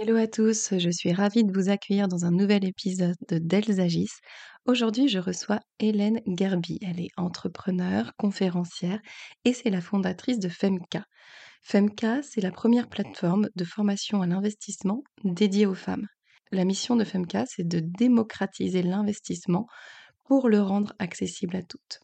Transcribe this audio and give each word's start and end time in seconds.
Hello 0.00 0.14
à 0.14 0.28
tous, 0.28 0.78
je 0.78 0.90
suis 0.90 1.12
ravie 1.12 1.42
de 1.42 1.52
vous 1.52 1.70
accueillir 1.70 2.06
dans 2.06 2.24
un 2.24 2.30
nouvel 2.30 2.64
épisode 2.64 3.16
de 3.28 3.38
D'Elles 3.38 3.80
agissent. 3.80 4.20
Aujourd'hui, 4.64 5.08
je 5.08 5.18
reçois 5.18 5.58
Hélène 5.80 6.20
Gerby. 6.24 6.78
Elle 6.82 7.00
est 7.00 7.10
entrepreneure, 7.16 8.12
conférencière 8.16 9.00
et 9.44 9.52
c'est 9.52 9.70
la 9.70 9.80
fondatrice 9.80 10.38
de 10.38 10.48
Femka. 10.48 11.02
Femka, 11.62 12.22
c'est 12.22 12.40
la 12.40 12.52
première 12.52 12.88
plateforme 12.88 13.48
de 13.56 13.64
formation 13.64 14.22
à 14.22 14.28
l'investissement 14.28 15.02
dédiée 15.24 15.66
aux 15.66 15.74
femmes. 15.74 16.06
La 16.52 16.64
mission 16.64 16.94
de 16.94 17.02
Femka, 17.02 17.44
c'est 17.48 17.66
de 17.66 17.80
démocratiser 17.80 18.84
l'investissement 18.84 19.66
pour 20.22 20.48
le 20.48 20.62
rendre 20.62 20.94
accessible 21.00 21.56
à 21.56 21.62
toutes. 21.64 21.98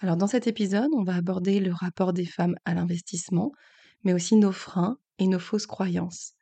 Alors 0.00 0.16
dans 0.16 0.26
cet 0.26 0.48
épisode, 0.48 0.90
on 0.92 1.04
va 1.04 1.14
aborder 1.14 1.60
le 1.60 1.72
rapport 1.72 2.12
des 2.14 2.26
femmes 2.26 2.56
à 2.64 2.74
l'investissement, 2.74 3.52
mais 4.02 4.12
aussi 4.12 4.34
nos 4.34 4.50
freins 4.50 4.96
et 5.20 5.28
nos 5.28 5.38
fausses 5.38 5.66
croyances. 5.66 6.32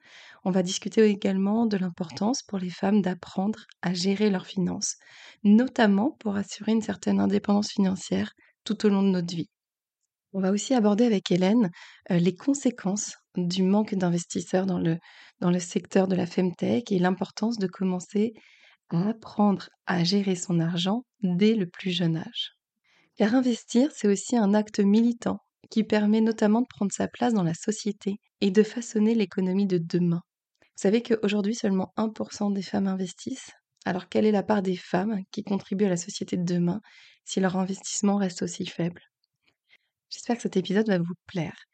On 0.44 0.50
va 0.50 0.62
discuter 0.62 1.02
également 1.04 1.66
de 1.66 1.76
l'importance 1.76 2.42
pour 2.42 2.58
les 2.58 2.70
femmes 2.70 3.02
d'apprendre 3.02 3.66
à 3.82 3.92
gérer 3.92 4.30
leurs 4.30 4.46
finances, 4.46 4.96
notamment 5.44 6.16
pour 6.18 6.36
assurer 6.36 6.72
une 6.72 6.82
certaine 6.82 7.20
indépendance 7.20 7.72
financière 7.72 8.32
tout 8.64 8.86
au 8.86 8.88
long 8.88 9.02
de 9.02 9.10
notre 9.10 9.34
vie. 9.34 9.50
On 10.32 10.40
va 10.40 10.52
aussi 10.52 10.74
aborder 10.74 11.04
avec 11.04 11.30
Hélène 11.30 11.70
les 12.08 12.34
conséquences 12.36 13.16
du 13.36 13.62
manque 13.62 13.94
d'investisseurs 13.94 14.64
dans 14.64 14.78
le, 14.78 14.98
dans 15.40 15.50
le 15.50 15.58
secteur 15.58 16.08
de 16.08 16.14
la 16.14 16.26
Femtech 16.26 16.90
et 16.92 16.98
l'importance 16.98 17.58
de 17.58 17.66
commencer 17.66 18.32
à 18.90 19.08
apprendre 19.08 19.68
à 19.86 20.04
gérer 20.04 20.36
son 20.36 20.60
argent 20.60 21.02
dès 21.22 21.54
le 21.54 21.66
plus 21.66 21.90
jeune 21.90 22.16
âge. 22.16 22.52
Car 23.16 23.34
investir, 23.34 23.90
c'est 23.94 24.08
aussi 24.08 24.36
un 24.36 24.54
acte 24.54 24.80
militant 24.80 25.38
qui 25.70 25.84
permet 25.84 26.20
notamment 26.20 26.62
de 26.62 26.66
prendre 26.68 26.92
sa 26.92 27.08
place 27.08 27.34
dans 27.34 27.44
la 27.44 27.54
société 27.54 28.16
et 28.40 28.50
de 28.50 28.62
façonner 28.62 29.14
l'économie 29.14 29.66
de 29.66 29.78
demain. 29.78 30.22
Vous 30.80 30.88
savez 30.88 31.02
qu'aujourd'hui, 31.02 31.54
seulement 31.54 31.92
1% 31.98 32.50
des 32.50 32.62
femmes 32.62 32.86
investissent. 32.86 33.50
Alors, 33.84 34.08
quelle 34.08 34.24
est 34.24 34.32
la 34.32 34.42
part 34.42 34.62
des 34.62 34.76
femmes 34.76 35.20
qui 35.30 35.42
contribuent 35.44 35.84
à 35.84 35.90
la 35.90 35.98
société 35.98 36.38
de 36.38 36.42
demain 36.42 36.80
si 37.26 37.38
leur 37.38 37.58
investissement 37.58 38.16
reste 38.16 38.40
aussi 38.40 38.64
faible? 38.64 39.02
J'espère 40.08 40.36
que 40.36 40.42
cet 40.42 40.56
épisode 40.56 40.88
va 40.88 40.96
vous 40.96 41.12
plaire 41.26 41.64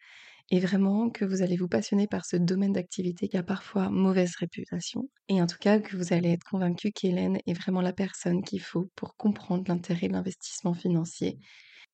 et 0.50 0.58
vraiment 0.58 1.08
que 1.08 1.24
vous 1.24 1.42
allez 1.42 1.56
vous 1.56 1.68
passionner 1.68 2.08
par 2.08 2.24
ce 2.24 2.34
domaine 2.34 2.72
d'activité 2.72 3.28
qui 3.28 3.36
a 3.36 3.44
parfois 3.44 3.90
mauvaise 3.90 4.34
réputation 4.40 5.08
et 5.28 5.40
en 5.40 5.46
tout 5.46 5.58
cas 5.60 5.78
que 5.78 5.96
vous 5.96 6.12
allez 6.12 6.32
être 6.32 6.42
convaincu 6.50 6.90
qu'Hélène 6.90 7.38
est 7.46 7.54
vraiment 7.54 7.82
la 7.82 7.92
personne 7.92 8.42
qu'il 8.42 8.60
faut 8.60 8.90
pour 8.96 9.14
comprendre 9.14 9.62
l'intérêt 9.68 10.08
de 10.08 10.14
l'investissement 10.14 10.74
financier 10.74 11.38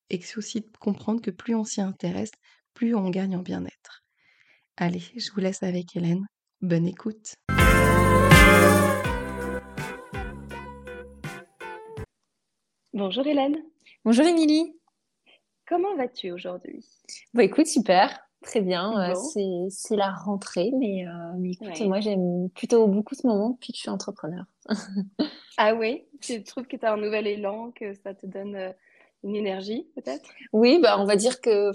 et 0.09 0.17
que 0.17 0.39
aussi 0.39 0.61
de 0.61 0.77
comprendre 0.79 1.21
que 1.21 1.29
plus 1.29 1.53
on 1.53 1.63
s'y 1.63 1.81
intéresse, 1.81 2.31
plus 2.73 2.95
on 2.95 3.11
gagne 3.11 3.35
en 3.35 3.43
bien-être. 3.43 4.03
Allez, 4.77 5.03
je 5.15 5.31
vous 5.31 5.41
laisse 5.41 5.61
avec 5.61 5.95
Hélène. 5.95 6.25
Bonne 6.63 6.87
écoute. 6.87 7.35
Bonjour 12.93 13.27
Hélène. 13.27 13.57
Bonjour 14.05 14.25
Émilie. 14.25 14.73
Comment 15.67 15.93
vas-tu 15.97 16.31
aujourd'hui? 16.31 16.85
Bah 17.33 17.43
écoute, 17.43 17.67
super, 17.67 18.17
très 18.41 18.61
bien. 18.61 19.11
Euh, 19.11 19.67
c'est 19.67 19.97
la 19.97 20.13
rentrée, 20.13 20.71
mais, 20.79 21.05
euh, 21.05 21.43
écoute, 21.43 21.81
moi 21.81 21.99
j'aime 21.99 22.49
plutôt 22.55 22.87
beaucoup 22.87 23.13
ce 23.13 23.27
moment 23.27 23.49
depuis 23.49 23.73
que 23.73 23.77
je 23.79 23.81
suis 23.81 23.89
entrepreneur. 23.89 24.45
ah 25.57 25.75
oui 25.75 26.05
Tu 26.21 26.45
trouves 26.45 26.67
que 26.67 26.77
tu 26.77 26.85
as 26.85 26.93
un 26.93 26.97
nouvel 26.97 27.27
élan, 27.27 27.71
que 27.71 27.93
ça 27.93 28.13
te 28.13 28.25
donne 28.25 28.55
euh, 28.55 28.71
une 29.23 29.35
énergie 29.35 29.87
peut-être? 29.95 30.29
Oui, 30.51 30.79
bah, 30.81 30.97
on 30.99 31.05
va 31.05 31.15
dire 31.15 31.41
que 31.41 31.71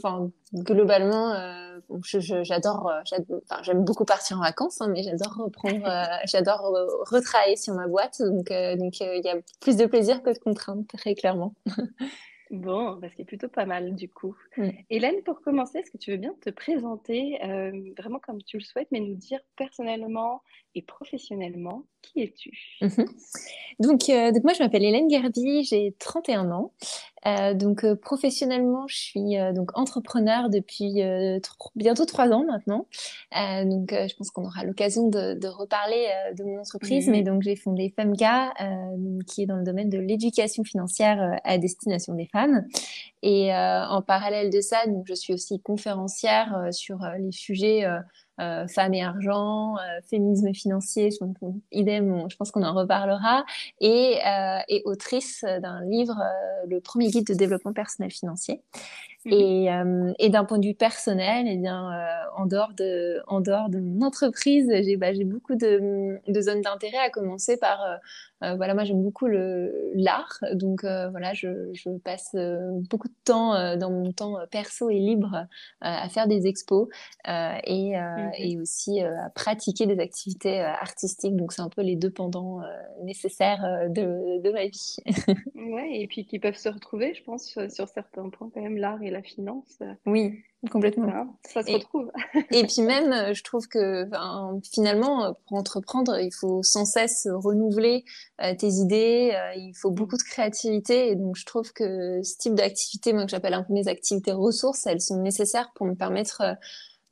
globalement, 0.55 1.35
j'adore, 2.43 2.93
j'aime 3.63 3.85
beaucoup 3.85 4.05
partir 4.05 4.39
en 4.39 4.43
vacances, 4.43 4.81
hein, 4.81 4.89
mais 4.89 5.03
j'adore 5.03 5.35
reprendre, 5.37 5.85
j'adore 6.25 6.75
retravailler 7.11 7.57
sur 7.57 7.75
ma 7.75 7.87
boîte. 7.87 8.21
Donc 8.21 8.51
il 8.51 9.23
y 9.25 9.29
a 9.29 9.37
plus 9.61 9.77
de 9.77 9.87
plaisir 9.87 10.23
que 10.23 10.31
de 10.31 10.39
contraintes, 10.39 10.89
très 10.89 11.15
clairement. 11.15 11.55
Bon, 12.51 12.95
bah, 12.95 13.09
c'est 13.17 13.25
plutôt 13.25 13.49
pas 13.49 13.67
mal 13.67 13.95
du 13.95 14.09
coup. 14.09 14.35
Hélène, 14.89 15.23
pour 15.23 15.41
commencer, 15.43 15.79
est-ce 15.79 15.91
que 15.91 15.99
tu 15.99 16.11
veux 16.13 16.17
bien 16.17 16.35
te 16.41 16.51
présenter 16.51 17.39
euh, 17.45 17.93
vraiment 17.99 18.19
comme 18.21 18.43
tu 18.43 18.57
le 18.59 18.65
souhaites, 18.65 18.89
mais 18.91 19.01
nous 19.01 19.15
dire 19.15 19.41
personnellement 19.57 20.43
et 20.75 20.83
professionnellement 20.83 21.85
qui 22.03 22.23
es-tu? 22.23 22.51
Mhm. 22.81 23.07
donc, 23.81 24.09
euh, 24.09 24.33
donc, 24.33 24.45
moi, 24.45 24.53
je 24.53 24.63
m'appelle 24.63 24.85
Hélène 24.85 25.11
Gerby, 25.11 25.65
j'ai 25.65 25.95
31 25.99 26.51
ans. 26.51 26.73
Euh, 27.27 27.53
donc 27.53 27.83
euh, 27.83 27.97
professionnellement, 27.97 28.87
je 28.87 28.97
suis 28.97 29.37
donc 29.53 29.77
entrepreneur 29.77 30.49
depuis 30.49 31.03
bientôt 31.75 32.05
trois 32.05 32.29
ans 32.31 32.45
maintenant. 32.45 32.87
donc 33.33 33.91
je 33.91 34.15
pense 34.15 34.31
qu'on 34.31 34.45
aura 34.45 34.63
l'occasion 34.63 35.09
de, 35.09 35.35
de, 35.35 35.49
reparler 35.49 36.07
de 36.37 36.45
mon 36.45 36.61
entreprise, 36.61 37.09
mais 37.09 37.23
donc 37.23 37.43
j'ai 37.43 37.57
fondé 37.57 37.93
Femga, 37.95 38.55
qui 39.27 39.43
est 39.43 39.47
dans 39.47 39.57
le 39.57 39.65
domaine 39.65 39.91
de 39.91 39.99
l'éducation 39.99 40.63
financière 40.63 41.41
à 41.43 41.59
destination 41.59 42.15
des 42.15 42.27
femmes. 42.27 42.65
Et 43.23 43.53
en 43.53 44.01
parallèle 44.01 44.51
de 44.51 44.61
ça, 44.61 44.87
donc 44.87 45.05
je 45.09 45.15
suis 45.15 45.35
aussi 45.35 45.61
conférencière 45.61 46.69
sur 46.71 47.01
les 47.19 47.33
sujets 47.33 47.85
femmes 48.69 48.95
et 48.95 49.03
argent, 49.03 49.77
euh, 49.77 50.01
féminisme 50.09 50.53
financier, 50.55 51.11
je, 51.11 51.19
idem, 51.73 52.25
je 52.31 52.37
pense 52.37 52.51
qu'on 52.51 52.63
en 52.63 52.75
reparlera, 52.75 53.45
et, 53.81 54.19
euh, 54.27 54.59
et 54.69 54.83
autrice 54.85 55.45
d'un 55.45 55.85
livre, 55.85 56.17
le 56.67 56.81
premier 56.81 57.11
guide 57.11 57.27
de 57.27 57.35
développement 57.35 57.73
personnel 57.73 58.11
financier. 58.11 58.63
Mhm. 59.29 59.39
Et, 59.39 59.73
euh, 59.73 60.13
et 60.19 60.29
d'un 60.31 60.45
point 60.45 60.59
de 60.59 60.67
vue 60.67 60.75
personnel, 60.75 61.47
eh 61.49 61.57
bien, 61.57 61.93
euh, 61.93 62.07
en, 62.37 62.47
dehors 62.47 62.73
de, 62.77 63.21
en 63.27 63.41
dehors 63.41 63.69
de 63.69 63.79
mon 63.79 64.07
entreprise, 64.07 64.71
j'ai 64.71 64.97
bah, 64.97 65.09
beaucoup 65.25 65.55
de, 65.55 66.19
de 66.27 66.41
zones 66.41 66.63
d'intérêt, 66.63 66.99
à 66.99 67.11
commencer 67.11 67.57
par, 67.59 67.81
euh, 68.43 68.55
voilà, 68.57 68.75
moi 68.75 68.85
j'aime 68.85 69.03
beaucoup 69.03 69.27
l'art, 69.27 70.39
donc 70.53 70.83
voilà, 70.83 71.35
je, 71.35 71.71
je 71.73 71.91
passe 71.99 72.37
beaucoup 72.89 73.09
de 73.09 73.15
temps 73.25 73.77
dans 73.77 73.91
mon 73.91 74.13
temps 74.13 74.37
perso 74.51 74.91
et 74.91 74.99
libre 74.99 75.47
à 75.81 76.09
faire 76.09 76.29
des 76.29 76.47
expos 76.47 76.89
et, 77.27 77.97
mhm. 77.97 78.31
et 78.39 78.59
aussi 78.59 79.01
à 79.01 79.31
pratiquer 79.35 79.87
des 79.87 79.99
activités 79.99 80.61
artistiques, 80.61 81.37
donc 81.37 81.53
c'est 81.53 81.63
un 81.63 81.69
peu 81.69 81.83
les 81.83 81.97
deux 81.97 82.11
pendants 82.11 82.61
nécessaires 83.03 83.89
de, 83.89 84.41
de 84.41 84.51
ma 84.51 84.67
vie. 84.67 84.97
ouais, 85.57 86.01
et 86.01 86.07
puis 86.07 86.25
qui 86.25 86.39
peuvent 86.39 86.57
se 86.57 86.69
retrouver, 86.69 87.15
je 87.15 87.25
pense, 87.25 87.59
sur 87.69 87.89
certains 87.89 88.29
points 88.31 88.51
quand 88.55 88.63
même, 88.63 88.77
l'art 88.77 89.03
et 89.03 89.11
la 89.11 89.18
finance. 89.23 89.79
Oui, 90.07 90.43
complètement. 90.71 91.39
Ça, 91.45 91.63
se 91.63 91.71
retrouve. 91.71 92.11
et 92.51 92.65
puis 92.65 92.83
même, 92.83 93.13
euh, 93.13 93.35
je 93.35 93.43
trouve 93.43 93.69
que 93.69 94.09
finalement, 94.73 95.25
euh, 95.25 95.33
pour 95.47 95.57
entreprendre, 95.57 96.19
il 96.21 96.33
faut 96.33 96.63
sans 96.63 96.85
cesse 96.85 97.29
renouveler 97.31 98.05
euh, 98.43 98.55
tes 98.55 98.69
idées, 98.69 99.37
il 99.57 99.73
faut 99.75 99.91
beaucoup 99.91 100.17
de 100.17 100.23
créativité. 100.23 101.11
Et 101.11 101.17
donc, 101.17 101.37
je 101.37 101.45
trouve 101.45 101.73
que 101.73 102.23
ce 102.23 102.37
type 102.39 102.55
d'activité, 102.55 103.13
moi 103.13 103.25
que 103.25 103.31
j'appelle 103.31 103.55
un 103.55 103.63
peu 103.63 103.73
mes 103.73 103.89
activités 103.89 104.33
ressources, 104.33 104.87
elles 104.87 105.01
sont 105.01 105.21
nécessaires 105.23 105.73
pour 105.75 105.87
me 105.87 105.95
permettre 105.95 106.43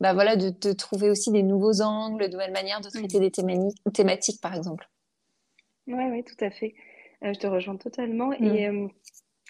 bah, 0.00 0.12
voilà, 0.12 0.36
de, 0.36 0.72
trouver 0.72 1.10
aussi 1.10 1.30
des 1.30 1.42
nouveaux 1.42 1.80
angles, 1.80 2.26
de 2.26 2.32
nouvelles 2.32 2.52
manières 2.52 2.80
de 2.80 2.88
traiter 2.88 3.20
des 3.20 3.30
thématiques, 3.92 4.40
par 4.40 4.54
exemple. 4.54 4.88
Oui, 5.86 6.04
oui, 6.10 6.24
tout 6.24 6.44
à 6.44 6.50
fait. 6.50 6.74
je 7.22 7.38
te 7.38 7.46
rejoins 7.46 7.76
totalement. 7.76 8.32
Et 8.32 8.70
mm. 8.70 8.90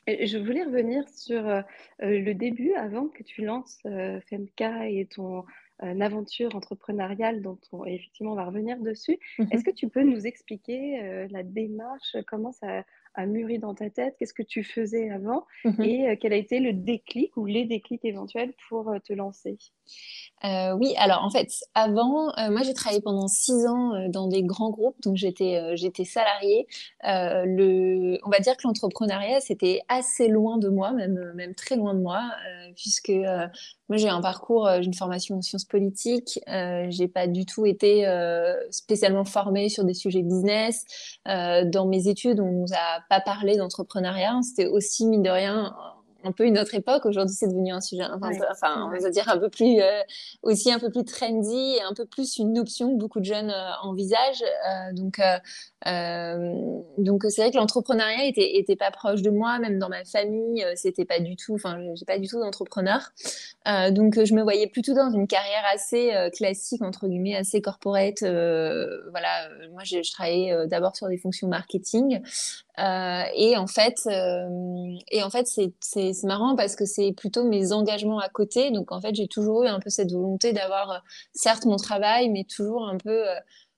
Je 0.06 0.38
voulais 0.38 0.62
revenir 0.62 1.08
sur 1.08 1.48
euh, 1.48 1.62
euh, 2.02 2.20
le 2.20 2.34
début, 2.34 2.74
avant 2.74 3.08
que 3.08 3.24
tu 3.24 3.44
lances 3.44 3.78
euh, 3.86 4.20
Femka 4.30 4.88
et 4.88 5.06
ton 5.06 5.44
aventure 5.80 6.56
entrepreneuriale 6.56 7.42
dont 7.42 7.58
on, 7.70 7.84
effectivement 7.84 8.32
on 8.32 8.36
va 8.36 8.46
revenir 8.46 8.78
dessus. 8.78 9.18
Mm-hmm. 9.38 9.52
Est-ce 9.52 9.62
que 9.62 9.70
tu 9.70 9.90
peux 9.90 10.02
nous 10.02 10.26
expliquer 10.26 11.26
la 11.30 11.42
démarche, 11.42 12.16
comment 12.26 12.52
ça 12.52 12.82
a 13.16 13.26
mûri 13.26 13.58
dans 13.58 13.74
ta 13.74 13.90
tête, 13.90 14.16
qu'est-ce 14.18 14.34
que 14.34 14.42
tu 14.42 14.62
faisais 14.62 15.10
avant 15.10 15.46
mm-hmm. 15.64 15.82
et 15.82 16.18
quel 16.18 16.32
a 16.32 16.36
été 16.36 16.60
le 16.60 16.72
déclic 16.72 17.36
ou 17.36 17.46
les 17.46 17.64
déclics 17.64 18.04
éventuels 18.04 18.52
pour 18.68 18.92
te 19.04 19.12
lancer? 19.12 19.58
Euh, 20.44 20.72
oui, 20.72 20.94
alors 20.98 21.24
en 21.24 21.30
fait, 21.30 21.50
avant, 21.74 22.28
euh, 22.36 22.50
moi 22.50 22.62
j'ai 22.62 22.74
travaillé 22.74 23.00
pendant 23.00 23.26
six 23.26 23.66
ans 23.66 23.94
euh, 23.94 24.08
dans 24.08 24.28
des 24.28 24.42
grands 24.42 24.70
groupes, 24.70 25.00
donc 25.02 25.16
j'étais 25.16 25.56
euh, 25.56 25.76
j'étais 25.76 26.04
salariée. 26.04 26.66
le, 27.02 28.18
on 28.24 28.30
va 28.30 28.38
dire 28.40 28.56
que 28.56 28.62
l'entrepreneuriat 28.64 29.40
c'était 29.40 29.80
assez 29.88 30.28
loin 30.28 30.58
de 30.58 30.68
moi, 30.68 30.92
même 30.92 31.32
même 31.34 31.54
très 31.54 31.76
loin 31.76 31.94
de 31.94 32.00
moi, 32.00 32.30
puisque 32.76 33.12
moi, 33.88 33.98
j'ai 33.98 34.08
un 34.08 34.20
parcours, 34.20 34.68
j'ai 34.78 34.86
une 34.86 34.94
formation 34.94 35.36
en 35.36 35.42
sciences 35.42 35.64
politiques. 35.64 36.40
Euh, 36.48 36.86
j'ai 36.90 37.08
pas 37.08 37.26
du 37.26 37.46
tout 37.46 37.66
été 37.66 38.06
spécialement 38.70 39.24
formée 39.24 39.68
sur 39.68 39.84
des 39.84 39.94
sujets 39.94 40.22
business. 40.22 40.84
dans 41.24 41.86
mes 41.86 42.08
études, 42.08 42.40
on 42.40 42.50
nous 42.50 42.72
a 42.72 43.00
pas 43.08 43.20
parlé 43.20 43.56
d'entrepreneuriat. 43.56 44.40
C'était 44.42 44.66
aussi 44.66 45.06
mine 45.06 45.22
de 45.22 45.30
rien 45.30 45.74
un 46.26 46.32
peu 46.32 46.44
une 46.44 46.58
autre 46.58 46.74
époque. 46.74 47.06
Aujourd'hui, 47.06 47.34
c'est 47.34 47.48
devenu 47.48 47.72
un 47.72 47.80
sujet, 47.80 48.02
enfin, 48.50 48.86
on 48.86 48.90
va 48.90 49.10
dire 49.10 49.28
un 49.28 49.38
peu 49.38 49.48
plus, 49.48 49.80
euh, 49.80 50.00
aussi 50.42 50.72
un 50.72 50.78
peu 50.78 50.90
plus 50.90 51.04
trendy 51.04 51.76
et 51.76 51.82
un 51.82 51.94
peu 51.94 52.04
plus 52.04 52.38
une 52.38 52.58
option 52.58 52.92
que 52.92 52.98
beaucoup 52.98 53.20
de 53.20 53.24
jeunes 53.24 53.50
euh, 53.50 53.70
envisagent. 53.82 54.42
Euh, 54.42 54.92
donc, 54.92 55.20
donc 56.98 57.24
c'est 57.28 57.42
vrai 57.42 57.50
que 57.50 57.56
l'entrepreneuriat 57.56 58.24
était, 58.24 58.56
était 58.56 58.76
pas 58.76 58.90
proche 58.90 59.22
de 59.22 59.30
moi, 59.30 59.58
même 59.58 59.78
dans 59.78 59.88
ma 59.88 60.04
famille, 60.04 60.64
c'était 60.74 61.04
pas 61.04 61.20
du 61.20 61.36
tout, 61.36 61.54
enfin, 61.54 61.78
j'ai 61.94 62.04
pas 62.04 62.18
du 62.18 62.26
tout 62.26 62.40
d'entrepreneur. 62.40 63.12
donc, 63.92 64.22
je 64.24 64.34
me 64.34 64.42
voyais 64.42 64.66
plutôt 64.66 64.94
dans 64.94 65.10
une 65.12 65.28
carrière 65.28 65.62
assez 65.72 66.12
classique, 66.32 66.82
entre 66.82 67.06
guillemets, 67.06 67.36
assez 67.36 67.60
corporate. 67.60 68.20
voilà, 68.20 69.48
moi, 69.70 69.82
je, 69.84 70.02
je 70.02 70.12
travaillais 70.12 70.66
d'abord 70.66 70.96
sur 70.96 71.08
des 71.08 71.18
fonctions 71.18 71.46
marketing. 71.46 72.20
Euh, 72.78 73.22
et 73.34 73.56
en 73.56 73.66
fait, 73.66 74.00
euh, 74.06 74.94
et 75.10 75.22
en 75.22 75.30
fait, 75.30 75.46
c'est 75.80 76.22
marrant 76.24 76.56
parce 76.56 76.76
que 76.76 76.84
c'est 76.84 77.12
plutôt 77.12 77.44
mes 77.44 77.72
engagements 77.72 78.18
à 78.18 78.28
côté. 78.28 78.70
Donc 78.70 78.92
en 78.92 79.00
fait, 79.00 79.14
j'ai 79.14 79.28
toujours 79.28 79.64
eu 79.64 79.68
un 79.68 79.80
peu 79.80 79.88
cette 79.90 80.12
volonté 80.12 80.52
d'avoir, 80.52 80.90
euh, 80.90 80.98
certes, 81.32 81.64
mon 81.64 81.76
travail, 81.76 82.28
mais 82.28 82.44
toujours 82.44 82.86
un 82.86 82.98
peu 82.98 83.24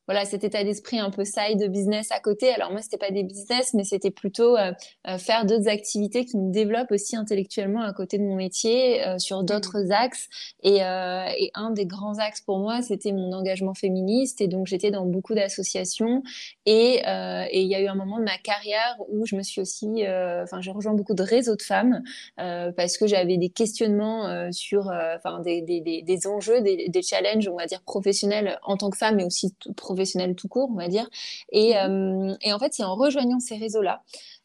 voilà 0.09 0.25
cet 0.25 0.43
état 0.43 0.65
d'esprit 0.65 0.99
un 0.99 1.11
peu 1.11 1.23
side 1.25 1.71
business 1.71 2.11
à 2.13 2.19
côté. 2.19 2.51
Alors 2.51 2.73
moi, 2.73 2.81
c'était 2.81 2.97
pas 2.97 3.11
des 3.11 3.25
business, 3.25 3.75
mais 3.75 3.85
c'était 3.85 4.11
plutôt 4.11 4.57
euh, 4.57 4.73
euh, 5.07 5.19
faire 5.19 5.45
d'autres 5.45 5.69
activités 5.69 6.25
qui 6.25 6.39
me 6.39 6.51
développent 6.51 6.91
aussi 6.91 7.15
intellectuellement 7.15 7.83
à 7.83 7.93
côté 7.93 8.17
de 8.17 8.23
mon 8.23 8.35
métier 8.35 9.07
euh, 9.07 9.19
sur 9.19 9.45
d'autres 9.45 9.81
mmh. 9.81 9.93
axes. 9.93 10.29
Et, 10.63 10.77
et, 10.79 11.51
un 11.55 11.71
des 11.73 11.85
grands 11.85 12.19
axes 12.19 12.41
pour 12.41 12.59
moi, 12.59 12.81
c'était 12.81 13.13
mon 13.13 13.33
engagement 13.33 13.75
féministe. 13.75 14.41
Et 14.41 14.49
donc 14.49 14.67
j'étais 14.67 14.91
dans 14.91 15.05
beaucoup 15.05 15.35
d'associations. 15.35 16.23
Et 16.65 17.03
il 17.05 17.69
y 17.69 17.75
a 17.75 17.81
eu 17.81 17.87
un 17.87 17.95
moment 17.95 18.19
de 18.19 18.25
ma 18.25 18.39
carrière 18.39 18.97
où 19.11 19.27
je 19.27 19.37
me 19.37 19.43
suis 19.43 19.61
aussi, 19.61 20.05
enfin, 20.07 20.61
j'ai 20.61 20.71
rejoint 20.71 20.95
beaucoup 20.95 21.15
de 21.15 21.23
réseaux 21.23 21.57
de 21.57 21.63
femmes 21.63 22.03
parce 22.37 22.97
que 22.97 23.07
j'avais 23.07 23.37
des 23.37 23.51
questionnements 23.51 24.51
sur, 24.53 24.91
enfin, 25.17 25.41
des, 25.41 25.61
des, 25.63 25.81
des, 25.81 26.03
des, 26.03 26.27
enjeux, 26.27 26.61
des, 26.63 26.89
des 26.89 27.03
challenges, 27.03 27.49
on 27.49 27.57
va 27.57 27.67
dire 27.67 27.83
professionnels 27.83 28.59
en 28.63 28.77
tant 28.77 28.91
que 28.91 28.97
femme, 28.97 29.17
mais 29.17 29.25
aussi 29.25 29.55
professionnels 29.77 29.98
professionnel 29.99 30.37
tout 30.37 30.49
court, 30.49 30.71
on 30.71 30.77
va 30.77 30.89
dire. 30.89 31.09
Et, 31.53 31.75
mmh 31.75 31.77
euh, 31.77 32.37
et 32.43 32.53
en 32.53 32.59
fait, 32.59 32.73
c'est 32.73 32.85
en 32.85 32.95
rejoignant 32.95 33.41
ces 33.41 33.57
réseaux-là 33.57 34.03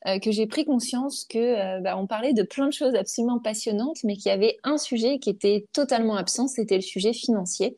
euh, 0.07 0.19
que 0.19 0.31
j'ai 0.31 0.47
pris 0.47 0.65
conscience 0.65 1.25
que 1.29 1.37
euh, 1.37 1.79
bah, 1.79 1.97
on 1.97 2.07
parlait 2.07 2.33
de 2.33 2.43
plein 2.43 2.67
de 2.67 2.73
choses 2.73 2.93
absolument 2.95 3.39
passionnantes, 3.39 4.03
mais 4.03 4.15
qu'il 4.15 4.27
y 4.27 4.33
avait 4.33 4.57
un 4.63 4.77
sujet 4.77 5.17
qui 5.19 5.29
était 5.29 5.65
totalement 5.71 6.15
absent, 6.15 6.47
c'était 6.47 6.75
le 6.75 6.81
sujet 6.81 7.13
financier. 7.13 7.77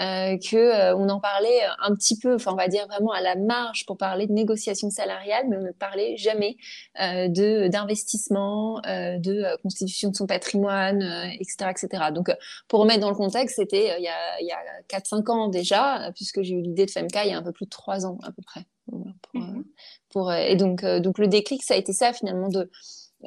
Euh, 0.00 0.36
que 0.38 0.56
euh, 0.56 0.96
on 0.96 1.08
en 1.08 1.20
parlait 1.20 1.60
un 1.80 1.94
petit 1.94 2.18
peu, 2.18 2.34
enfin 2.34 2.52
on 2.52 2.56
va 2.56 2.66
dire 2.66 2.86
vraiment 2.88 3.12
à 3.12 3.20
la 3.20 3.36
marge 3.36 3.86
pour 3.86 3.96
parler 3.96 4.26
de 4.26 4.32
négociations 4.32 4.90
salariales, 4.90 5.46
mais 5.48 5.56
on 5.56 5.62
ne 5.62 5.70
parlait 5.70 6.16
jamais 6.16 6.56
de 6.98 7.68
d'investissement, 7.68 8.80
de 8.80 9.56
constitution 9.62 10.10
de 10.10 10.16
son 10.16 10.26
patrimoine, 10.26 11.02
etc., 11.38 11.70
etc. 11.70 12.04
Donc 12.12 12.32
pour 12.66 12.80
remettre 12.80 13.00
dans 13.00 13.10
le 13.10 13.16
contexte, 13.16 13.56
c'était 13.56 13.96
il 13.98 14.04
y 14.04 14.08
a 14.08 14.40
il 14.40 14.46
y 14.46 14.52
a 14.52 14.58
quatre 14.88 15.06
cinq 15.06 15.28
ans 15.30 15.48
déjà, 15.48 16.10
puisque 16.14 16.42
j'ai 16.42 16.54
eu 16.54 16.62
l'idée 16.62 16.86
de 16.86 16.90
FMK 16.90 17.16
il 17.24 17.30
y 17.30 17.32
a 17.32 17.38
un 17.38 17.42
peu 17.42 17.52
plus 17.52 17.66
de 17.66 17.70
trois 17.70 18.04
ans 18.04 18.18
à 18.24 18.32
peu 18.32 18.42
près. 18.42 18.66
Pour, 18.90 19.40
mmh 19.40 19.64
pour, 20.10 20.32
et 20.32 20.56
donc 20.56 20.84
donc 20.84 21.18
le 21.18 21.26
déclic 21.26 21.62
ça 21.62 21.74
a 21.74 21.76
été 21.76 21.92
ça 21.92 22.12
finalement 22.12 22.48
de 22.48 22.70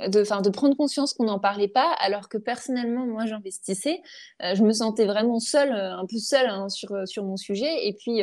de, 0.07 0.23
fin, 0.23 0.41
de 0.41 0.49
prendre 0.49 0.75
conscience 0.75 1.13
qu'on 1.13 1.25
n'en 1.25 1.39
parlait 1.39 1.67
pas, 1.67 1.91
alors 1.99 2.29
que 2.29 2.37
personnellement, 2.37 3.05
moi, 3.05 3.25
j'investissais. 3.25 4.01
Euh, 4.43 4.55
je 4.55 4.63
me 4.63 4.71
sentais 4.71 5.05
vraiment 5.05 5.39
seule, 5.39 5.71
euh, 5.71 5.97
un 5.97 6.05
peu 6.05 6.17
seule 6.17 6.47
hein, 6.47 6.69
sur, 6.69 6.91
euh, 6.91 7.05
sur 7.05 7.23
mon 7.23 7.37
sujet. 7.37 7.87
Et 7.87 7.93
puis, 7.93 8.21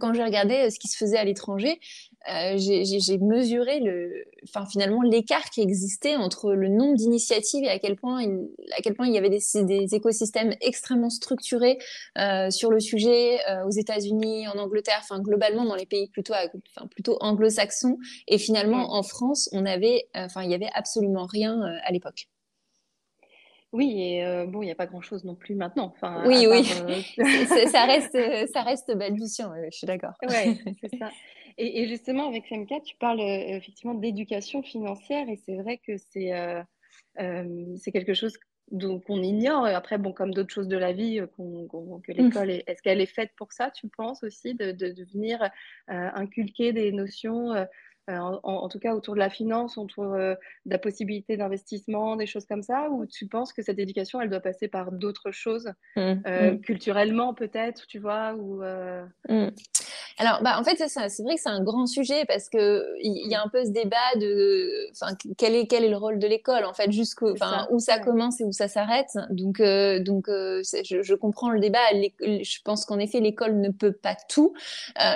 quand 0.00 0.14
j'ai 0.14 0.24
regardé 0.24 0.70
ce 0.70 0.78
qui 0.78 0.88
se 0.88 0.96
faisait 0.96 1.18
à 1.18 1.24
l'étranger, 1.24 1.78
euh, 2.30 2.54
j'ai 2.56 3.18
mesuré 3.18 3.80
le, 3.80 4.24
enfin 4.44 4.64
finalement 4.66 5.02
l'écart 5.02 5.50
qui 5.50 5.60
existait 5.60 6.16
entre 6.16 6.52
le 6.52 6.68
nombre 6.68 6.96
d'initiatives 6.96 7.64
et 7.64 7.68
à 7.68 7.78
quel 7.78 7.96
point 7.96 8.22
il, 8.22 8.48
à 8.76 8.80
quel 8.82 8.94
point 8.94 9.06
il 9.06 9.12
y 9.12 9.18
avait 9.18 9.28
des, 9.28 9.40
des 9.64 9.94
écosystèmes 9.94 10.54
extrêmement 10.62 11.10
structurés 11.10 11.78
euh, 12.18 12.50
sur 12.50 12.70
le 12.70 12.80
sujet 12.80 13.38
euh, 13.50 13.66
aux 13.66 13.70
États-Unis, 13.70 14.48
en 14.48 14.58
Angleterre, 14.58 15.00
enfin 15.00 15.20
globalement 15.20 15.66
dans 15.66 15.76
les 15.76 15.86
pays 15.86 16.08
plutôt, 16.08 16.32
enfin 16.32 16.86
plutôt 16.86 17.18
anglo-saxons. 17.20 17.98
Et 18.26 18.38
finalement 18.38 18.94
en 18.94 19.02
France, 19.02 19.50
on 19.52 19.66
avait, 19.66 20.08
enfin 20.14 20.42
il 20.42 20.50
y 20.50 20.54
avait 20.54 20.70
absolument 20.72 21.26
rien 21.26 21.60
à 21.84 21.92
l'époque. 21.92 22.28
Oui, 23.74 24.00
et 24.00 24.46
bon, 24.46 24.62
il 24.62 24.66
n'y 24.66 24.72
a 24.72 24.76
pas 24.76 24.86
grand-chose 24.86 25.24
non 25.24 25.34
plus 25.34 25.54
maintenant. 25.54 25.92
Enfin, 25.94 26.22
oui, 26.26 26.46
oui, 26.48 26.64
ça 27.70 27.84
reste, 27.84 28.16
ça 28.52 28.62
reste 28.62 28.96
balbutiant. 28.96 29.52
je 29.70 29.76
suis 29.76 29.86
d'accord. 29.86 30.12
Oui, 30.22 30.60
c'est 30.80 30.96
ça. 30.96 31.10
Et, 31.56 31.86
justement, 31.86 32.28
avec 32.28 32.46
FMK, 32.46 32.82
tu 32.84 32.96
parles 32.96 33.20
euh, 33.20 33.56
effectivement 33.56 33.94
d'éducation 33.94 34.62
financière 34.62 35.28
et 35.28 35.36
c'est 35.36 35.56
vrai 35.56 35.80
que 35.86 35.96
c'est 35.96 36.32
euh, 36.32 36.62
euh, 37.20 37.76
c'est 37.76 37.92
quelque 37.92 38.14
chose 38.14 38.36
qu'on 38.70 39.22
ignore. 39.22 39.66
Après, 39.66 39.98
bon, 39.98 40.12
comme 40.12 40.32
d'autres 40.32 40.52
choses 40.52 40.68
de 40.68 40.76
la 40.76 40.92
vie, 40.92 41.20
que 41.36 41.42
mmh. 41.42 42.00
l'école, 42.08 42.50
est, 42.50 42.64
ce 42.76 42.82
qu'elle 42.82 43.00
est 43.00 43.06
faite 43.06 43.30
pour 43.36 43.52
ça, 43.52 43.70
tu 43.70 43.88
penses 43.88 44.24
aussi, 44.24 44.54
de, 44.54 44.72
de, 44.72 45.04
venir 45.12 45.48
inculquer 45.86 46.72
des 46.72 46.90
notions 46.90 47.52
euh, 48.10 48.18
en, 48.18 48.68
tout 48.68 48.78
cas 48.78 48.94
autour 48.94 49.14
de 49.14 49.18
la 49.18 49.30
finance, 49.30 49.78
autour 49.78 50.12
euh, 50.12 50.34
de 50.66 50.70
la 50.70 50.78
possibilité 50.78 51.38
d'investissement, 51.38 52.16
des 52.16 52.26
choses 52.26 52.44
comme 52.44 52.62
ça, 52.62 52.90
ou 52.90 53.06
tu 53.06 53.26
penses 53.26 53.54
que 53.54 53.62
cette 53.62 53.78
éducation, 53.78 54.20
elle 54.20 54.28
doit 54.28 54.40
passer 54.40 54.68
par 54.68 54.92
d'autres 54.92 55.30
choses, 55.30 55.72
mmh, 55.96 56.00
euh, 56.26 56.52
mmh. 56.52 56.60
culturellement 56.60 57.32
peut-être, 57.32 57.86
tu 57.86 57.98
vois, 57.98 58.34
ou 58.34 58.62
mmh. 59.28 59.48
Alors, 60.18 60.42
bah, 60.42 60.58
en 60.58 60.64
fait, 60.64 60.76
c'est 60.76 61.22
vrai 61.22 61.34
que 61.34 61.40
c'est 61.40 61.48
un 61.48 61.62
grand 61.62 61.86
sujet 61.86 62.24
parce 62.26 62.48
que 62.48 62.84
il 63.00 63.28
y, 63.28 63.34
a 63.34 63.42
un 63.42 63.48
peu 63.48 63.64
ce 63.64 63.70
débat 63.70 63.96
de, 64.16 64.90
enfin, 64.92 65.14
quel 65.36 65.54
est 65.54 65.66
quel 65.66 65.84
est 65.84 65.88
le 65.88 65.96
rôle 65.96 66.18
de 66.18 66.26
l'école, 66.26 66.64
en 66.64 66.72
fait, 66.72 66.90
jusqu'où, 66.92 67.30
enfin, 67.30 67.66
où 67.70 67.78
ça 67.78 67.98
commence 67.98 68.40
et 68.40 68.44
où 68.44 68.52
ça 68.52 68.68
s'arrête. 68.68 69.10
Donc, 69.30 69.60
donc, 69.60 70.26
je, 70.28 71.02
je, 71.02 71.14
comprends 71.14 71.50
le 71.50 71.60
débat. 71.60 71.78
Je 72.20 72.58
pense 72.64 72.84
qu'en 72.84 72.98
effet, 72.98 73.20
l'école 73.20 73.60
ne 73.60 73.70
peut 73.70 73.92
pas 73.92 74.16
tout, 74.28 74.54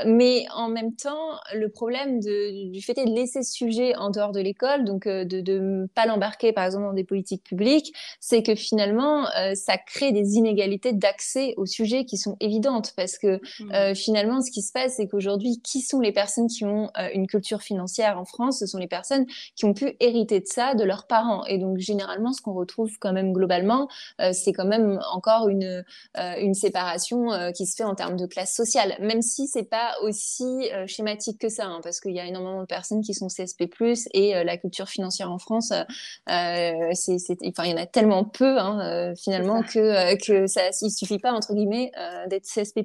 mais 0.06 0.47
en 0.55 0.69
même 0.69 0.95
temps, 0.95 1.39
le 1.55 1.69
problème 1.69 2.21
de, 2.21 2.71
du 2.71 2.83
fait 2.83 2.94
de 2.94 3.15
laisser 3.15 3.43
ce 3.43 3.53
sujet 3.53 3.94
en 3.97 4.11
dehors 4.11 4.33
de 4.33 4.41
l'école, 4.41 4.85
donc 4.85 5.06
euh, 5.06 5.25
de 5.25 5.58
ne 5.58 5.87
pas 5.87 6.06
l'embarquer 6.06 6.53
par 6.53 6.65
exemple 6.65 6.84
dans 6.84 6.93
des 6.93 7.05
politiques 7.05 7.44
publiques, 7.44 7.93
c'est 8.20 8.43
que 8.43 8.55
finalement 8.55 9.27
euh, 9.37 9.55
ça 9.55 9.77
crée 9.79 10.13
des 10.13 10.34
inégalités 10.34 10.93
d'accès 10.93 11.55
au 11.56 11.67
sujet 11.67 12.05
qui 12.05 12.17
sont 12.17 12.37
évidentes 12.41 12.93
parce 12.96 13.19
que 13.19 13.37
mmh. 13.37 13.72
euh, 13.72 13.94
finalement 13.94 14.41
ce 14.41 14.51
qui 14.51 14.63
se 14.63 14.72
passe 14.72 14.88
c'est 14.89 15.07
qu'aujourd'hui 15.09 15.61
qui 15.63 15.81
sont 15.81 16.01
les 16.01 16.13
personnes 16.13 16.49
qui 16.49 16.65
ont 16.65 16.91
une 17.15 17.27
culture 17.27 17.63
financière 17.63 18.19
en 18.19 18.25
France? 18.25 18.61
Ce 18.61 18.67
sont 18.67 18.79
les 18.79 18.87
personnes 18.87 19.27
qui 19.57 19.65
ont 19.65 19.75
pu 19.75 19.97
hériter 20.01 20.41
de 20.41 20.47
ça 20.47 20.75
de 20.75 20.85
leurs 20.85 21.07
parents. 21.07 21.45
Et 21.47 21.59
donc 21.59 21.79
généralement 21.79 22.33
ce 22.33 22.41
qu'on 22.41 22.55
retrouve 22.55 22.99
quand 22.99 23.13
même 23.13 23.33
globalement 23.33 23.89
c'est 24.33 24.53
quand 24.53 24.67
même 24.67 25.01
encore 25.13 25.49
une 25.49 25.85
une 26.15 26.55
séparation 26.55 27.29
qui 27.55 27.67
se 27.67 27.77
fait 27.77 27.85
en 27.85 27.95
termes 27.95 28.17
de 28.17 28.27
classe 28.27 28.55
sociale, 28.55 28.97
même 29.01 29.23
si 29.23 29.47
c'est 29.47 29.69
pas 29.69 29.95
aussi 30.03 30.71
schématique 30.87 31.39
que 31.39 31.49
ça, 31.49 31.67
hein, 31.67 31.81
parce 31.83 32.01
qu'il 32.01 32.13
y 32.13 32.21
a 32.21 32.27
énormément 32.27 32.61
de 32.61 32.67
personnes 32.67 33.03
qui 33.03 33.15
sont 33.15 33.29
CSP+, 33.29 33.69
et 34.13 34.37
euh, 34.37 34.45
la 34.45 34.57
culture 34.57 34.89
financière 34.89 35.31
en 35.31 35.39
France, 35.39 35.73
euh, 35.73 35.85
euh, 36.31 36.91
c'est, 36.95 37.17
enfin, 37.47 37.65
il 37.65 37.71
y 37.71 37.75
en 37.75 37.77
a 37.77 37.87
tellement 37.87 38.25
peu 38.25 38.59
hein, 38.59 39.15
finalement 39.17 39.63
que 39.63 40.17
que 40.25 40.47
ça, 40.47 40.63
il 40.83 40.91
suffit 40.91 41.19
pas 41.19 41.33
entre 41.33 41.55
guillemets 41.55 41.93
d'être 42.29 42.45
CSP+. 42.45 42.85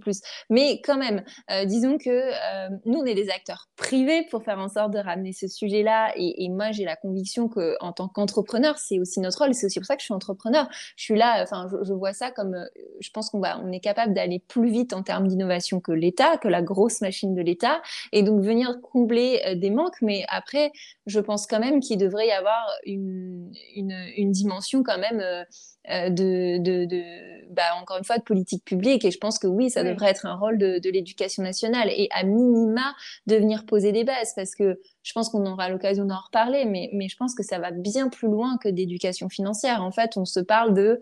Mais 0.50 0.82
quand 0.82 0.98
même, 0.98 1.24
disons 1.66 1.93
que 1.98 2.88
nous 2.88 3.00
on 3.00 3.06
est 3.06 3.16
des 3.16 3.30
acteurs 3.30 3.70
privés 3.76 4.26
pour 4.30 4.44
faire 4.44 4.60
en 4.60 4.70
sorte 4.70 4.92
de 4.92 5.00
ramener 5.00 5.34
ce 5.34 5.48
sujet-là, 5.48 6.14
et, 6.16 6.50
moi 6.50 6.72
j'ai 6.72 6.86
la 6.86 6.96
conviction 6.96 7.48
que 7.48 7.76
en 7.80 7.92
tant 7.94 8.08
qu'entrepreneur, 8.08 8.78
c'est 8.78 9.00
aussi 9.00 9.20
notre 9.20 9.40
rôle, 9.40 9.54
c'est 9.54 9.66
aussi 9.66 9.80
pour 9.80 9.86
ça 9.86 9.96
que 9.96 10.02
je 10.02 10.06
suis 10.06 10.14
entrepreneur. 10.14 10.68
Je 10.96 11.04
suis 11.04 11.16
là, 11.16 11.42
enfin, 11.42 11.68
je, 11.84 11.94
vois 11.94 12.14
ça 12.14 12.32
comme, 12.32 12.56
je 13.00 13.10
pense 13.12 13.30
qu'on 13.30 13.42
on 13.44 13.72
est 13.72 13.80
capable 13.80 14.14
d'aller 14.14 14.40
plus 14.40 14.70
vite 14.70 14.94
en 14.94 15.04
termes 15.04 15.28
d'innovation 15.28 15.80
que 15.80 15.92
l'État, 15.92 16.38
que 16.38 16.48
la 16.48 16.62
grosse 16.62 17.02
machine 17.02 17.34
de 17.34 17.42
l'État, 17.42 17.82
et 18.12 18.24
donc 18.24 18.42
venir 18.42 18.80
combler 18.82 19.56
des 19.56 19.70
manques. 19.70 20.02
Mais 20.02 20.26
après, 20.30 20.72
je 21.06 21.20
pense 21.20 21.48
quand 21.48 21.60
même 21.60 21.80
qu'il 21.80 21.98
devrait 21.98 22.28
y 22.28 22.32
avoir 22.32 22.70
une, 22.86 23.52
une, 23.76 24.32
dimension 24.32 24.84
quand 24.84 24.98
même 24.98 25.20
euh, 25.20 25.44
euh, 25.44 25.83
de, 25.90 26.58
de, 26.60 26.86
de 26.86 27.04
bah, 27.52 27.64
encore 27.82 27.98
une 27.98 28.04
fois, 28.04 28.18
de 28.18 28.24
politique 28.24 28.66
publique. 28.66 29.06
Et 29.06 29.12
je 29.12 29.18
pense 29.18 29.40
que 29.40 29.48
oui, 29.48 29.70
ça 29.70 29.84
devrait 29.84 30.10
être 30.10 30.26
un 30.26 30.36
rôle 30.36 30.58
de, 30.58 30.80
de 30.80 30.90
l'éducation 30.90 31.44
nationale. 31.44 31.90
Et 31.90 32.08
à 32.12 32.24
minima 32.24 32.96
de 33.28 33.36
venir 33.36 33.66
poser 33.66 33.92
des 33.92 34.04
bases. 34.04 34.34
Parce 34.36 34.56
que 34.56 34.80
je 35.04 35.14
pense 35.14 35.30
qu'on 35.30 35.46
aura 35.46 35.70
l'occasion 35.70 36.06
d'en 36.06 36.20
reparler, 36.20 36.66
mais, 36.66 36.90
je 37.08 37.18
pense 37.18 37.36
que 37.36 37.44
ça 37.44 37.60
va 37.60 37.72
bien 37.72 38.10
plus 38.10 38.28
loin 38.28 38.58
que 38.58 38.70
d'éducation 38.70 39.30
financière. 39.30 39.84
En 39.84 39.92
fait, 39.92 40.18
on 40.18 40.26
se 40.26 40.40
parle 40.40 40.74
de 40.74 41.02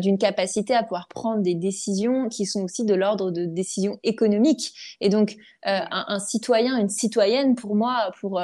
d'une 0.00 0.18
capacité 0.18 0.74
à 0.74 0.82
pouvoir 0.82 1.08
prendre 1.08 1.42
des 1.42 1.54
décisions 1.54 2.28
qui 2.28 2.46
sont 2.46 2.62
aussi 2.62 2.84
de 2.84 2.94
l'ordre 2.94 3.30
de 3.30 3.44
décisions 3.44 3.98
économiques. 4.04 4.72
Et 5.00 5.08
donc, 5.08 5.36
un, 5.64 5.86
un, 5.90 6.18
citoyen, 6.18 6.78
une 6.78 6.88
citoyenne, 6.88 7.56
pour 7.56 7.74
moi, 7.74 8.12
pour 8.20 8.40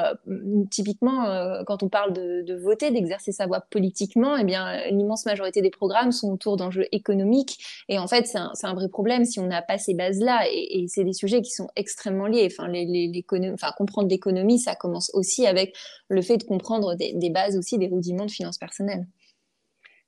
typiquement 0.69 1.63
quand 1.65 1.83
on 1.83 1.89
parle 1.89 2.13
de, 2.13 2.55
voter, 2.55 2.91
d'exercer 2.91 3.31
sa 3.31 3.47
voix 3.47 3.61
politiquement, 3.61 4.35
eh 4.37 4.43
bien, 4.43 4.87
l'immense 4.89 5.25
majorité 5.25 5.61
des 5.61 5.69
programmes 5.69 6.11
sont 6.11 6.31
autour 6.31 6.57
d'enjeux 6.57 6.85
économiques. 6.91 7.57
Et 7.89 7.99
en 7.99 8.07
fait, 8.07 8.27
c'est 8.27 8.37
un, 8.67 8.73
vrai 8.73 8.89
problème 8.89 9.25
si 9.25 9.39
on 9.39 9.47
n'a 9.47 9.61
pas 9.61 9.77
ces 9.77 9.93
bases-là. 9.93 10.41
Et, 10.51 10.85
c'est 10.87 11.03
des 11.03 11.13
sujets 11.13 11.41
qui 11.41 11.51
sont 11.51 11.69
extrêmement 11.75 12.27
liés. 12.27 12.47
Enfin 12.51 12.67
comprendre 13.77 14.07
l'économie, 14.09 14.59
ça 14.59 14.75
commence 14.75 14.96
aussi 15.13 15.47
avec 15.47 15.75
le 16.09 16.21
fait 16.21 16.37
de 16.37 16.43
comprendre 16.43 16.95
des, 16.95 17.29
bases 17.29 17.57
aussi, 17.57 17.77
des 17.77 17.87
rudiments 17.87 18.25
de 18.25 18.31
finances 18.31 18.57
personnelles. 18.57 19.07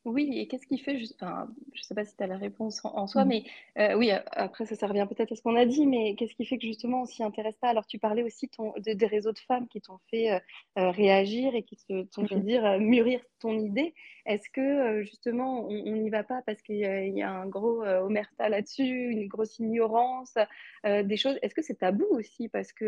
Oui, 0.06 0.32
et 0.40 0.48
qu'est-ce 0.48 0.66
qui 0.66 0.78
fait, 0.78 0.98
enfin, 1.16 1.50
je 1.74 1.82
ne 1.82 1.84
sais 1.84 1.94
pas 1.94 2.06
si 2.06 2.16
tu 2.16 2.24
as 2.24 2.28
la 2.28 2.38
réponse 2.38 2.80
en, 2.86 3.06
soi, 3.06 3.26
mmh. 3.26 3.28
mais 3.28 3.44
euh, 3.78 3.98
oui, 3.98 4.12
après 4.32 4.66
ça, 4.66 4.76
ça 4.76 4.88
revient 4.88 5.06
peut-être 5.10 5.34
à 5.34 5.36
ce 5.36 5.42
qu'on 5.42 5.58
a 5.58 5.66
dit, 5.66 5.86
mais 5.86 6.16
qu'est-ce 6.16 6.36
qui 6.36 6.46
fait 6.46 6.58
que 6.58 6.66
justement 6.66 7.02
on 7.02 7.06
s'y 7.06 7.22
intéresse 7.22 7.58
pas? 7.58 7.68
Alors 7.68 7.86
tu 7.86 8.00
parlais 8.00 8.24
aussi 8.24 8.48
ton, 8.48 8.74
des 8.78 9.06
réseaux 9.06 9.34
de 9.34 9.40
femmes 9.40 9.68
qui 9.68 9.82
t'ont 9.82 10.00
fait 10.10 10.32
euh, 10.32 10.40
euh, 10.78 10.92
réagir 10.92 11.54
et 11.54 11.64
qui 11.64 11.78
t'ont 11.86 12.26
fait 12.28 12.38
mmh 12.38 12.40
dire 12.40 12.80
mûrir 12.80 13.20
ton 13.40 13.60
idée. 13.60 13.94
Est-ce 14.26 14.50
que 14.50 15.02
justement 15.04 15.66
on 15.68 15.72
n'y 15.72 16.10
va 16.10 16.24
pas 16.24 16.42
parce 16.46 16.62
qu'il 16.62 16.78
y, 16.78 17.22
a 17.22 17.32
un 17.32 17.48
gros 17.48 17.84
omerta 17.84 18.48
là-dessus, 18.48 18.84
une 18.84 19.28
grosse 19.28 19.60
ignorance, 19.60 20.36
des 20.86 21.18
choses? 21.18 21.38
Est-ce 21.42 21.56
que 21.56 21.62
c'est 21.62 21.80
tabou 21.80 22.06
aussi? 22.12 22.48
Parce 22.48 22.72
que 22.72 22.86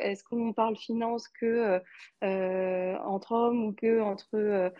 est-ce 0.00 0.22
qu'on 0.22 0.52
parle 0.52 0.76
finance 0.76 1.28
que 1.28 1.80
entre 2.22 3.32
hommes 3.32 3.64
ou 3.64 3.72
que 3.72 4.00
entre 4.00 4.72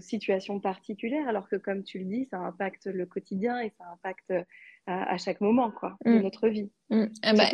situations 0.00 0.60
particulières 0.60 0.97
Alors 1.26 1.48
que 1.48 1.56
comme 1.56 1.82
tu 1.84 1.98
le 1.98 2.04
dis, 2.04 2.26
ça 2.30 2.38
impacte 2.38 2.86
le 2.86 3.06
quotidien 3.06 3.60
et 3.60 3.70
ça 3.78 3.84
impacte 3.92 4.32
à, 4.88 5.18
chaque 5.18 5.40
moment 5.40 5.70
quoi, 5.70 5.96
de 6.04 6.12
mmh. 6.12 6.22
notre 6.22 6.48
vie. 6.48 6.70
Mmh. 6.90 7.04
Ah 7.22 7.34
bah, 7.34 7.44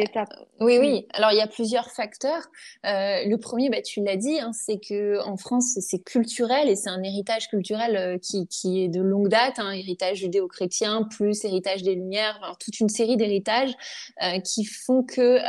oui, 0.60 0.78
oui. 0.78 1.00
Mmh. 1.00 1.06
Alors 1.14 1.32
il 1.32 1.38
y 1.38 1.40
a 1.40 1.48
plusieurs 1.48 1.90
facteurs. 1.90 2.42
Euh, 2.86 3.24
le 3.26 3.36
premier, 3.36 3.68
bah, 3.68 3.82
tu 3.82 4.00
l'as 4.00 4.16
dit, 4.16 4.38
hein, 4.38 4.52
c'est 4.52 4.78
que 4.78 5.20
en 5.26 5.36
France 5.36 5.76
c'est 5.80 5.98
culturel 5.98 6.68
et 6.68 6.76
c'est 6.76 6.90
un 6.90 7.02
héritage 7.02 7.48
culturel 7.48 7.96
euh, 7.96 8.18
qui, 8.18 8.46
qui, 8.46 8.84
est 8.84 8.88
de 8.88 9.00
longue 9.00 9.28
date, 9.28 9.58
hein, 9.58 9.72
héritage 9.72 10.18
judéo-chrétien 10.18 11.08
plus 11.10 11.44
héritage 11.44 11.82
des 11.82 11.96
Lumières, 11.96 12.38
enfin, 12.40 12.54
toute 12.60 12.78
une 12.78 12.88
série 12.88 13.16
d'héritages 13.16 13.74
euh, 14.22 14.38
qui 14.38 14.64
font 14.64 15.02
que 15.02 15.40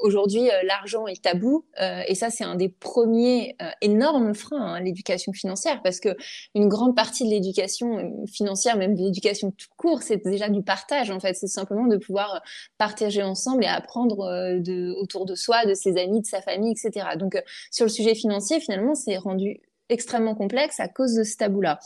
aujourd'hui 0.00 0.48
l'argent 0.64 1.06
est 1.08 1.22
tabou 1.22 1.64
et 2.06 2.14
ça 2.14 2.30
c'est 2.30 2.44
un 2.44 2.54
des 2.54 2.68
premiers 2.68 3.56
énormes 3.80 4.34
freins 4.34 4.74
à 4.74 4.80
l'éducation 4.80 5.32
financière 5.32 5.82
parce 5.82 6.00
que 6.00 6.10
une 6.54 6.68
grande 6.68 6.94
partie 6.94 7.24
de 7.24 7.30
l'éducation 7.30 8.24
financière, 8.26 8.76
même 8.76 8.94
de 8.94 9.02
l'éducation 9.02 9.50
tout 9.50 9.68
court, 9.76 10.02
c'est 10.02 10.24
déjà 10.24 10.48
du 10.48 10.62
partage 10.68 11.10
en 11.10 11.18
fait, 11.18 11.32
c'est 11.32 11.46
simplement 11.46 11.86
de 11.86 11.96
pouvoir 11.96 12.42
partager 12.76 13.22
ensemble 13.22 13.64
et 13.64 13.66
apprendre 13.66 14.20
euh, 14.20 14.58
de, 14.60 14.92
autour 15.00 15.24
de 15.24 15.34
soi, 15.34 15.64
de 15.64 15.72
ses 15.72 15.96
amis, 15.96 16.20
de 16.20 16.26
sa 16.26 16.42
famille, 16.42 16.72
etc. 16.72 17.16
Donc 17.16 17.36
euh, 17.36 17.40
sur 17.70 17.86
le 17.86 17.88
sujet 17.88 18.14
financier, 18.14 18.60
finalement, 18.60 18.94
c'est 18.94 19.16
rendu 19.16 19.62
extrêmement 19.88 20.34
complexe 20.34 20.80
à 20.80 20.88
cause 20.88 21.14
de 21.14 21.24
ce 21.24 21.36
tabou-là. 21.36 21.78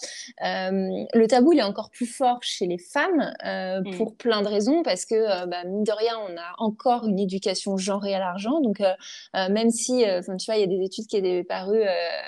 Euh, 0.45 1.05
le 1.15 1.27
tabou, 1.27 1.53
il 1.53 1.59
est 1.59 1.65
encore 1.65 1.91
plus 1.91 2.07
fort 2.07 2.39
chez 2.43 2.67
les 2.67 2.79
femmes 2.79 3.33
euh, 3.47 3.81
mm. 3.81 3.97
pour 3.97 4.17
plein 4.17 4.43
de 4.43 4.49
raisons, 4.49 4.83
parce 4.83 5.05
que, 5.05 5.15
euh, 5.15 5.47
bah, 5.47 5.65
mine 5.65 5.85
de 5.85 5.93
rien, 5.93 6.15
on 6.29 6.37
a 6.37 6.55
encore 6.59 7.07
une 7.07 7.19
éducation 7.19 7.77
genrée 7.77 8.15
à 8.15 8.19
l'argent. 8.19 8.61
Donc, 8.61 8.81
même 9.35 9.71
si, 9.71 10.05
tu 10.39 10.47
vois, 10.47 10.57
il 10.57 10.61
y 10.61 10.65
a 10.65 10.67
des 10.67 10.85
études 10.85 11.07
qui 11.07 11.17
étaient 11.17 11.45
parues 11.45 11.83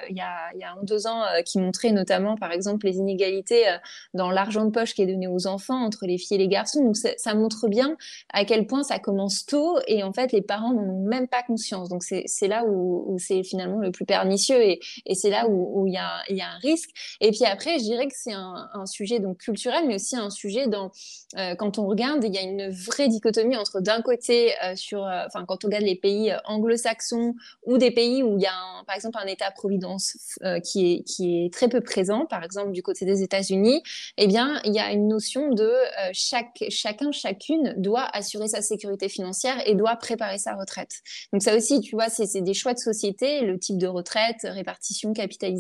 il 0.09 0.17
y, 0.17 0.21
a, 0.21 0.53
il 0.55 0.61
y 0.61 0.65
a 0.65 0.73
un 0.73 0.81
ou 0.81 0.85
deux 0.85 1.07
ans 1.07 1.23
qui 1.45 1.59
montraient 1.59 1.93
notamment, 1.93 2.37
par 2.37 2.53
exemple, 2.53 2.87
les 2.87 2.97
inégalités 2.97 3.65
dans 4.13 4.31
l'argent 4.31 4.65
de 4.65 4.71
poche 4.71 4.95
qui 4.95 5.03
est 5.03 5.07
donné 5.07 5.27
aux 5.27 5.47
enfants 5.47 5.85
entre 5.85 6.07
les 6.07 6.19
filles 6.19 6.37
et 6.37 6.39
les 6.39 6.49
garçons. 6.49 6.85
Donc, 6.85 6.97
ça 6.97 7.35
montre 7.35 7.69
bien 7.69 7.97
à 8.33 8.45
quel 8.45 8.67
point 8.67 8.83
ça 8.83 8.99
commence 8.99 9.47
tôt 9.47 9.79
et 9.87 10.03
en 10.03 10.13
fait, 10.13 10.33
les 10.33 10.43
parents 10.43 10.73
n'en 10.73 10.83
ont 10.83 11.07
même 11.07 11.29
pas 11.29 11.43
conscience. 11.43 11.89
Donc, 11.89 12.03
c'est 12.03 12.49
là 12.49 12.65
où, 12.65 13.05
où 13.09 13.19
c'est 13.19 13.43
finalement 13.43 13.79
le 13.79 13.91
plus 13.91 14.05
pernicieux 14.05 14.61
et, 14.61 14.81
et 15.07 15.15
c'est 15.15 15.31
là 15.31 15.49
où 15.49 15.64
où, 15.73 15.87
il, 15.87 15.95
y 15.95 15.99
a, 15.99 16.23
un 16.29 16.59
risque. 16.59 16.91
Et 17.21 17.31
puis 17.31 17.45
après, 17.45 17.79
je 17.79 17.85
dirais 17.85 18.07
que 18.07 18.15
c'est 18.17 18.33
un, 18.33 18.69
sujet 18.87 19.19
donc 19.19 19.39
culturel, 19.39 19.87
mais 19.87 19.95
aussi 19.97 20.17
un 20.17 20.31
sujet 20.31 20.67
dans 20.67 20.91
euh, 21.37 21.55
quand 21.55 21.79
on 21.79 21.87
regarde, 21.87 22.23
il 22.25 22.35
y 22.35 22.39
a 22.39 22.43
une 22.43 22.71
vraie 22.71 23.09
dichotomie 23.09 23.57
entre 23.57 23.81
d'un 23.81 24.03
côté 24.03 24.53
euh, 24.63 24.77
sur, 24.77 25.05
euh, 25.05 25.25
enfin 25.27 25.45
quand 25.47 25.65
on 25.65 25.69
regarde 25.69 25.85
les 25.85 25.97
pays 25.97 26.33
anglo-saxons 26.45 27.35
ou 27.65 27.79
des 27.79 27.91
pays 27.91 28.23
où 28.23 28.37
il 28.37 28.43
y 28.43 28.47
a 28.47 28.53
par 28.87 28.95
exemple 28.95 29.19
un 29.21 29.27
État-providence 29.27 30.39
qui 30.63 30.93
est 30.93 31.03
qui 31.05 31.45
est 31.45 31.53
très 31.53 31.69
peu 31.69 31.81
présent, 31.81 32.27
par 32.27 32.45
exemple 32.45 32.73
du 32.73 32.83
côté 32.83 33.05
des 33.05 33.23
États-Unis, 33.23 33.83
eh 34.19 34.27
bien 34.27 34.61
il 34.65 34.75
y 34.75 34.79
a 34.79 34.93
une 34.93 35.09
notion 35.09 35.51
de 35.51 35.73
chaque 36.13 36.65
chacun 36.69 37.11
chacune 37.13 37.75
doit 37.79 38.05
assurer 38.13 38.49
sa 38.49 38.63
sécurité 38.63 39.09
financière 39.09 39.57
et 39.67 39.75
doit 39.75 39.97
préparer 39.97 40.39
sa 40.39 40.55
retraite. 40.55 41.03
Donc 41.33 41.43
ça 41.43 41.57
aussi, 41.57 41.81
tu 41.81 41.97
vois, 41.97 42.09
c'est 42.09 42.43
des 42.43 42.55
choix 42.55 42.75
de 42.75 42.79
société, 42.79 43.41
le 43.43 43.59
type 43.59 43.79
de 43.79 43.87
retraite, 43.87 44.41
répartition, 44.45 45.13
capitalisation 45.13 45.54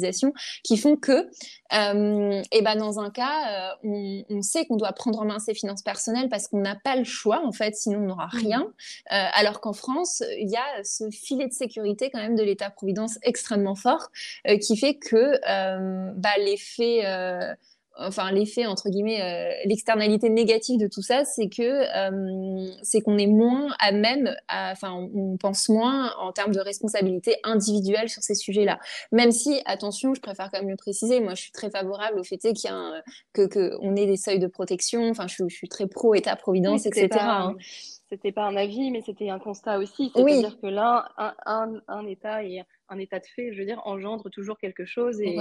qui 0.62 0.76
font 0.76 0.96
que, 0.96 1.28
euh, 1.72 2.42
et 2.52 2.62
ben 2.62 2.76
dans 2.76 3.00
un 3.00 3.10
cas, 3.10 3.72
euh, 3.72 3.74
on, 3.84 4.24
on, 4.30 4.42
sait 4.42 4.66
qu'on 4.66 4.76
doit 4.76 4.92
prendre 4.92 5.20
en 5.20 5.24
main 5.24 5.38
ses 5.38 5.54
finances 5.54 5.82
personnelles 5.82 6.28
parce 6.28 6.48
qu'on 6.48 6.60
n'a 6.60 6.76
pas 6.76 6.96
le 6.96 7.04
choix 7.04 7.44
en 7.44 7.52
fait, 7.52 7.74
sinon 7.74 7.98
on 7.98 8.06
n'aura 8.06 8.26
mmh. 8.26 8.38
rien. 8.38 8.62
Euh, 9.12 9.26
alors 9.34 9.60
qu'en 9.60 9.72
France, 9.72 10.22
il 10.38 10.50
y 10.50 10.56
a 10.56 10.84
ce 10.84 11.10
filet 11.10 11.48
de 11.48 11.52
sécurité 11.52 12.10
quand 12.10 12.20
même 12.20 12.36
de 12.36 12.42
l'État-providence 12.42 13.18
extrêmement 13.22 13.74
fort 13.74 14.08
euh, 14.48 14.58
qui 14.58 14.76
fait 14.76 14.94
que 14.94 15.38
bah, 16.16 16.30
l'effet 16.38 17.02
enfin 17.96 18.32
l'effet 18.32 18.66
entre 18.66 18.88
guillemets 18.88 19.22
euh, 19.22 19.52
l'externalité 19.66 20.28
négative 20.28 20.78
de 20.78 20.88
tout 20.88 21.02
ça 21.02 21.24
c'est 21.24 21.48
que 21.48 21.62
euh, 21.62 22.70
c'est 22.82 23.00
qu'on 23.00 23.18
est 23.18 23.26
moins 23.26 23.68
à 23.78 23.92
même 23.92 24.34
enfin 24.48 25.08
on, 25.14 25.36
pense 25.36 25.68
moins 25.68 26.12
en 26.18 26.32
termes 26.32 26.52
de 26.52 26.60
responsabilité 26.60 27.36
individuelle 27.42 28.08
sur 28.08 28.22
ces 28.22 28.34
sujets-là. 28.34 28.78
Même 29.12 29.32
si 29.32 29.60
attention 29.66 30.14
je 30.14 30.20
préfère 30.20 30.50
quand 30.50 30.60
même 30.60 30.70
le 30.70 30.76
préciser 30.76 31.20
moi 31.20 31.34
je 31.34 31.42
suis 31.42 31.52
très 31.52 31.70
favorable 31.70 32.18
au 32.18 32.24
fait 32.24 32.38
qu'il 32.38 32.64
y 32.64 32.68
a 32.68 32.74
un, 32.74 33.02
que, 33.32 33.46
que 33.46 33.76
on 33.80 33.96
ait 33.96 34.06
des 34.06 34.16
seuils 34.16 34.38
de 34.38 34.46
protection. 34.46 35.08
Enfin 35.10 35.26
je, 35.26 35.44
je 35.46 35.54
suis 35.54 35.68
très 35.68 35.86
pro 35.86 36.14
état 36.14 36.36
providence 36.36 36.86
etc 36.86 37.08
hein. 37.20 37.54
c'était 38.08 38.32
pas 38.32 38.44
un 38.44 38.56
avis 38.56 38.90
mais 38.90 39.02
c'était 39.04 39.30
un 39.30 39.38
constat 39.38 39.78
aussi. 39.78 40.10
C'est-à-dire 40.14 40.58
que 40.60 40.66
là 40.66 41.08
un, 41.16 41.34
un, 41.46 41.72
un 41.88 42.06
état 42.06 42.42
et 42.42 42.62
un 42.88 42.98
état 42.98 43.18
de 43.18 43.26
fait, 43.26 43.52
je 43.52 43.58
veux 43.58 43.66
dire, 43.66 43.80
engendre 43.84 44.30
toujours 44.30 44.58
quelque 44.58 44.84
chose. 44.84 45.20
Et, 45.20 45.36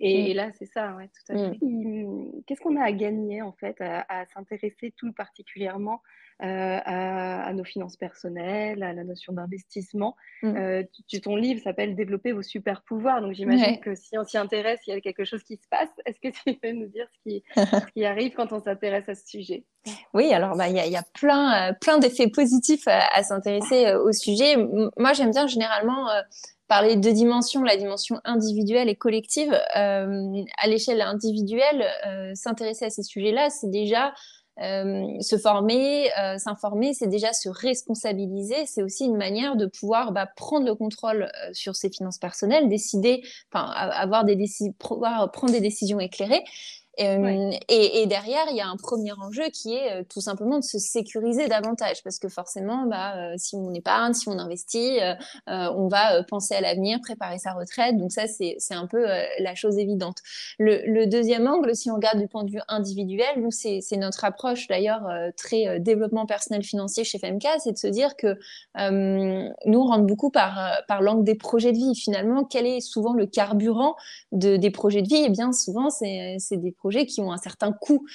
et, 0.00 0.32
mm. 0.32 0.36
là, 0.36 0.50
c'est 0.58 0.66
ça, 0.66 0.94
ouais, 0.96 1.08
tout 1.08 1.32
à 1.32 1.36
fait. 1.36 1.58
Mm. 1.60 2.42
Qu'est-ce 2.46 2.60
qu'on 2.60 2.76
a 2.76 2.84
à 2.84 2.92
gagner, 2.92 3.42
en 3.42 3.52
fait, 3.52 3.76
à, 3.80 4.24
s'intéresser 4.34 4.92
tout 4.96 5.12
particulièrement 5.12 6.02
euh, 6.42 6.78
à, 6.84 7.52
nos 7.52 7.64
finances 7.64 7.96
personnelles, 7.96 8.82
à 8.82 8.92
la 8.92 9.04
notion 9.04 9.32
d'investissement? 9.32 10.16
Mm. 10.42 10.56
Euh, 10.56 10.82
tu, 11.08 11.20
ton 11.20 11.36
livre 11.36 11.60
s'appelle 11.62 11.94
Développer 11.94 12.32
vos 12.32 12.42
super 12.42 12.82
pouvoirs. 12.82 13.20
Donc 13.20 13.34
j'imagine 13.34 13.78
que 13.80 13.94
si 13.94 14.16
on 14.18 14.24
s'y 14.24 14.38
intéresse, 14.38 14.80
il 14.86 14.94
y 14.94 14.96
a 14.96 15.00
quelque 15.00 15.24
chose 15.24 15.42
qui 15.42 15.56
se 15.56 15.68
passe. 15.70 15.90
Est-ce 16.06 16.20
que 16.20 16.28
tu 16.28 16.58
peux 16.58 16.72
nous 16.72 16.86
dire 16.86 17.06
ce 17.12 17.28
qui, 17.28 17.44
qui 17.94 18.04
arrive 18.04 18.32
quand 18.34 18.52
on 18.52 18.60
s'intéresse 18.60 19.08
à 19.08 19.14
ce 19.14 19.26
sujet? 19.26 19.64
Oui, 20.14 20.32
alors 20.32 20.56
bah, 20.56 20.68
il 20.68 20.74
y, 20.74 20.96
a, 20.96 21.02
plein, 21.14 21.70
euh, 21.70 21.72
plein 21.80 21.98
d'effets 21.98 22.28
positifs 22.28 22.88
à, 22.88 23.22
s'intéresser 23.22 23.94
au 23.94 24.12
sujet. 24.12 24.56
Moi, 24.96 25.12
j'aime 25.12 25.30
bien 25.30 25.46
généralement 25.46 26.08
parler 26.68 26.96
de 26.96 27.00
deux 27.00 27.12
dimensions, 27.12 27.62
la 27.62 27.76
dimension 27.76 28.20
individuelle 28.24 28.88
et 28.88 28.96
collective. 28.96 29.52
Euh, 29.76 30.44
à 30.58 30.66
l'échelle 30.66 31.00
individuelle, 31.00 31.86
euh, 32.06 32.32
s'intéresser 32.34 32.86
à 32.86 32.90
ces 32.90 33.02
sujets-là, 33.02 33.50
c'est 33.50 33.70
déjà 33.70 34.12
euh, 34.58 35.20
se 35.20 35.36
former, 35.36 36.08
euh, 36.18 36.38
s'informer, 36.38 36.94
c'est 36.94 37.08
déjà 37.08 37.32
se 37.32 37.48
responsabiliser. 37.48 38.64
C'est 38.66 38.82
aussi 38.82 39.04
une 39.04 39.16
manière 39.16 39.56
de 39.56 39.66
pouvoir 39.66 40.12
bah, 40.12 40.26
prendre 40.34 40.66
le 40.66 40.74
contrôle 40.74 41.30
sur 41.52 41.76
ses 41.76 41.90
finances 41.90 42.18
personnelles, 42.18 42.68
décider, 42.68 43.22
enfin 43.52 43.70
avoir 43.70 44.24
des 44.24 44.34
décisions, 44.34 44.72
pouvoir 44.78 45.30
prendre 45.30 45.52
des 45.52 45.60
décisions 45.60 46.00
éclairées. 46.00 46.42
Et, 46.98 48.06
derrière, 48.06 48.46
il 48.50 48.56
y 48.56 48.60
a 48.60 48.68
un 48.68 48.76
premier 48.76 49.12
enjeu 49.12 49.44
qui 49.52 49.74
est 49.74 50.04
tout 50.04 50.20
simplement 50.20 50.58
de 50.58 50.64
se 50.64 50.78
sécuriser 50.78 51.46
davantage, 51.46 52.02
parce 52.02 52.18
que 52.18 52.28
forcément, 52.28 52.86
bah, 52.86 53.36
si 53.36 53.54
on 53.56 53.72
épargne, 53.74 54.14
si 54.14 54.28
on 54.28 54.38
investit, 54.38 54.98
on 55.46 55.88
va 55.88 56.22
penser 56.24 56.54
à 56.54 56.60
l'avenir, 56.60 56.98
préparer 57.02 57.38
sa 57.38 57.52
retraite. 57.52 57.96
Donc 57.96 58.12
ça, 58.12 58.26
c'est 58.26 58.56
un 58.74 58.86
peu 58.86 59.04
la 59.38 59.54
chose 59.54 59.78
évidente. 59.78 60.18
Le, 60.58 61.06
deuxième 61.06 61.46
angle, 61.46 61.74
si 61.74 61.90
on 61.90 61.94
regarde 61.94 62.18
du 62.18 62.28
point 62.28 62.44
de 62.44 62.50
vue 62.50 62.60
individuel, 62.68 63.28
nous, 63.36 63.50
c'est 63.50 63.82
notre 63.96 64.24
approche 64.24 64.66
d'ailleurs 64.66 65.02
très 65.36 65.80
développement 65.80 66.26
personnel 66.26 66.62
financier 66.62 67.04
chez 67.04 67.18
FMK, 67.18 67.46
c'est 67.58 67.72
de 67.72 67.78
se 67.78 67.88
dire 67.88 68.16
que 68.16 68.38
nous, 68.76 69.78
on 69.78 69.86
rentre 69.86 70.06
beaucoup 70.06 70.30
par, 70.30 70.82
par 70.88 71.02
l'angle 71.02 71.24
des 71.24 71.34
projets 71.34 71.72
de 71.72 71.76
vie. 71.76 71.94
Finalement, 71.94 72.44
quel 72.44 72.66
est 72.66 72.80
souvent 72.80 73.12
le 73.12 73.26
carburant 73.26 73.96
de, 74.32 74.56
des 74.56 74.70
projets 74.70 75.02
de 75.02 75.08
vie? 75.08 75.24
Eh 75.26 75.30
bien, 75.30 75.52
souvent, 75.52 75.90
c'est 75.90 76.38
des 76.52 76.72
projets 76.72 76.85
projets 76.86 77.06
qui 77.06 77.20
ont 77.20 77.32
un 77.32 77.38
certain 77.38 77.72
coût. 77.72 78.06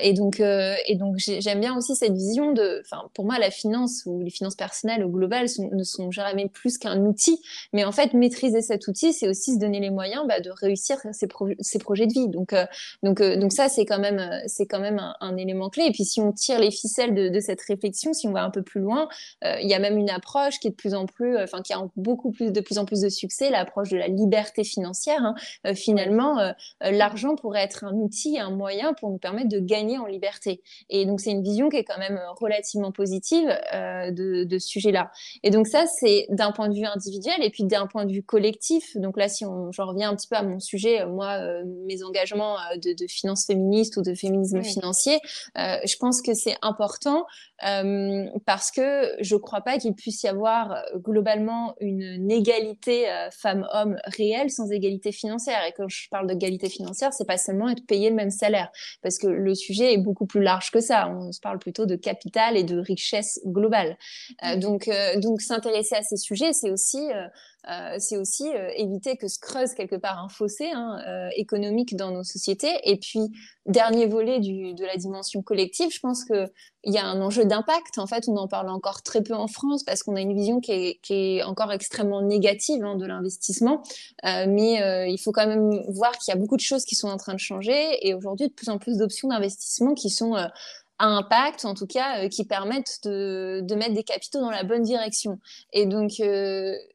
et 0.00 0.12
donc, 0.12 0.40
et 0.40 0.96
donc 0.96 1.16
j'aime 1.18 1.60
bien 1.60 1.76
aussi 1.76 1.96
cette 1.96 2.14
vision 2.14 2.52
de, 2.52 2.82
enfin, 2.84 3.08
pour 3.14 3.24
moi, 3.24 3.38
la 3.38 3.50
finance 3.50 4.04
ou 4.06 4.20
les 4.22 4.30
finances 4.30 4.54
personnelles 4.54 5.02
au 5.02 5.08
global 5.08 5.46
ne 5.58 5.82
sont 5.82 6.10
jamais 6.10 6.48
plus 6.48 6.78
qu'un 6.78 7.00
outil. 7.04 7.40
Mais 7.72 7.84
en 7.84 7.92
fait, 7.92 8.14
maîtriser 8.14 8.62
cet 8.62 8.86
outil, 8.86 9.12
c'est 9.12 9.28
aussi 9.28 9.54
se 9.54 9.58
donner 9.58 9.80
les 9.80 9.90
moyens 9.90 10.24
bah, 10.28 10.40
de 10.40 10.50
réussir 10.50 10.98
ces, 11.12 11.26
ces, 11.60 11.78
projets 11.78 12.06
de 12.06 12.12
vie. 12.12 12.28
Donc, 12.28 12.54
donc, 13.02 13.20
donc 13.20 13.52
ça, 13.52 13.68
c'est 13.68 13.84
quand 13.84 13.98
même, 13.98 14.22
c'est 14.46 14.66
quand 14.66 14.80
même 14.80 15.00
un, 15.20 15.36
élément 15.36 15.68
clé. 15.68 15.86
Et 15.86 15.92
puis, 15.92 16.04
si 16.04 16.20
on 16.20 16.32
tire 16.32 16.60
les 16.60 16.70
ficelles 16.70 17.14
de, 17.14 17.40
cette 17.40 17.62
réflexion, 17.62 18.12
si 18.12 18.28
on 18.28 18.32
va 18.32 18.44
un 18.44 18.50
peu 18.50 18.62
plus 18.62 18.80
loin, 18.80 19.08
il 19.42 19.68
y 19.68 19.74
a 19.74 19.80
même 19.80 19.98
une 19.98 20.10
approche 20.10 20.60
qui 20.60 20.68
est 20.68 20.70
de 20.70 20.76
plus 20.76 20.94
en 20.94 21.06
plus, 21.06 21.36
enfin, 21.38 21.62
qui 21.62 21.72
a 21.72 21.82
beaucoup 21.96 22.30
plus, 22.30 22.52
de 22.52 22.60
plus 22.60 22.78
en 22.78 22.84
plus 22.84 23.00
de 23.00 23.08
succès, 23.08 23.50
l'approche 23.50 23.90
de 23.90 23.96
la 23.96 24.08
liberté 24.08 24.62
financière. 24.64 25.24
Hein. 25.24 25.34
Euh, 25.66 25.74
finalement, 25.74 26.38
euh, 26.38 26.52
euh, 26.84 26.90
l'argent 26.90 27.34
pourrait 27.36 27.62
être 27.62 27.84
un 27.84 27.92
outil, 27.92 28.11
un 28.38 28.50
moyen 28.50 28.94
pour 28.94 29.10
nous 29.10 29.18
permettre 29.18 29.48
de 29.48 29.58
gagner 29.58 29.98
en 29.98 30.06
liberté. 30.06 30.62
Et 30.88 31.06
donc, 31.06 31.20
c'est 31.20 31.30
une 31.30 31.42
vision 31.42 31.68
qui 31.68 31.76
est 31.76 31.84
quand 31.84 31.98
même 31.98 32.20
relativement 32.40 32.92
positive 32.92 33.48
de, 33.72 34.44
de 34.44 34.58
ce 34.58 34.68
sujet-là. 34.68 35.10
Et 35.42 35.50
donc, 35.50 35.66
ça, 35.66 35.86
c'est 35.86 36.26
d'un 36.30 36.52
point 36.52 36.68
de 36.68 36.74
vue 36.74 36.86
individuel 36.86 37.42
et 37.42 37.50
puis 37.50 37.64
d'un 37.64 37.86
point 37.86 38.04
de 38.04 38.12
vue 38.12 38.22
collectif. 38.22 38.96
Donc 38.96 39.16
là, 39.16 39.28
si 39.28 39.44
j'en 39.70 39.86
reviens 39.86 40.10
un 40.10 40.16
petit 40.16 40.28
peu 40.28 40.36
à 40.36 40.42
mon 40.42 40.60
sujet, 40.60 41.04
moi, 41.06 41.38
mes 41.86 42.02
engagements 42.02 42.56
de, 42.76 42.92
de 42.92 43.06
finances 43.06 43.46
féministes 43.46 43.96
ou 43.96 44.02
de 44.02 44.14
féminisme 44.14 44.62
financier, 44.62 45.18
je 45.56 45.96
pense 45.96 46.22
que 46.22 46.34
c'est 46.34 46.56
important 46.62 47.24
parce 48.44 48.70
que 48.70 49.14
je 49.20 49.34
ne 49.34 49.40
crois 49.40 49.60
pas 49.60 49.78
qu'il 49.78 49.94
puisse 49.94 50.22
y 50.22 50.28
avoir 50.28 50.82
globalement 50.96 51.74
une 51.80 52.30
égalité 52.30 53.06
femmes-hommes 53.30 53.96
réelle 54.04 54.50
sans 54.50 54.70
égalité 54.70 55.12
financière. 55.12 55.64
Et 55.68 55.72
quand 55.76 55.88
je 55.88 56.08
parle 56.10 56.26
d'égalité 56.26 56.68
financière, 56.68 57.12
c'est 57.12 57.26
pas 57.26 57.38
seulement 57.38 57.68
être 57.68 57.86
payé 57.86 58.01
le 58.10 58.16
même 58.16 58.30
salaire, 58.30 58.70
parce 59.02 59.18
que 59.18 59.26
le 59.26 59.54
sujet 59.54 59.94
est 59.94 59.98
beaucoup 59.98 60.26
plus 60.26 60.42
large 60.42 60.70
que 60.70 60.80
ça. 60.80 61.08
On 61.08 61.32
se 61.32 61.40
parle 61.40 61.58
plutôt 61.58 61.86
de 61.86 61.96
capital 61.96 62.56
et 62.56 62.64
de 62.64 62.78
richesse 62.78 63.40
globale. 63.46 63.96
Euh, 64.44 64.56
donc, 64.56 64.88
euh, 64.88 65.18
donc 65.18 65.40
s'intéresser 65.40 65.94
à 65.94 66.02
ces 66.02 66.16
sujets, 66.16 66.52
c'est 66.52 66.70
aussi 66.70 67.10
euh, 67.68 67.92
euh, 67.92 67.96
c'est 67.98 68.16
aussi 68.16 68.48
euh, 68.48 68.70
éviter 68.76 69.16
que 69.16 69.28
se 69.28 69.38
creuse 69.38 69.74
quelque 69.74 69.96
part 69.96 70.18
un 70.18 70.28
fossé 70.28 70.70
hein, 70.72 70.98
euh, 71.06 71.28
économique 71.36 71.96
dans 71.96 72.10
nos 72.10 72.24
sociétés. 72.24 72.72
Et 72.84 72.96
puis, 72.96 73.20
dernier 73.66 74.06
volet 74.06 74.40
du, 74.40 74.74
de 74.74 74.84
la 74.84 74.96
dimension 74.96 75.42
collective, 75.42 75.90
je 75.92 76.00
pense 76.00 76.24
qu'il 76.24 76.48
y 76.84 76.98
a 76.98 77.06
un 77.06 77.20
enjeu 77.20 77.44
d'impact. 77.44 77.98
En 77.98 78.06
fait, 78.06 78.28
on 78.28 78.36
en 78.36 78.48
parle 78.48 78.68
encore 78.68 79.02
très 79.02 79.22
peu 79.22 79.34
en 79.34 79.46
France 79.46 79.84
parce 79.84 80.02
qu'on 80.02 80.16
a 80.16 80.20
une 80.20 80.34
vision 80.34 80.60
qui 80.60 80.72
est, 80.72 81.00
qui 81.02 81.14
est 81.14 81.42
encore 81.42 81.72
extrêmement 81.72 82.22
négative 82.22 82.82
hein, 82.84 82.96
de 82.96 83.06
l'investissement. 83.06 83.82
mais 84.24 85.08
il 85.10 85.18
faut 85.18 85.32
quand 85.32 85.46
même 85.46 85.82
voir 85.88 86.12
qu'il 86.18 86.32
y 86.32 86.36
a 86.36 86.40
beaucoup 86.40 86.56
de 86.56 86.62
choses 86.62 86.84
qui 86.84 86.96
sont 86.96 87.08
en 87.08 87.16
train 87.16 87.34
de 87.34 87.40
changer 87.40 88.06
et 88.06 88.14
aujourd'hui, 88.14 88.48
de 88.48 88.52
plus 88.52 88.68
en 88.68 88.78
plus 88.78 88.98
d'options 88.98 89.28
d'investissement 89.28 89.94
qui 89.94 90.10
sont 90.10 90.34
à 91.02 91.06
impact, 91.06 91.64
en 91.64 91.74
tout 91.74 91.86
cas, 91.86 92.28
qui 92.28 92.44
permettent 92.44 93.00
de, 93.04 93.60
de, 93.62 93.74
mettre 93.74 93.94
des 93.94 94.04
capitaux 94.04 94.40
dans 94.40 94.50
la 94.50 94.62
bonne 94.62 94.82
direction. 94.82 95.38
Et 95.72 95.86
donc, 95.86 96.20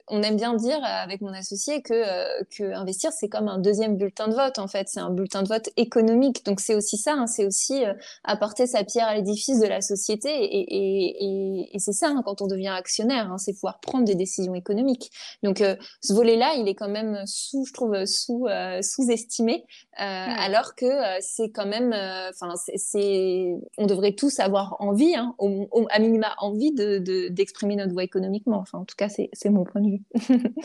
on 0.10 0.22
aime 0.22 0.38
bien 0.38 0.54
dire 0.54 0.80
avec 0.84 1.22
mon 1.22 1.34
associé 1.34 1.82
que, 1.82 1.94
euh, 1.94 2.44
que 2.58 2.74
investir, 2.74 3.12
c'est 3.12 3.28
comme 3.28 3.50
un 3.50 3.58
deuxième 3.58 3.98
bulletin 3.98 4.30
de 4.30 4.36
vote, 4.36 4.58
en 4.58 4.68
fait. 4.68 4.88
C'est 4.88 5.02
un 5.02 5.10
bulletin 5.10 5.44
de 5.44 5.50
vote 5.50 5.70
économique. 5.76 6.46
Donc, 6.46 6.62
c'est 6.62 6.76
aussi 6.76 6.98
ça, 6.98 7.14
hein, 7.14 7.28
c'est 7.28 7.46
aussi 7.46 7.84
euh, 7.84 7.94
apporter 8.24 8.68
sa 8.68 8.84
pierre 8.86 9.08
à 9.08 9.16
l'édifice 9.16 9.60
de 9.60 9.68
la 9.68 9.82
société. 9.82 10.30
Et, 10.30 10.60
et, 10.60 11.26
et, 11.26 11.76
et 11.76 11.80
c'est 11.80 11.92
ça, 11.92 12.08
hein, 12.08 12.22
quand 12.24 12.42
on 12.42 12.48
devient 12.48 12.70
actionnaire, 12.70 13.30
hein, 13.32 13.38
c'est 13.38 13.54
pouvoir 13.54 13.80
prendre 13.82 14.06
des 14.06 14.16
décisions 14.16 14.56
économiques. 14.56 15.12
Donc, 15.44 15.60
euh, 15.60 15.76
ce 16.02 16.14
volet-là, 16.14 16.54
il 16.56 16.70
est 16.70 16.76
quand 16.76 16.90
même 16.90 17.24
sous, 17.26 17.66
je 17.66 17.74
trouve, 17.74 18.06
sous, 18.06 18.48
sous-estimé, 18.82 19.66
alors 19.98 20.76
que 20.76 20.86
c'est 21.20 21.50
quand 21.50 21.66
même, 21.66 21.94
enfin, 22.30 22.54
c'est, 22.76 23.56
on 23.78 23.86
devrait 23.86 23.97
tous 24.16 24.40
avoir 24.40 24.76
envie, 24.80 25.16
hein, 25.16 25.36
au, 25.40 25.88
à 25.90 26.00
minima 26.00 26.36
envie 26.40 26.72
de, 26.72 27.28
d'exprimer 27.30 27.76
notre 27.76 27.94
voix 27.94 28.04
économiquement. 28.04 28.58
Enfin, 28.58 28.80
en 28.80 28.86
tout 28.86 28.96
cas, 28.96 29.10
c'est, 29.10 29.30
c'est 29.34 29.50
mon 29.50 29.64
point 29.64 29.82
de 29.82 29.90
vue. 29.90 30.04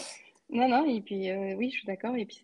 Non, 0.53 0.69
non, 0.69 0.85
et 0.85 1.01
puis 1.01 1.31
euh, 1.31 1.55
oui, 1.55 1.71
je 1.71 1.79
suis 1.79 1.87
d'accord, 1.87 2.15
et 2.15 2.27
puis 2.27 2.43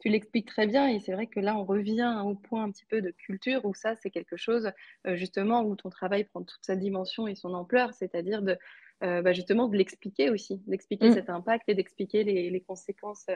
tu 0.00 0.08
l'expliques 0.08 0.48
très 0.48 0.66
bien, 0.66 0.88
et 0.88 0.98
c'est 0.98 1.12
vrai 1.12 1.28
que 1.28 1.38
là, 1.38 1.56
on 1.56 1.64
revient 1.64 2.20
au 2.24 2.34
point 2.34 2.64
un 2.64 2.72
petit 2.72 2.84
peu 2.84 3.00
de 3.00 3.12
culture, 3.12 3.64
où 3.64 3.72
ça, 3.72 3.94
c'est 3.94 4.10
quelque 4.10 4.36
chose, 4.36 4.72
euh, 5.06 5.14
justement, 5.14 5.62
où 5.62 5.76
ton 5.76 5.88
travail 5.88 6.24
prend 6.24 6.42
toute 6.42 6.64
sa 6.64 6.74
dimension 6.74 7.28
et 7.28 7.36
son 7.36 7.54
ampleur, 7.54 7.94
c'est-à-dire 7.94 8.42
de, 8.42 8.58
euh, 9.04 9.22
bah, 9.22 9.32
justement, 9.32 9.68
de 9.68 9.76
l'expliquer 9.76 10.28
aussi, 10.28 10.60
d'expliquer 10.66 11.10
mm. 11.10 11.14
cet 11.14 11.30
impact 11.30 11.68
et 11.68 11.74
d'expliquer 11.74 12.24
les, 12.24 12.50
les, 12.50 12.60
conséquences 12.60 13.26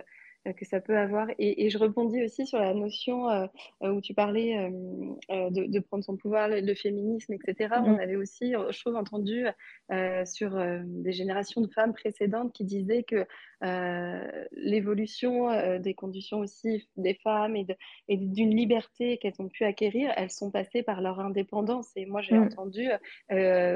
que 0.45 0.65
ça 0.65 0.81
peut 0.81 0.97
avoir. 0.97 1.29
Et, 1.39 1.67
et, 1.67 1.71
je 1.71 1.79
rebondis 1.79 2.23
aussi 2.23 2.47
sur 2.47 2.59
la 2.59 2.73
notion 2.73 3.29
euh, 3.29 3.47
euh, 3.83 3.93
où 3.93 4.01
tu 4.01 4.15
parlais 4.15 4.71
de, 5.29 5.67
de, 5.67 5.79
prendre 5.81 6.03
son 6.03 6.17
pouvoir, 6.17 6.49
le, 6.49 6.75
féminisme, 6.75 7.35
etc. 7.35 7.75
On 7.77 7.93
mm-hmm. 7.93 8.01
avait 8.01 8.17
aussi, 8.17 8.55
je 8.71 8.81
trouve, 8.81 8.97
entendu 8.97 9.47
sur 10.25 10.59
des 10.85 11.13
générations 11.13 11.61
de 11.61 11.69
femmes 11.69 11.93
précédentes 11.93 12.53
qui 12.53 12.65
disaient 12.65 13.03
que 13.03 13.27
l'évolution 14.53 15.79
des 15.79 15.95
conditions 15.95 16.39
aussi 16.39 16.89
des 16.97 17.15
femmes 17.15 17.57
et 17.57 18.17
d'une 18.17 18.57
liberté 18.57 19.19
qu'elles 19.19 19.41
ont 19.41 19.49
pu 19.49 19.65
acquérir, 19.65 20.13
elles 20.17 20.31
sont 20.31 20.51
passées 20.51 20.83
par 20.83 21.01
leur 21.01 21.21
indépendance. 21.21 21.91
Et 21.97 22.07
moi, 22.07 22.23
j'ai 22.23 22.37
mm. 22.37 22.45
entendu 22.45 22.89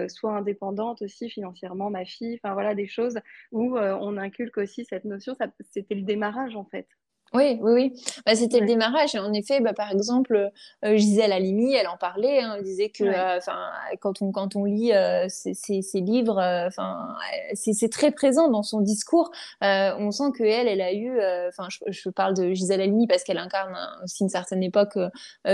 soit 0.08 0.32
indépendante 0.32 1.02
aussi 1.02 1.28
financièrement, 1.28 1.90
ma 1.90 2.04
fille, 2.04 2.38
enfin 2.42 2.54
voilà, 2.54 2.74
des 2.74 2.86
choses 2.86 3.18
où 3.52 3.76
on 3.78 4.16
inculque 4.16 4.58
aussi 4.58 4.84
cette 4.84 5.04
notion. 5.04 5.34
C'était 5.70 5.94
le 5.94 6.02
démarrage 6.02 6.53
en 6.56 6.64
fait. 6.64 6.86
Oui, 7.34 7.58
oui, 7.60 7.72
oui. 7.72 7.92
Bah, 8.24 8.36
c'était 8.36 8.60
le 8.60 8.66
démarrage. 8.66 9.16
Et 9.16 9.18
en 9.18 9.32
effet, 9.32 9.60
bah, 9.60 9.72
par 9.74 9.90
exemple, 9.90 10.50
euh, 10.84 10.96
Gisèle 10.96 11.32
Halimi, 11.32 11.74
elle 11.74 11.88
en 11.88 11.96
parlait. 11.96 12.40
Hein, 12.40 12.54
elle 12.56 12.62
disait 12.62 12.90
que 12.90 13.02
euh, 13.02 13.40
quand, 14.00 14.22
on, 14.22 14.30
quand 14.30 14.54
on 14.54 14.64
lit 14.64 14.92
euh, 14.92 15.26
ces, 15.28 15.82
livres, 16.00 16.40
c'est 17.54 17.90
très 17.90 18.12
présent 18.12 18.48
dans 18.48 18.62
son 18.62 18.80
discours. 18.80 19.32
on 19.60 20.10
sent 20.12 20.30
qu'elle, 20.38 20.68
elle 20.68 20.80
a 20.80 20.92
eu. 20.92 21.18
Enfin, 21.48 21.66
je, 21.70 21.78
je, 21.88 22.08
parle 22.08 22.34
de 22.34 22.54
Gisèle 22.54 22.80
Halimi 22.80 23.08
parce 23.08 23.24
qu'elle 23.24 23.38
incarne 23.38 23.76
aussi 24.04 24.22
une 24.22 24.28
certaine 24.28 24.62
époque 24.62 24.96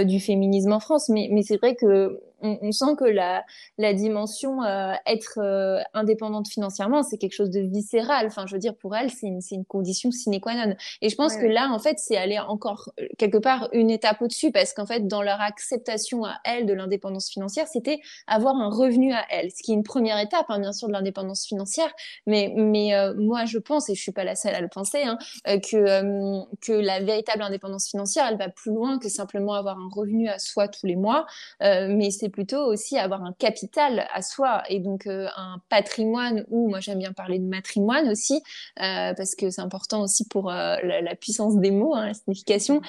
du 0.04 0.20
féminisme 0.20 0.72
en 0.72 0.80
France. 0.80 1.08
Mais, 1.08 1.28
mais 1.32 1.42
c'est 1.42 1.56
vrai 1.56 1.76
que 1.76 2.20
on, 2.42 2.72
sent 2.72 2.96
que 2.98 3.04
la, 3.04 3.44
la 3.78 3.94
dimension 3.94 4.62
euh, 4.62 4.92
être 5.06 5.38
euh, 5.38 5.80
indépendante 5.94 6.48
financièrement, 6.48 7.02
c'est 7.02 7.18
quelque 7.18 7.34
chose 7.34 7.50
de 7.50 7.60
viscéral. 7.60 8.26
Enfin, 8.26 8.46
je 8.46 8.54
veux 8.54 8.58
dire, 8.58 8.74
pour 8.74 8.96
elle, 8.96 9.10
c'est 9.10 9.26
une, 9.26 9.40
une, 9.50 9.64
condition 9.64 10.10
sine 10.10 10.40
qua 10.40 10.54
non. 10.54 10.74
Et 11.02 11.08
je 11.08 11.16
pense 11.16 11.36
que 11.36 11.46
là, 11.46 11.70
en 11.70 11.78
fait, 11.78 11.98
c'est 11.98 12.16
aller 12.16 12.38
encore 12.38 12.90
euh, 13.00 13.06
quelque 13.18 13.38
part 13.38 13.68
une 13.72 13.90
étape 13.90 14.22
au-dessus, 14.22 14.52
parce 14.52 14.72
qu'en 14.72 14.86
fait, 14.86 15.06
dans 15.06 15.22
leur 15.22 15.40
acceptation 15.40 16.24
à 16.24 16.36
elle 16.44 16.66
de 16.66 16.72
l'indépendance 16.72 17.30
financière, 17.30 17.68
c'était 17.68 18.00
avoir 18.26 18.56
un 18.56 18.70
revenu 18.70 19.12
à 19.12 19.24
elle, 19.30 19.50
ce 19.50 19.62
qui 19.62 19.72
est 19.72 19.74
une 19.74 19.82
première 19.82 20.18
étape, 20.18 20.46
hein, 20.48 20.58
bien 20.58 20.72
sûr, 20.72 20.88
de 20.88 20.92
l'indépendance 20.92 21.46
financière. 21.46 21.92
Mais, 22.26 22.52
mais 22.56 22.92
moi, 23.16 23.44
je 23.44 23.58
pense, 23.58 23.88
et 23.90 23.94
je 23.94 24.00
suis 24.00 24.12
pas 24.12 24.24
la 24.24 24.36
seule 24.36 24.54
à 24.54 24.60
le 24.60 24.68
penser, 24.68 25.02
hein, 25.02 25.18
que, 25.44 26.44
que 26.60 26.72
la 26.72 27.00
véritable 27.00 27.42
indépendance 27.42 27.88
financière, 27.88 28.26
elle 28.30 28.38
va 28.38 28.48
plus 28.48 28.72
loin 28.72 28.98
que 28.98 29.08
simplement 29.08 29.54
avoir 29.54 29.78
un 29.78 29.88
revenu 29.92 30.28
à 30.28 30.38
soi 30.38 30.68
tous 30.68 30.86
les 30.86 30.96
mois. 30.96 31.26
mais 31.60 32.10
c'est 32.10 32.29
plutôt 32.30 32.64
aussi 32.64 32.96
avoir 32.98 33.22
un 33.22 33.32
capital 33.32 34.06
à 34.12 34.22
soi 34.22 34.62
et 34.68 34.78
donc 34.80 35.06
euh, 35.06 35.26
un 35.36 35.60
patrimoine 35.68 36.44
ou 36.50 36.68
moi 36.68 36.80
j'aime 36.80 36.98
bien 36.98 37.12
parler 37.12 37.38
de 37.38 37.44
matrimoine 37.44 38.08
aussi 38.08 38.42
euh, 38.80 39.12
parce 39.14 39.34
que 39.34 39.50
c'est 39.50 39.60
important 39.60 40.02
aussi 40.02 40.26
pour 40.26 40.50
euh, 40.50 40.76
la, 40.82 41.14
puissance 41.14 41.56
des 41.56 41.70
mots, 41.70 41.94
hein, 41.94 42.06
la 42.06 42.14
signification, 42.14 42.80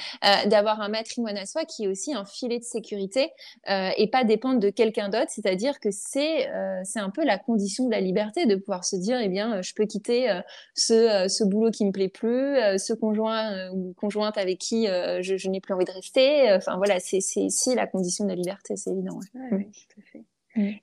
d'avoir 0.45 0.79
un 0.79 0.89
matrimoine 0.89 1.37
à 1.37 1.45
soi 1.45 1.65
qui 1.65 1.83
est 1.83 1.87
aussi 1.87 2.13
un 2.13 2.23
filet 2.23 2.59
de 2.59 2.63
sécurité 2.63 3.31
et 3.67 4.07
pas 4.11 4.23
dépendre 4.23 4.59
de 4.59 4.69
quelqu'un 4.69 5.09
d'autre. 5.09 5.29
C'est-à-dire 5.29 5.79
que 5.79 5.89
c'est 5.91 6.49
c'est 6.83 6.99
un 6.99 7.09
peu 7.09 7.25
la 7.25 7.37
condition 7.37 7.87
de 7.87 7.91
la 7.91 7.99
liberté 7.99 8.45
de 8.45 8.55
pouvoir 8.55 8.85
se 8.85 8.95
dire 8.95 9.19
eh 9.19 9.27
bien 9.27 9.61
je 9.61 9.73
peux 9.73 9.85
quitter 9.85 10.41
ce, 10.75 11.27
ce 11.27 11.43
boulot 11.43 11.71
qui 11.71 11.85
me 11.85 11.91
plaît 11.91 12.09
plus, 12.09 12.57
ce 12.77 12.93
conjoint 12.93 13.69
ou 13.71 13.93
conjointe 13.99 14.37
avec 14.37 14.59
qui 14.59 14.85
je, 14.87 15.35
je 15.37 15.49
n'ai 15.49 15.59
plus 15.59 15.73
envie 15.73 15.85
de 15.85 15.91
rester. 15.91 16.53
Enfin 16.53 16.77
voilà, 16.77 16.99
c'est 16.99 17.17
ici 17.17 17.75
la 17.75 17.87
condition 17.87 18.25
de 18.25 18.29
la 18.29 18.35
liberté, 18.35 18.75
c'est 18.77 18.91
évident. 18.91 19.19
Oui, 19.33 19.71
tout 19.89 19.99
à 19.99 20.03
fait. 20.03 20.25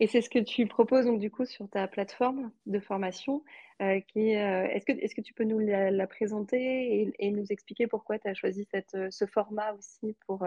Et 0.01 0.07
c'est 0.07 0.23
ce 0.23 0.31
que 0.31 0.39
tu 0.39 0.67
proposes 0.67 1.05
donc 1.05 1.21
du 1.21 1.31
coup 1.31 1.45
sur 1.45 1.69
ta 1.69 1.87
plateforme 1.89 2.51
de 2.67 2.81
formation. 2.81 3.43
Euh, 3.81 4.01
qui 4.01 4.35
euh, 4.35 4.67
est-ce 4.71 4.85
que 4.85 4.93
est-ce 4.93 5.15
que 5.15 5.21
tu 5.21 5.33
peux 5.35 5.45
nous 5.45 5.61
la, 5.61 6.07
présenter 6.09 7.15
et, 7.17 7.31
nous 7.31 7.47
expliquer 7.51 7.87
pourquoi 7.87 8.19
tu 8.19 8.27
as 8.27 8.35
choisi 8.35 8.67
cette, 8.73 8.95
euh, 8.95 9.07
ce 9.11 9.25
format 9.25 9.73
aussi 9.75 10.17
pour 10.27 10.41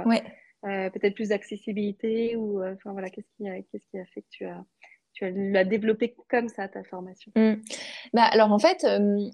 peut-être 0.63 1.15
plus 1.15 1.29
d'accessibilité 1.29 2.35
ou 2.35 2.61
enfin 2.61 2.91
voilà 2.91 3.09
qu'est-ce 3.09 3.29
qui 3.37 3.47
a, 3.47 3.61
qu'est-ce 3.61 3.85
qui 3.87 3.99
a 3.99 4.05
fait 4.05 4.21
que 4.21 4.27
tu 4.31 4.45
as 4.45 4.65
tu 5.13 5.29
l'as 5.51 5.65
développé 5.65 6.15
comme 6.29 6.47
ça, 6.47 6.67
ta 6.67 6.83
formation 6.83 7.31
mmh. 7.35 7.53
bah, 8.13 8.23
Alors 8.31 8.51
en 8.51 8.59
fait, 8.59 8.85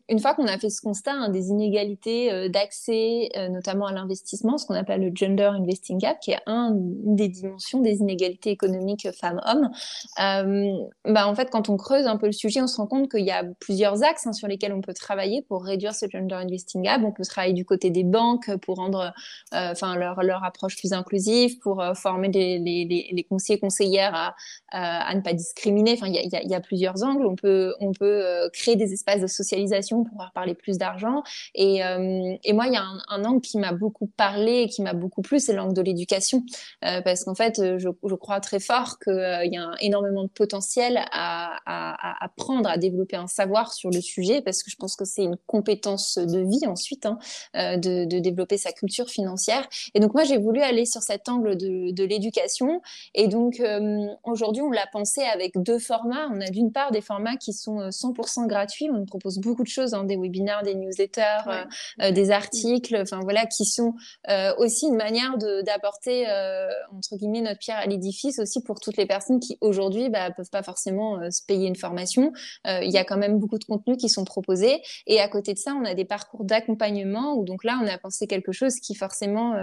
une 0.09 0.19
fois 0.19 0.33
qu'on 0.33 0.47
a 0.47 0.57
fait 0.57 0.69
ce 0.69 0.81
constat 0.81 1.13
hein, 1.13 1.29
des 1.29 1.49
inégalités 1.49 2.49
d'accès, 2.49 3.29
notamment 3.51 3.85
à 3.85 3.93
l'investissement, 3.93 4.57
ce 4.57 4.65
qu'on 4.65 4.73
appelle 4.73 5.01
le 5.01 5.11
gender 5.13 5.43
investing 5.43 5.99
gap, 5.99 6.19
qui 6.19 6.31
est 6.31 6.39
un, 6.45 6.73
une 6.73 7.15
des 7.15 7.27
dimensions 7.27 7.79
des 7.81 7.97
inégalités 7.97 8.49
économiques 8.49 9.07
femmes-hommes, 9.19 9.69
bah, 10.17 11.27
en 11.27 11.35
fait, 11.35 11.49
quand 11.51 11.69
on 11.69 11.77
creuse 11.77 12.07
un 12.07 12.17
peu 12.17 12.25
le 12.25 12.31
sujet, 12.31 12.61
on 12.61 12.67
se 12.67 12.77
rend 12.77 12.87
compte 12.87 13.11
qu'il 13.11 13.25
y 13.25 13.31
a 13.31 13.43
plusieurs 13.59 14.03
axes 14.03 14.27
hein, 14.27 14.33
sur 14.33 14.47
lesquels 14.47 14.73
on 14.73 14.81
peut 14.81 14.93
travailler 14.93 15.43
pour 15.43 15.63
réduire 15.63 15.93
ce 15.93 16.05
gender 16.09 16.35
investing 16.35 16.83
gap. 16.83 17.01
On 17.03 17.11
peut 17.11 17.23
travailler 17.23 17.53
du 17.53 17.65
côté 17.65 17.89
des 17.89 18.03
banques 18.03 18.55
pour 18.57 18.77
rendre 18.77 19.13
leur, 19.51 20.23
leur 20.23 20.43
approche 20.43 20.77
plus 20.77 20.93
inclusive, 20.93 21.59
pour 21.59 21.83
former 21.95 22.29
les, 22.29 22.59
les, 22.59 23.09
les 23.11 23.23
conseillers 23.23 23.59
conseillères 23.59 24.15
à, 24.15 24.35
à 24.71 25.13
ne 25.15 25.21
pas 25.21 25.33
discriminer. 25.33 25.66
Enfin, 25.69 26.07
il 26.07 26.49
y 26.49 26.55
a, 26.55 26.59
plusieurs 26.59 27.03
angles. 27.03 27.25
On 27.25 27.35
peut, 27.35 27.73
on 27.79 27.91
peut 27.91 28.25
euh, 28.25 28.49
créer 28.51 28.75
des 28.75 28.93
espaces 28.93 29.21
de 29.21 29.27
socialisation 29.27 30.03
pour 30.03 30.11
pouvoir 30.11 30.31
parler 30.31 30.53
plus 30.55 30.77
d'argent. 30.77 31.23
Et, 31.55 31.83
euh, 31.83 32.35
et, 32.43 32.53
moi, 32.53 32.67
il 32.67 32.73
y 32.73 32.77
a 32.77 32.83
un, 33.09 33.25
angle 33.25 33.41
qui 33.41 33.57
m'a 33.57 33.71
beaucoup 33.71 34.07
parlé 34.07 34.61
et 34.63 34.67
qui 34.67 34.81
m'a 34.81 34.93
beaucoup 34.93 35.21
plu, 35.21 35.39
c'est 35.39 35.53
l'angle 35.53 35.73
de 35.73 35.81
l'éducation. 35.81 36.43
Euh, 36.85 37.01
parce 37.01 37.23
qu'en 37.23 37.35
fait, 37.35 37.61
je, 37.77 38.15
crois 38.15 38.39
très 38.39 38.59
fort 38.59 38.99
qu'il 38.99 39.13
y 39.51 39.57
a 39.57 39.71
énormément 39.79 40.23
de 40.23 40.29
potentiel 40.29 40.99
à, 41.11 41.59
à, 41.65 42.23
apprendre, 42.23 42.69
à 42.69 42.77
développer 42.77 43.15
un 43.15 43.27
savoir 43.27 43.73
sur 43.73 43.89
le 43.89 44.01
sujet, 44.01 44.41
parce 44.41 44.63
que 44.63 44.71
je 44.71 44.75
pense 44.75 44.95
que 44.95 45.05
c'est 45.05 45.23
une 45.23 45.37
compétence 45.45 46.17
de 46.17 46.39
vie 46.39 46.65
ensuite, 46.67 47.05
hein, 47.05 47.19
de, 47.53 48.05
de, 48.05 48.19
développer 48.19 48.57
sa 48.57 48.71
culture 48.71 49.09
financière. 49.09 49.67
Et 49.93 49.99
donc, 49.99 50.13
moi, 50.13 50.23
j'ai 50.23 50.37
voulu 50.37 50.61
aller 50.61 50.85
sur 50.85 51.01
cet 51.01 51.29
angle 51.29 51.57
de, 51.57 51.91
de 51.91 52.03
l'éducation. 52.03 52.81
Et 53.13 53.27
donc, 53.27 53.61
aujourd'hui, 54.23 54.61
on 54.61 54.71
l'a 54.71 54.87
pensé 54.91 55.21
avec 55.21 55.56
deux 55.57 55.79
formats. 55.79 56.29
On 56.31 56.41
a 56.41 56.49
d'une 56.49 56.71
part 56.71 56.91
des 56.91 57.01
formats 57.01 57.37
qui 57.37 57.53
sont 57.53 57.89
100% 57.89 58.43
euh, 58.43 58.47
gratuits. 58.47 58.89
On 58.93 59.05
propose 59.05 59.39
beaucoup 59.39 59.63
de 59.63 59.67
choses, 59.67 59.93
hein, 59.93 60.03
des 60.03 60.17
webinaires, 60.17 60.63
des 60.63 60.75
newsletters, 60.75 61.47
euh, 61.47 61.63
euh, 62.01 62.11
des 62.11 62.31
articles, 62.31 62.97
enfin 63.01 63.19
voilà, 63.21 63.45
qui 63.45 63.65
sont 63.65 63.93
aussi 64.57 64.87
une 64.87 64.95
manière 64.95 65.37
d'apporter 65.37 66.25
entre 66.95 67.15
guillemets 67.15 67.41
notre 67.41 67.59
pierre 67.59 67.77
à 67.77 67.85
l'édifice 67.85 68.39
aussi 68.39 68.61
pour 68.61 68.79
toutes 68.79 68.97
les 68.97 69.05
personnes 69.05 69.39
qui 69.39 69.57
aujourd'hui 69.61 70.09
bah, 70.09 70.31
peuvent 70.31 70.49
pas 70.49 70.63
forcément 70.63 71.19
se 71.31 71.41
payer 71.45 71.67
une 71.67 71.75
formation. 71.75 72.31
Il 72.65 72.89
y 72.89 72.97
a 72.97 73.03
quand 73.03 73.17
même 73.17 73.39
beaucoup 73.39 73.57
de 73.57 73.63
contenus 73.63 73.97
qui 73.97 74.09
sont 74.09 74.25
proposés. 74.25 74.81
Et 75.05 75.19
à 75.19 75.27
côté 75.27 75.53
de 75.53 75.59
ça, 75.59 75.73
on 75.73 75.85
a 75.85 75.93
des 75.93 76.05
parcours 76.05 76.43
d'accompagnement 76.43 77.35
où 77.35 77.45
donc 77.45 77.63
là, 77.63 77.79
on 77.81 77.87
a 77.87 77.97
pensé 77.97 78.27
quelque 78.27 78.51
chose 78.51 78.75
qui 78.79 78.95
forcément 78.95 79.55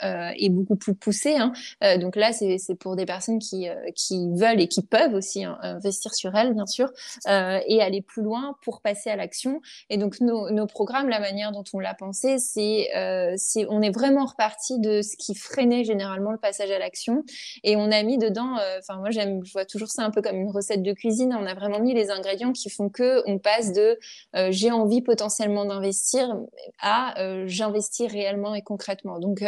est 0.00 0.50
beaucoup 0.50 0.76
plus 0.76 0.94
poussé. 0.94 1.36
Hein. 1.36 1.52
donc 1.98 2.16
là, 2.16 2.32
c'est 2.32 2.74
pour 2.78 2.96
des 2.96 3.06
personnes 3.06 3.38
qui 3.38 3.68
qui 3.94 4.30
veulent 4.34 4.60
et 4.60 4.68
qui 4.68 4.82
peuvent 4.82 5.09
aussi 5.14 5.44
hein, 5.44 5.58
investir 5.62 6.14
sur 6.14 6.34
elles, 6.34 6.54
bien 6.54 6.66
sûr, 6.66 6.90
euh, 7.28 7.60
et 7.66 7.82
aller 7.82 8.02
plus 8.02 8.22
loin 8.22 8.56
pour 8.62 8.80
passer 8.80 9.10
à 9.10 9.16
l'action. 9.16 9.60
Et 9.88 9.96
donc, 9.96 10.20
nos, 10.20 10.66
programmes, 10.66 11.08
la 11.08 11.20
manière 11.20 11.52
dont 11.52 11.64
on 11.72 11.78
l'a 11.78 11.94
pensé, 11.94 12.38
c'est, 12.38 12.88
euh, 12.96 13.36
on 13.68 13.82
est 13.82 13.90
vraiment 13.90 14.24
reparti 14.24 14.78
de 14.78 15.02
ce 15.02 15.16
qui 15.16 15.34
freinait 15.34 15.84
généralement 15.84 16.32
le 16.32 16.38
passage 16.38 16.70
à 16.70 16.78
l'action. 16.78 17.24
Et 17.64 17.76
on 17.76 17.90
a 17.90 18.02
mis 18.02 18.18
dedans, 18.18 18.58
euh, 18.58 18.78
enfin, 18.78 18.98
moi, 18.98 19.10
je 19.10 19.52
vois 19.52 19.64
toujours 19.64 19.88
ça 19.88 20.02
un 20.02 20.10
peu 20.10 20.22
comme 20.22 20.36
une 20.36 20.50
recette 20.50 20.82
de 20.82 20.92
cuisine. 20.92 21.36
On 21.38 21.46
a 21.46 21.54
vraiment 21.54 21.80
mis 21.80 21.94
les 21.94 22.10
ingrédients 22.10 22.52
qui 22.52 22.70
font 22.70 22.88
que 22.88 23.22
on 23.26 23.38
passe 23.38 23.72
de 23.72 23.98
euh, 24.36 24.48
j'ai 24.50 24.70
envie 24.70 25.02
potentiellement 25.02 25.64
d'investir 25.64 26.36
à 26.80 27.14
j'investis 27.46 28.10
réellement 28.10 28.54
et 28.54 28.62
concrètement. 28.62 29.18
Donc, 29.18 29.42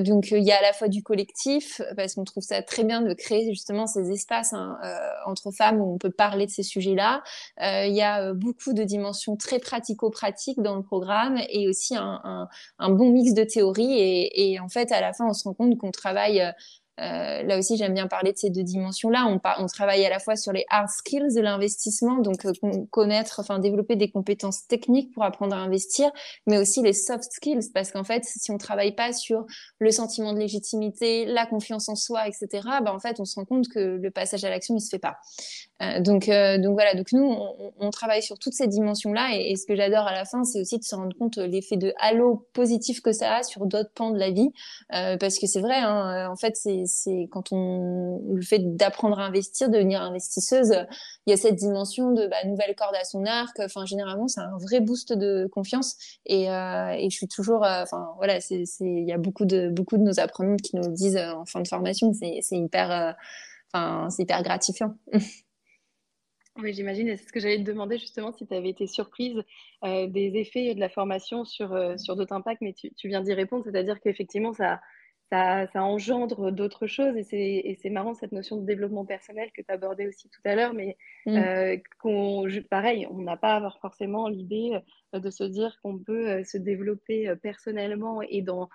donc, 0.00 0.30
il 0.30 0.42
y 0.42 0.52
a 0.52 0.58
à 0.58 0.62
la 0.62 0.72
fois 0.72 0.88
du 0.88 1.02
collectif, 1.02 1.80
parce 1.96 2.14
qu'on 2.14 2.24
trouve 2.24 2.42
ça 2.42 2.62
très 2.62 2.84
bien 2.84 3.02
de 3.02 3.12
créer 3.12 3.48
justement 3.50 3.86
ces 3.86 4.10
espaces 4.10 4.52
hein, 4.52 4.78
entre 5.26 5.50
femmes 5.50 5.80
où 5.80 5.94
on 5.94 5.98
peut 5.98 6.10
parler 6.10 6.46
de 6.46 6.50
ces 6.50 6.62
sujets-là. 6.62 7.22
Euh, 7.62 7.86
il 7.86 7.94
y 7.94 8.02
a 8.02 8.22
euh, 8.22 8.34
beaucoup 8.34 8.72
de 8.72 8.82
dimensions 8.82 9.36
très 9.36 9.58
pratico-pratiques 9.58 10.60
dans 10.60 10.76
le 10.76 10.82
programme 10.82 11.38
et 11.48 11.68
aussi 11.68 11.96
un, 11.96 12.48
bon 12.80 13.10
mix 13.10 13.34
de 13.34 13.44
théorie. 13.44 13.98
Et, 13.98 14.52
et, 14.52 14.60
en 14.60 14.68
fait, 14.68 14.92
à 14.92 15.00
la 15.00 15.12
fin, 15.12 15.26
on 15.26 15.32
se 15.32 15.44
rend 15.44 15.54
compte 15.54 15.76
qu'on 15.78 15.90
travaille 15.90 16.42
euh, 17.00 17.42
là 17.42 17.58
aussi, 17.58 17.76
j'aime 17.76 17.94
bien 17.94 18.06
parler 18.06 18.32
de 18.32 18.38
ces 18.38 18.50
deux 18.50 18.62
dimensions-là. 18.62 19.26
On, 19.26 19.40
on, 19.62 19.66
travaille 19.66 20.04
à 20.06 20.10
la 20.10 20.20
fois 20.20 20.36
sur 20.36 20.52
les 20.52 20.64
hard 20.70 20.88
skills 20.88 21.34
de 21.34 21.40
l'investissement, 21.40 22.18
donc 22.18 22.44
euh, 22.46 22.52
connaître, 22.90 23.40
enfin 23.40 23.58
développer 23.58 23.96
des 23.96 24.10
compétences 24.10 24.66
techniques 24.68 25.12
pour 25.12 25.24
apprendre 25.24 25.56
à 25.56 25.58
investir, 25.58 26.10
mais 26.46 26.56
aussi 26.56 26.82
les 26.82 26.92
soft 26.92 27.32
skills, 27.32 27.70
parce 27.72 27.90
qu'en 27.90 28.04
fait, 28.04 28.22
si 28.24 28.52
on 28.52 28.58
travaille 28.58 28.94
pas 28.94 29.12
sur 29.12 29.44
le 29.78 29.90
sentiment 29.90 30.32
de 30.32 30.38
légitimité, 30.38 31.24
la 31.24 31.46
confiance 31.46 31.88
en 31.88 31.96
soi, 31.96 32.28
etc., 32.28 32.48
bah, 32.84 32.94
en 32.94 33.00
fait, 33.00 33.18
on 33.18 33.24
se 33.24 33.34
rend 33.34 33.44
compte 33.44 33.66
que 33.68 33.80
le 33.80 34.10
passage 34.10 34.44
à 34.44 34.50
l'action, 34.50 34.76
il 34.76 34.80
se 34.80 34.90
fait 34.90 35.00
pas. 35.00 35.16
Euh, 35.82 36.00
donc, 36.00 36.26
donc 36.26 36.74
voilà, 36.74 36.94
donc 36.94 37.10
nous, 37.12 37.36
on, 37.78 37.90
travaille 37.90 38.22
sur 38.22 38.38
toutes 38.38 38.54
ces 38.54 38.68
dimensions-là, 38.68 39.30
et, 39.34 39.50
et, 39.50 39.56
ce 39.56 39.66
que 39.66 39.74
j'adore 39.74 40.06
à 40.06 40.12
la 40.12 40.24
fin, 40.24 40.44
c'est 40.44 40.60
aussi 40.60 40.78
de 40.78 40.84
se 40.84 40.94
rendre 40.94 41.16
compte 41.16 41.36
l'effet 41.38 41.76
de 41.76 41.92
halo 41.98 42.46
positif 42.52 43.00
que 43.02 43.12
ça 43.12 43.36
a 43.36 43.42
sur 43.42 43.66
d'autres 43.66 43.90
pans 43.94 44.10
de 44.10 44.18
la 44.18 44.30
vie, 44.30 44.50
parce 44.90 45.38
que 45.38 45.46
c'est 45.46 45.60
vrai, 45.60 45.76
hein, 45.76 46.30
en 46.30 46.36
fait, 46.36 46.56
c'est 46.56 46.83
c'est 46.86 47.28
quand 47.30 47.52
on 47.52 48.20
le 48.32 48.42
fait 48.42 48.58
d'apprendre 48.76 49.18
à 49.18 49.24
investir, 49.24 49.70
devenir 49.70 50.02
investisseuse, 50.02 50.74
il 51.26 51.30
y 51.30 51.32
a 51.32 51.36
cette 51.36 51.56
dimension 51.56 52.12
de 52.12 52.26
bah, 52.26 52.36
nouvelle 52.44 52.74
corde 52.74 52.94
à 52.94 53.04
son 53.04 53.24
arc. 53.24 53.58
Enfin, 53.60 53.84
généralement, 53.86 54.28
c'est 54.28 54.40
un 54.40 54.56
vrai 54.58 54.80
boost 54.80 55.12
de 55.12 55.48
confiance. 55.52 55.96
Et, 56.26 56.50
euh, 56.50 56.90
et 56.90 57.10
je 57.10 57.16
suis 57.16 57.28
toujours, 57.28 57.64
euh, 57.64 57.82
enfin 57.82 58.12
voilà, 58.16 58.40
c'est, 58.40 58.64
il 58.80 59.04
y 59.06 59.12
a 59.12 59.18
beaucoup 59.18 59.44
de 59.44 59.68
beaucoup 59.68 59.96
de 59.96 60.02
nos 60.02 60.20
apprenantes 60.20 60.62
qui 60.62 60.76
nous 60.76 60.82
le 60.82 60.92
disent 60.92 61.16
euh, 61.16 61.32
en 61.32 61.46
fin 61.46 61.60
de 61.60 61.68
formation. 61.68 62.12
C'est, 62.12 62.38
c'est 62.42 62.56
hyper, 62.56 63.16
enfin, 63.72 64.10
c'est 64.10 64.22
hyper 64.22 64.42
gratifiant. 64.42 64.94
Oui, 66.56 66.72
j'imagine. 66.72 67.08
Et 67.08 67.16
c'est 67.16 67.26
ce 67.26 67.32
que 67.32 67.40
j'allais 67.40 67.58
te 67.58 67.64
demander 67.64 67.98
justement 67.98 68.30
si 68.30 68.46
tu 68.46 68.54
avais 68.54 68.68
été 68.68 68.86
surprise 68.86 69.42
des 69.82 70.32
effets 70.36 70.72
de 70.76 70.78
la 70.78 70.88
formation 70.88 71.44
sur, 71.44 71.76
sur 71.98 72.14
d'autres 72.14 72.32
impacts, 72.32 72.60
mais 72.60 72.72
tu, 72.72 72.94
tu 72.94 73.08
viens 73.08 73.22
d'y 73.22 73.34
répondre, 73.34 73.64
c'est-à-dire 73.64 73.98
qu'effectivement, 74.00 74.52
ça, 74.52 74.80
ça, 75.72 75.82
engendre 75.82 76.52
d'autres 76.52 76.86
choses. 76.86 77.14
Et 77.16 77.78
c'est 77.80 77.90
marrant 77.90 78.14
cette 78.14 78.32
notion 78.32 78.56
de 78.56 78.66
développement 78.66 79.04
personnel 79.04 79.50
que 79.52 79.62
tu 79.62 79.72
abordais 79.72 80.06
aussi 80.06 80.28
tout 80.28 80.40
à 80.44 80.54
l'heure, 80.54 80.74
mais 80.74 80.96
mm. 81.26 81.36
euh, 81.36 81.76
qu'on, 82.00 82.46
pareil, 82.70 83.06
on 83.10 83.18
n'a 83.18 83.36
pas 83.36 83.60
forcément 83.80 84.28
l'idée 84.28 84.78
euh, 85.14 85.18
de 85.18 85.30
se 85.30 85.44
dire 85.44 85.78
qu'on 85.82 85.98
peut 85.98 86.28
euh, 86.28 86.44
se 86.44 86.58
développer 86.58 87.32
personnellement 87.42 88.22
et 88.22 88.42
dans 88.42 88.68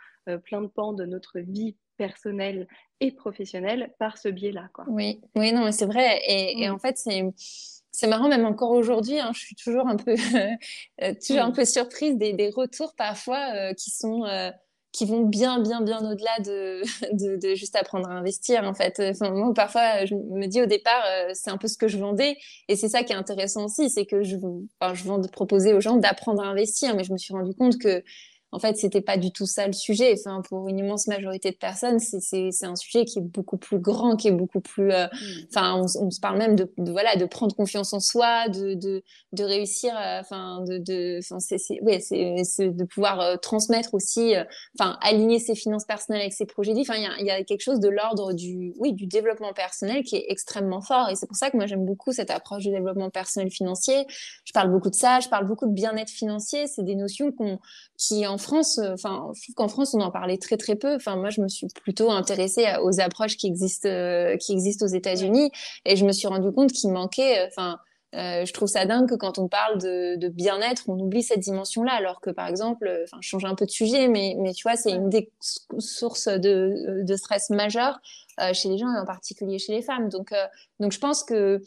plein 0.44 0.62
de 0.62 0.68
pans 0.68 0.94
de 0.94 1.06
notre 1.06 1.40
vie 1.40 1.76
personnelle 1.98 2.68
et 3.00 3.12
professionnelle 3.12 3.94
par 3.98 4.18
ce 4.18 4.30
biais-là. 4.30 4.70
Oui, 4.88 5.22
oui, 5.36 5.52
non, 5.52 5.72
c'est 5.72 5.88
vrai. 5.88 6.22
Et, 6.28 6.68
mm. 6.68 6.74
en 6.74 6.80
fait, 6.80 6.98
c'est 6.98 7.24
c'est 7.92 8.08
marrant 8.08 8.30
même 8.30 8.46
encore 8.46 8.70
aujourd'hui 8.70 9.20
hein, 9.20 9.32
je 9.34 9.40
suis 9.40 9.56
toujours 9.56 9.88
un 9.88 9.98
peu 9.98 10.16
toujours 11.28 11.42
un 11.42 11.50
mm. 11.50 11.54
peu 11.54 11.66
surprise 11.66 12.16
des, 12.18 12.32
des 12.34 12.50
retours 12.50 12.94
parfois 12.96 13.74
qui 13.74 13.90
sont 13.90 14.24
qui 14.92 15.06
vont 15.06 15.22
bien, 15.22 15.60
bien, 15.62 15.82
bien 15.82 16.00
au-delà 16.00 16.40
de, 16.40 17.54
juste 17.56 17.76
apprendre 17.76 18.10
à 18.10 18.14
investir, 18.14 18.64
en 18.64 18.74
fait. 18.74 19.02
Parfois, 19.56 20.06
je 20.06 20.16
me 20.16 20.48
dis 20.48 20.62
au 20.62 20.66
départ, 20.66 21.04
euh, 21.08 21.32
c'est 21.34 21.52
un 21.52 21.58
peu 21.58 21.68
ce 21.68 21.78
que 21.78 21.88
je 21.88 21.98
vendais. 21.98 22.38
Et 22.68 22.76
c'est 22.76 22.90
ça 22.90 23.04
qui 23.04 23.14
est 23.14 23.16
intéressant 23.16 23.66
aussi, 23.66 23.90
c'est 23.90 24.06
que 24.06 24.24
je, 24.24 24.36
je 24.36 25.04
vends 25.04 25.20
de 25.20 25.28
proposer 25.28 25.74
aux 25.74 25.82
gens 25.82 25.98
d'apprendre 25.98 26.42
à 26.44 26.48
investir. 26.48 26.96
Mais 26.96 27.04
je 27.04 27.14
me 27.14 27.18
suis 27.18 27.34
rendu 27.34 27.54
compte 27.54 27.78
que 27.78 28.04
en 28.52 28.60
fait, 28.60 28.78
c'était 28.78 29.02
pas 29.02 29.18
du 29.18 29.32
tout 29.32 29.46
ça 29.46 29.68
le 29.68 29.74
sujet. 29.74 30.16
Enfin, 30.18 30.42
pour 30.42 30.68
une 30.68 30.80
immense 30.80 31.08
majorité 31.08 31.52
de 31.52 31.56
personnes, 31.56 32.00
c'est 32.00 32.66
un 32.66 32.76
sujet 32.76 33.06
qui 33.06 33.20
est 33.20 33.24
beaucoup 33.24 33.58
plus 33.58 33.78
grand, 33.78 34.16
qui 34.16 34.28
est 34.28 34.34
beaucoup 34.34 34.60
plus. 34.60 34.92
Euh, 34.92 35.06
mm. 35.06 35.46
Enfin, 35.50 35.76
on, 35.76 36.06
on, 36.08 36.12
se 36.12 36.20
parle 36.20 36.40
même 36.40 36.56
de, 36.56 36.72
de, 36.78 36.92
voilà, 36.92 37.16
de 37.16 37.26
prendre 37.26 37.56
confiance 37.56 37.94
en 37.94 38.00
soi, 38.00 38.50
de 38.50 38.74
de, 38.74 39.04
de 39.34 39.44
réussir. 39.44 39.94
Euh, 39.96 40.22
enfin, 40.22 40.64
de 40.68 40.80
de. 40.80 41.20
Enfin, 41.20 41.40
c'est 41.40 41.60
ouais, 41.82 42.00
c'est 42.00 42.70
de 42.70 42.84
pouvoir 42.86 43.20
euh, 43.22 43.36
transmettre 43.38 43.94
aussi. 43.94 44.34
Enfin, 44.80 44.98
aligner 45.02 45.40
ses 45.40 45.54
finances 45.56 45.86
personnelles 45.86 46.22
avec 46.22 46.34
ses 46.34 46.46
projets 46.46 46.74
de 46.74 46.80
Enfin, 46.80 46.96
il 46.96 47.26
y 47.26 47.30
a, 47.30 47.36
y 47.36 47.42
a 47.42 47.44
quelque 47.44 47.62
chose 47.62 47.80
de 47.80 47.90
l'ordre 47.90 48.34
du 48.34 48.74
oui 48.78 48.94
du 48.94 49.06
développement 49.06 49.54
personnel 49.54 50.04
qui 50.04 50.16
est 50.16 50.26
extrêmement 50.30 50.82
fort. 50.82 51.10
Et 51.10 51.16
c'est 51.16 51.28
pour 51.28 51.36
ça 51.36 51.52
que 51.52 51.58
moi 51.58 51.66
j'aime 51.68 51.86
beaucoup 51.86 52.14
cette 52.14 52.32
approche 52.32 52.64
du 52.64 52.72
développement 52.72 53.10
personnel 53.10 53.52
financier. 53.52 54.06
Je 54.46 54.54
parle 54.54 54.72
beaucoup 54.72 54.90
de 54.90 54.96
ça. 54.96 55.20
Je 55.20 55.30
parle 55.30 55.46
beaucoup 55.46 55.68
de 55.68 55.74
bien-être 55.74 56.10
financier. 56.10 56.68
C'est 56.68 56.84
des 56.84 56.96
notions 56.96 57.32
qu'on 57.32 57.60
qui 57.98 58.26
en 58.26 58.39
France, 58.40 58.80
euh, 58.80 58.94
enfin, 58.94 59.32
je 59.36 59.44
trouve 59.44 59.56
qu'en 59.56 59.68
France, 59.68 59.94
on 59.94 60.02
en 60.02 60.12
parlait 60.12 60.38
très 60.38 60.58
très 60.58 60.76
peu. 60.76 60.96
Enfin, 60.96 61.16
moi, 61.16 61.30
je 61.30 61.42
me 61.42 61.48
suis 61.48 61.68
plutôt 61.68 62.10
intéressée 62.10 62.66
aux 62.82 63.00
approches 63.00 63.38
qui 63.38 63.48
existent, 63.48 63.88
euh, 63.88 64.36
qui 64.38 64.54
existent 64.54 64.86
aux 64.86 64.90
États-Unis, 64.90 65.52
et 65.86 65.96
je 65.96 66.06
me 66.06 66.12
suis 66.12 66.28
rendu 66.28 66.52
compte 66.52 66.72
qu'il 66.72 66.92
manquait. 66.92 67.40
Euh, 67.40 67.48
enfin, 67.48 67.78
je 68.14 68.52
trouve 68.54 68.68
ça 68.68 68.86
dingue 68.86 69.08
que 69.08 69.14
quand 69.14 69.38
on 69.38 69.48
parle 69.48 69.78
de, 69.80 70.28
bien-être, 70.30 70.86
on 70.88 70.98
oublie 70.98 71.22
cette 71.22 71.42
dimension-là, 71.42 71.94
alors 71.94 72.22
que 72.22 72.32
par 72.32 72.48
exemple, 72.48 72.90
enfin, 73.04 73.18
je 73.22 73.30
change 73.30 73.46
un 73.46 73.54
peu 73.54 73.68
de 73.68 73.72
sujet, 73.72 74.08
mais 74.08 74.36
mais 74.40 74.54
tu 74.54 74.64
vois, 74.64 74.76
c'est 74.76 74.94
une 74.94 75.12
des 75.12 75.32
sources 75.78 76.28
de, 76.28 77.04
de 77.04 77.16
stress 77.16 77.52
majeur 77.52 78.00
chez 78.54 78.70
les 78.70 78.80
gens 78.80 78.92
et 78.96 79.00
en 79.00 79.06
particulier 79.06 79.60
chez 79.60 79.74
les 79.74 79.84
femmes. 79.84 80.10
Donc 80.10 80.34
donc 80.80 80.92
je 80.92 80.98
pense 80.98 81.24
que 81.24 81.62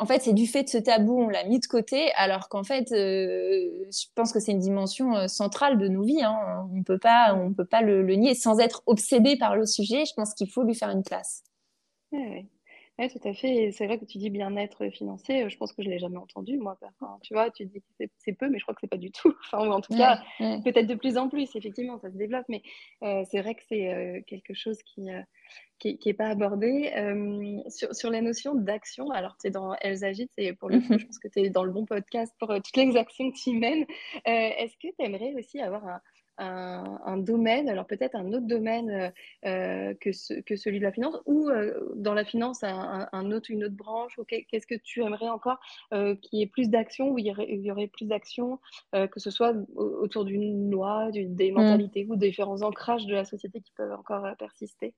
en 0.00 0.06
fait, 0.06 0.22
c'est 0.22 0.32
du 0.32 0.46
fait 0.46 0.62
de 0.62 0.68
ce 0.70 0.78
tabou, 0.78 1.20
on 1.20 1.28
l'a 1.28 1.44
mis 1.44 1.60
de 1.60 1.66
côté, 1.66 2.10
alors 2.12 2.48
qu'en 2.48 2.64
fait, 2.64 2.90
euh, 2.92 3.84
je 3.92 4.06
pense 4.14 4.32
que 4.32 4.40
c'est 4.40 4.52
une 4.52 4.58
dimension 4.58 5.14
euh, 5.14 5.28
centrale 5.28 5.76
de 5.76 5.88
nos 5.88 6.02
vies. 6.02 6.22
Hein. 6.22 6.66
On 6.74 6.82
peut 6.82 6.98
pas, 6.98 7.34
on 7.34 7.52
peut 7.52 7.66
pas 7.66 7.82
le, 7.82 8.02
nier 8.14 8.34
sans 8.34 8.60
être 8.60 8.82
obsédé 8.86 9.36
par 9.36 9.56
le 9.56 9.66
sujet. 9.66 10.06
Je 10.06 10.14
pense 10.14 10.32
qu'il 10.32 10.50
faut 10.50 10.62
lui 10.62 10.74
faire 10.74 10.88
une 10.88 11.02
place. 11.02 11.44
Oui, 13.00 13.08
tout 13.08 13.26
à 13.26 13.32
fait. 13.32 13.72
c'est 13.72 13.86
vrai 13.86 13.98
que 13.98 14.04
tu 14.04 14.18
dis 14.18 14.28
bien-être 14.28 14.90
financier. 14.90 15.48
Je 15.48 15.56
pense 15.56 15.72
que 15.72 15.82
je 15.82 15.88
ne 15.88 15.94
l'ai 15.94 15.98
jamais 15.98 16.18
entendu, 16.18 16.58
moi. 16.58 16.78
tu 17.22 17.32
vois, 17.32 17.50
tu 17.50 17.64
dis 17.64 17.80
que 17.80 18.04
c'est 18.18 18.32
peu, 18.34 18.50
mais 18.50 18.58
je 18.58 18.64
crois 18.64 18.74
que 18.74 18.80
c'est 18.82 18.90
pas 18.90 18.98
du 18.98 19.10
tout. 19.10 19.34
Enfin, 19.52 19.70
en 19.70 19.80
tout 19.80 19.94
cas, 19.96 20.20
peut-être 20.38 20.86
de 20.86 20.94
plus 20.94 21.16
en 21.16 21.30
plus, 21.30 21.56
effectivement, 21.56 21.98
ça 21.98 22.10
se 22.10 22.16
développe. 22.18 22.44
Mais 22.50 22.62
euh, 23.02 23.24
c'est 23.30 23.40
vrai 23.40 23.54
que 23.54 23.62
c'est 23.66 23.90
euh, 23.90 24.20
quelque 24.26 24.52
chose 24.52 24.76
qui 24.82 25.00
n'est 25.00 25.14
euh, 25.14 25.22
qui, 25.78 26.12
pas 26.12 26.26
abordé. 26.26 26.92
sur, 27.68 27.94
sur 27.94 28.10
les 28.10 28.20
notions 28.20 28.54
d'action, 28.54 29.10
alors 29.12 29.34
tu 29.40 29.46
es 29.46 29.50
dans 29.50 29.74
Elles 29.80 30.04
agitent, 30.04 30.34
et 30.36 30.52
pour 30.52 30.68
le 30.68 30.80
coup, 30.80 30.98
je 30.98 31.06
pense 31.06 31.18
que 31.18 31.28
tu 31.28 31.40
es 31.40 31.48
dans 31.48 31.64
le 31.64 31.72
bon 31.72 31.86
podcast 31.86 32.34
pour 32.38 32.48
toutes 32.48 32.76
les 32.76 32.98
actions 32.98 33.30
que 33.30 33.38
tu 33.38 33.52
mènes. 33.56 33.86
Est-ce 34.26 34.76
que 34.76 34.94
tu 34.94 35.02
aimerais 35.02 35.32
aussi 35.38 35.58
avoir 35.58 35.86
un 35.88 36.02
un, 36.40 37.16
domaine, 37.18 37.68
alors 37.68 37.86
peut-être 37.86 38.14
un 38.14 38.32
autre 38.32 38.46
domaine 38.46 38.90
euh, 38.90 39.10
euh, 39.46 39.94
que, 40.00 40.40
que, 40.40 40.56
celui 40.56 40.78
de 40.78 40.84
la 40.84 40.92
finance, 40.92 41.16
ou 41.26 41.48
euh, 41.48 41.92
dans 41.96 42.14
la 42.14 42.24
finance 42.24 42.62
un, 42.62 43.30
autre, 43.32 43.50
une 43.50 43.64
autre 43.64 43.76
branche, 43.76 44.18
qu'est-ce 44.26 44.66
que 44.66 44.74
tu 44.74 45.02
aimerais 45.02 45.28
encore 45.28 45.58
qu'il 45.90 46.38
y 46.38 46.42
ait 46.42 46.46
plus 46.46 46.68
d'action, 46.70 47.10
où 47.10 47.18
il 47.18 47.26
y 47.26 47.70
aurait, 47.70 47.86
plus 47.88 48.06
d'action, 48.06 48.58
que 48.92 49.20
ce 49.20 49.30
soit 49.30 49.54
autour 49.74 50.24
d'une 50.24 50.70
loi, 50.70 51.10
des 51.12 51.50
mmh. 51.50 51.54
mentalités 51.54 52.06
ou 52.08 52.16
différents 52.16 52.62
ancrages 52.62 53.06
de 53.06 53.14
la 53.14 53.24
société 53.24 53.60
qui 53.60 53.72
peuvent 53.76 53.92
encore 53.92 54.26
persister? 54.38 54.94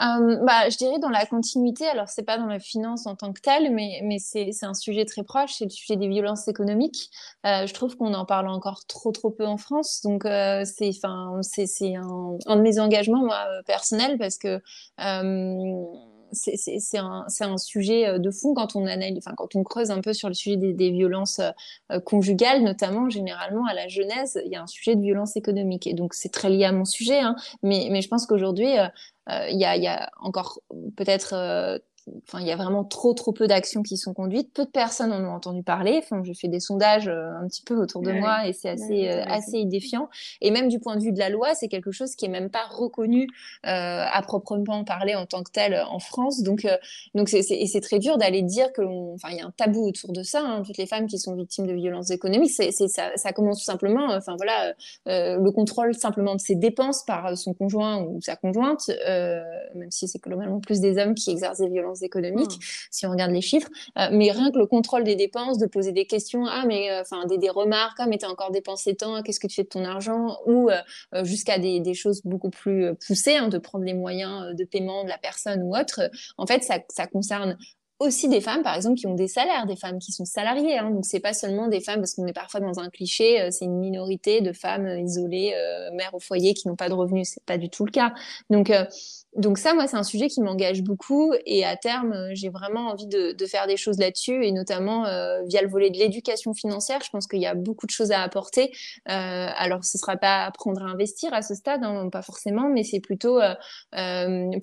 Euh, 0.00 0.36
bah, 0.44 0.68
je 0.70 0.76
dirais 0.76 0.98
dans 0.98 1.08
la 1.08 1.26
continuité, 1.26 1.86
alors 1.86 2.08
c'est 2.08 2.22
pas 2.22 2.38
dans 2.38 2.46
la 2.46 2.58
finance 2.58 3.06
en 3.06 3.16
tant 3.16 3.32
que 3.32 3.40
telle, 3.40 3.72
mais, 3.72 4.00
mais 4.04 4.18
c'est 4.18 4.52
un 4.62 4.74
sujet 4.74 5.04
très 5.04 5.22
proche, 5.22 5.54
c'est 5.54 5.64
le 5.64 5.70
sujet 5.70 5.96
des 5.96 6.08
violences 6.08 6.48
économiques. 6.48 7.10
Euh, 7.46 7.66
je 7.66 7.74
trouve 7.74 7.96
qu'on 7.96 8.14
en 8.14 8.24
parle 8.24 8.48
encore 8.48 8.86
trop 8.86 9.12
trop 9.12 9.30
peu 9.30 9.46
en 9.46 9.56
France, 9.56 10.00
donc 10.02 10.24
euh, 10.24 10.64
c'est 10.64 10.92
un, 11.04 11.40
un 12.46 12.56
de 12.56 12.62
mes 12.62 12.78
engagements 12.78 13.24
moi 13.24 13.46
personnels 13.66 14.18
parce 14.18 14.38
que 14.38 14.60
euh, 15.00 15.84
c'est 16.32 16.98
un, 16.98 17.26
un, 17.40 17.58
sujet 17.58 18.06
euh, 18.06 18.18
de 18.18 18.30
fond 18.30 18.54
quand 18.54 18.76
on 18.76 18.86
analyse, 18.86 19.24
quand 19.36 19.56
on 19.56 19.64
creuse 19.64 19.90
un 19.90 20.00
peu 20.00 20.12
sur 20.12 20.28
le 20.28 20.34
sujet 20.34 20.56
des, 20.56 20.90
violences 20.90 21.38
euh, 21.40 21.50
euh, 21.92 22.00
conjugales, 22.00 22.62
notamment 22.62 23.08
généralement 23.08 23.66
à 23.66 23.74
la 23.74 23.88
genèse, 23.88 24.40
il 24.44 24.52
y 24.52 24.56
a 24.56 24.62
un 24.62 24.66
sujet 24.66 24.96
de 24.96 25.00
violence 25.00 25.36
économique. 25.36 25.86
Et 25.86 25.94
donc 25.94 26.14
c'est 26.14 26.30
très 26.30 26.50
lié 26.50 26.64
à 26.64 26.72
mon 26.72 26.84
sujet, 26.84 27.18
hein, 27.18 27.36
mais, 27.62 27.88
mais, 27.90 28.00
je 28.02 28.08
pense 28.08 28.26
qu'aujourd'hui, 28.26 28.72
il 29.50 29.58
y, 29.58 29.64
a, 29.64 29.76
y, 29.76 29.86
a, 29.86 30.10
encore 30.18 30.60
peut-être 30.96 31.80
enfin, 32.24 32.40
il 32.40 32.46
y 32.46 32.52
a 32.52 32.56
vraiment 32.56 32.84
trop, 32.84 33.14
trop 33.14 33.32
peu 33.32 33.46
d'actions 33.46 33.82
qui 33.82 33.96
sont 33.96 34.14
conduites. 34.14 34.52
Peu 34.52 34.64
de 34.64 34.70
personnes 34.70 35.12
en 35.12 35.22
ont 35.24 35.32
entendu 35.34 35.62
parler. 35.62 36.00
Enfin, 36.02 36.22
je 36.24 36.32
fais 36.32 36.48
des 36.48 36.60
sondages 36.60 37.08
euh, 37.08 37.32
un 37.40 37.46
petit 37.46 37.62
peu 37.62 37.76
autour 37.76 38.02
de 38.02 38.12
moi 38.12 38.46
et 38.46 38.52
c'est 38.52 38.68
assez, 38.68 39.08
euh, 39.08 39.24
assez 39.26 39.58
édifiant. 39.58 40.08
Et 40.40 40.50
même 40.50 40.68
du 40.68 40.78
point 40.78 40.96
de 40.96 41.02
vue 41.02 41.12
de 41.12 41.18
la 41.18 41.28
loi, 41.28 41.54
c'est 41.54 41.68
quelque 41.68 41.92
chose 41.92 42.14
qui 42.14 42.26
est 42.26 42.28
même 42.30 42.50
pas 42.50 42.66
reconnu 42.70 43.28
euh, 43.66 44.04
à 44.10 44.22
proprement 44.22 44.84
parler 44.84 45.14
en 45.14 45.26
tant 45.26 45.42
que 45.42 45.50
tel 45.50 45.82
en 45.90 45.98
France. 45.98 46.42
Donc, 46.42 46.66
donc 47.14 47.28
c'est, 47.28 47.40
et 47.50 47.66
c'est 47.66 47.80
très 47.80 47.98
dur 47.98 48.18
d'aller 48.18 48.42
dire 48.42 48.72
que, 48.72 48.82
enfin, 49.14 49.28
il 49.30 49.38
y 49.38 49.40
a 49.40 49.46
un 49.46 49.52
tabou 49.56 49.86
autour 49.86 50.12
de 50.12 50.22
ça. 50.22 50.42
Hein. 50.42 50.62
Toutes 50.64 50.78
les 50.78 50.86
femmes 50.86 51.06
qui 51.06 51.18
sont 51.18 51.34
victimes 51.34 51.66
de 51.66 51.74
violences 51.74 52.10
économiques, 52.10 52.52
c'est, 52.52 52.70
ça, 52.70 53.10
ça 53.16 53.32
commence 53.32 53.58
tout 53.58 53.64
simplement, 53.64 54.06
enfin 54.14 54.36
voilà, 54.36 54.74
le 55.06 55.50
contrôle 55.50 55.94
simplement 55.94 56.34
de 56.34 56.40
ses 56.40 56.54
dépenses 56.54 57.04
par 57.04 57.36
son 57.36 57.54
conjoint 57.54 58.02
ou 58.02 58.20
sa 58.20 58.36
conjointe, 58.36 58.90
même 59.74 59.90
si 59.90 60.08
c'est 60.08 60.22
globalement 60.22 60.60
plus 60.60 60.80
des 60.80 60.98
hommes 60.98 61.14
qui 61.14 61.30
exercent 61.30 61.58
des 61.58 61.68
violences 61.68 61.89
économiques, 61.94 62.56
mmh. 62.56 62.88
si 62.90 63.06
on 63.06 63.10
regarde 63.10 63.32
les 63.32 63.40
chiffres. 63.40 63.68
Euh, 63.98 64.08
mais 64.12 64.30
rien 64.30 64.50
que 64.50 64.58
le 64.58 64.66
contrôle 64.66 65.04
des 65.04 65.16
dépenses, 65.16 65.58
de 65.58 65.66
poser 65.66 65.92
des 65.92 66.06
questions, 66.06 66.46
ah 66.46 66.64
mais 66.66 66.90
euh, 66.90 67.02
enfin 67.02 67.26
des, 67.26 67.38
des, 67.38 67.50
remarques, 67.50 67.98
ah 68.00 68.06
mais 68.06 68.18
t'as 68.18 68.28
encore 68.28 68.50
dépensé 68.50 68.94
tant, 68.94 69.22
qu'est-ce 69.22 69.40
que 69.40 69.46
tu 69.46 69.56
fais 69.56 69.64
de 69.64 69.68
ton 69.68 69.84
argent, 69.84 70.38
ou 70.46 70.70
euh, 70.70 71.24
jusqu'à 71.24 71.58
des, 71.58 71.80
des, 71.80 71.94
choses 71.94 72.22
beaucoup 72.24 72.50
plus 72.50 72.94
poussées, 73.06 73.36
hein, 73.36 73.48
de 73.48 73.58
prendre 73.58 73.84
les 73.84 73.94
moyens 73.94 74.54
de 74.54 74.64
paiement 74.64 75.04
de 75.04 75.08
la 75.08 75.18
personne 75.18 75.62
ou 75.62 75.76
autre. 75.76 76.00
En 76.38 76.46
fait, 76.46 76.62
ça, 76.62 76.78
ça 76.88 77.06
concerne 77.06 77.56
aussi 77.98 78.28
des 78.28 78.40
femmes, 78.40 78.62
par 78.62 78.74
exemple, 78.74 78.98
qui 78.98 79.06
ont 79.06 79.14
des 79.14 79.28
salaires, 79.28 79.66
des 79.66 79.76
femmes 79.76 79.98
qui 79.98 80.12
sont 80.12 80.24
salariées. 80.24 80.78
Hein. 80.78 80.90
Donc, 80.90 81.04
c'est 81.04 81.20
pas 81.20 81.34
seulement 81.34 81.68
des 81.68 81.80
femmes, 81.80 82.00
parce 82.00 82.14
qu'on 82.14 82.26
est 82.26 82.32
parfois 82.32 82.60
dans 82.60 82.80
un 82.80 82.88
cliché, 82.88 83.50
c'est 83.50 83.66
une 83.66 83.78
minorité 83.78 84.40
de 84.40 84.52
femmes 84.54 84.88
isolées, 85.00 85.52
mères 85.92 86.14
au 86.14 86.20
foyer, 86.20 86.54
qui 86.54 86.66
n'ont 86.68 86.76
pas 86.76 86.88
de 86.88 86.94
revenus. 86.94 87.28
C'est 87.34 87.44
pas 87.44 87.58
du 87.58 87.68
tout 87.68 87.84
le 87.84 87.90
cas. 87.90 88.14
Donc, 88.48 88.72
donc 89.36 89.58
ça, 89.58 89.74
moi, 89.74 89.86
c'est 89.86 89.96
un 89.96 90.02
sujet 90.02 90.26
qui 90.26 90.40
m'engage 90.40 90.82
beaucoup 90.82 91.32
et 91.46 91.64
à 91.64 91.76
terme, 91.76 92.12
euh, 92.12 92.30
j'ai 92.32 92.48
vraiment 92.48 92.88
envie 92.88 93.06
de, 93.06 93.34
faire 93.46 93.68
des 93.68 93.76
choses 93.76 93.98
là-dessus 93.98 94.44
et 94.44 94.52
notamment 94.52 95.06
euh, 95.06 95.40
via 95.46 95.62
le 95.62 95.68
volet 95.68 95.90
de 95.90 95.98
l'éducation 95.98 96.52
financière. 96.52 97.00
Je 97.04 97.10
pense 97.10 97.26
qu'il 97.26 97.40
y 97.40 97.46
a 97.46 97.54
beaucoup 97.54 97.86
de 97.86 97.90
choses 97.90 98.10
à 98.10 98.22
apporter. 98.22 98.72
Euh, 99.08 99.46
alors, 99.56 99.84
ce 99.84 99.98
sera 99.98 100.16
pas 100.16 100.44
apprendre 100.44 100.82
à 100.82 100.86
investir 100.86 101.32
à 101.32 101.42
ce 101.42 101.54
stade, 101.54 101.82
hein, 101.84 102.08
pas 102.10 102.22
forcément, 102.22 102.68
mais 102.68 102.82
c'est 102.82 103.00
plutôt 103.00 103.40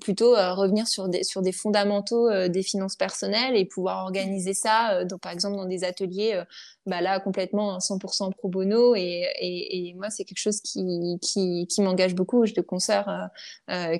plutôt 0.02 0.32
revenir 0.32 0.88
sur 0.88 1.08
des 1.10 1.24
sur 1.24 1.42
des 1.42 1.52
fondamentaux 1.52 2.30
des 2.48 2.64
finances 2.64 2.96
personnelles 2.96 3.56
et 3.56 3.66
pouvoir 3.66 4.04
organiser 4.04 4.54
ça, 4.54 5.00
par 5.22 5.32
exemple 5.32 5.58
dans 5.58 5.66
des 5.66 5.84
ateliers 5.84 6.42
bah 6.86 7.02
là 7.02 7.20
complètement 7.20 7.78
100% 7.78 8.34
pro 8.34 8.48
bono 8.48 8.96
et, 8.96 9.94
moi 9.98 10.10
c'est 10.10 10.24
quelque 10.24 10.40
chose 10.40 10.62
qui, 10.62 11.20
qui, 11.22 11.82
m'engage 11.82 12.16
beaucoup. 12.16 12.46
J'ai 12.46 12.54
des 12.54 12.64
concerts 12.64 13.30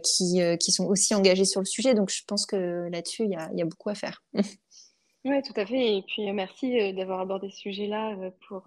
qui, 0.04 0.42
qui 0.58 0.72
sont 0.72 0.86
aussi 0.86 1.16
engagés 1.16 1.46
sur 1.46 1.62
le 1.62 1.66
sujet, 1.66 1.94
donc 1.94 2.10
je 2.10 2.24
pense 2.26 2.46
que 2.46 2.88
là-dessus 2.90 3.24
il 3.24 3.32
y 3.32 3.36
a, 3.36 3.50
y 3.54 3.62
a, 3.62 3.66
beaucoup 3.66 3.90
à 3.90 3.96
faire. 3.96 4.24
oui, 5.26 5.42
tout 5.44 5.54
à 5.56 5.66
fait. 5.66 5.98
Et 5.98 6.02
puis 6.04 6.32
merci 6.32 6.80
euh, 6.80 6.94
d'avoir 6.94 7.20
abordé 7.20 7.50
ce 7.50 7.58
sujet-là 7.58 8.16
pour, 8.48 8.64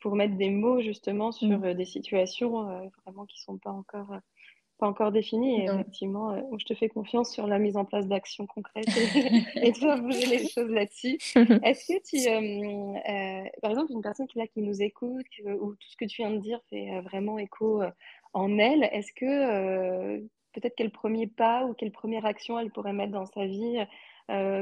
pour 0.00 0.16
mettre 0.16 0.36
des 0.36 0.50
mots 0.50 0.80
justement 0.80 1.32
sur 1.32 1.48
mmh. 1.48 1.74
des 1.74 1.84
situations 1.84 2.90
vraiment 3.04 3.26
qui 3.26 3.40
sont 3.40 3.58
pas 3.58 3.70
encore 3.70 4.10
pas 4.80 4.88
encore 4.88 5.12
défini. 5.12 5.60
Et 5.60 5.64
effectivement, 5.66 6.32
euh, 6.32 6.40
je 6.58 6.64
te 6.64 6.74
fais 6.74 6.88
confiance 6.88 7.32
sur 7.32 7.46
la 7.46 7.58
mise 7.58 7.76
en 7.76 7.84
place 7.84 8.08
d'actions 8.08 8.46
concrètes 8.46 8.86
et, 9.62 9.72
tu 9.72 9.86
vas 9.86 9.98
bouger 9.98 10.26
les 10.26 10.48
choses 10.48 10.70
là-dessus. 10.70 11.18
Est-ce 11.62 11.86
que 11.86 12.00
tu, 12.02 12.28
euh, 12.28 12.98
euh, 13.08 13.48
par 13.62 13.70
exemple, 13.70 13.92
une 13.92 14.02
personne 14.02 14.26
qui, 14.26 14.38
là, 14.38 14.46
qui 14.48 14.62
nous 14.62 14.82
écoute, 14.82 15.26
ou 15.60 15.74
tout 15.74 15.88
ce 15.88 15.96
que 15.96 16.06
tu 16.06 16.22
viens 16.22 16.30
de 16.30 16.38
dire 16.38 16.60
fait 16.70 17.00
vraiment 17.02 17.38
écho 17.38 17.82
en 18.32 18.58
elle, 18.58 18.84
est-ce 18.92 19.12
que 19.12 20.26
peut-être 20.52 20.74
quel 20.76 20.90
premier 20.90 21.26
pas 21.26 21.64
ou 21.64 21.74
quelle 21.74 21.92
première 21.92 22.26
action 22.26 22.58
elle 22.58 22.70
pourrait 22.70 22.92
mettre 22.92 23.12
dans 23.12 23.26
sa 23.26 23.46
vie 23.46 23.78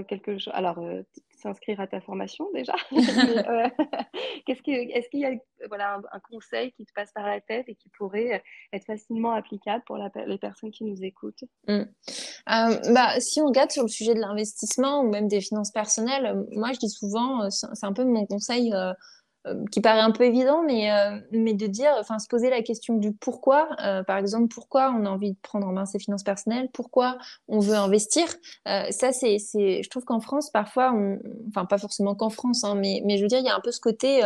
quelque 0.08 0.38
chose. 0.38 0.50
Alors, 0.54 0.78
s'inscrire 1.40 1.80
à 1.80 1.86
ta 1.86 2.00
formation 2.00 2.48
déjà. 2.52 2.74
Euh, 3.48 3.68
qu'est-ce 4.46 4.62
est-ce 4.68 5.08
qu'il 5.08 5.20
y 5.20 5.24
a 5.24 5.32
voilà, 5.68 6.00
un, 6.12 6.20
conseil 6.20 6.72
qui 6.72 6.84
te 6.84 6.92
passe 6.92 7.12
par 7.12 7.26
la 7.26 7.40
tête 7.40 7.68
et 7.68 7.74
qui 7.74 7.88
pourrait 7.96 8.34
euh, 8.34 8.38
être 8.72 8.84
facilement 8.84 9.32
applicable 9.32 9.82
pour 9.86 9.96
les 9.96 10.38
personnes 10.38 10.70
qui 10.70 10.84
nous 10.84 11.02
écoutent? 11.02 11.44
Mmh. 11.66 11.72
euh, 11.72 11.84
bah, 12.92 13.20
Si 13.20 13.40
on 13.40 13.46
regarde 13.46 13.70
sur 13.70 13.82
le 13.82 13.88
sujet 13.88 14.14
de 14.14 14.20
l'investissement 14.20 15.00
ou 15.00 15.08
même 15.08 15.28
des 15.28 15.40
finances 15.40 15.70
personnelles, 15.70 16.44
moi 16.52 16.72
je 16.72 16.78
dis 16.78 16.90
souvent, 16.90 17.48
c'est 17.50 17.86
un 17.86 17.92
peu 17.92 18.04
mon 18.04 18.26
conseil 18.26 18.72
euh, 18.74 18.92
qui 19.70 19.80
paraît 19.80 20.00
un 20.00 20.10
peu 20.10 20.24
évident, 20.24 20.62
mais, 20.62 20.90
euh, 20.90 21.18
mais 21.32 21.54
de 21.54 21.66
dire, 21.66 21.92
enfin, 21.98 22.18
se 22.18 22.28
poser 22.28 22.50
la 22.50 22.62
question 22.62 22.96
du 22.96 23.12
pourquoi. 23.12 23.68
Euh, 23.84 24.02
par 24.02 24.18
exemple, 24.18 24.48
pourquoi 24.48 24.94
on 24.96 25.06
a 25.06 25.10
envie 25.10 25.32
de 25.32 25.38
prendre 25.42 25.66
en 25.66 25.72
main 25.72 25.86
ses 25.86 25.98
finances 25.98 26.22
personnelles, 26.22 26.68
pourquoi 26.72 27.18
on 27.46 27.60
veut 27.60 27.74
investir. 27.74 28.26
ça, 28.66 29.12
c'est, 29.12 29.38
c'est, 29.38 29.82
je 29.82 29.90
trouve 29.90 30.04
qu'en 30.04 30.20
France, 30.20 30.50
parfois, 30.50 30.92
on, 30.92 31.18
enfin, 31.48 31.64
pas 31.64 31.78
forcément 31.78 32.14
qu'en 32.14 32.30
France, 32.30 32.64
hein, 32.64 32.74
mais, 32.74 33.02
mais 33.04 33.16
je 33.16 33.22
veux 33.22 33.28
dire, 33.28 33.38
il 33.38 33.46
y 33.46 33.48
a 33.48 33.54
un 33.54 33.60
peu 33.60 33.70
ce 33.70 33.80
côté, 33.80 34.22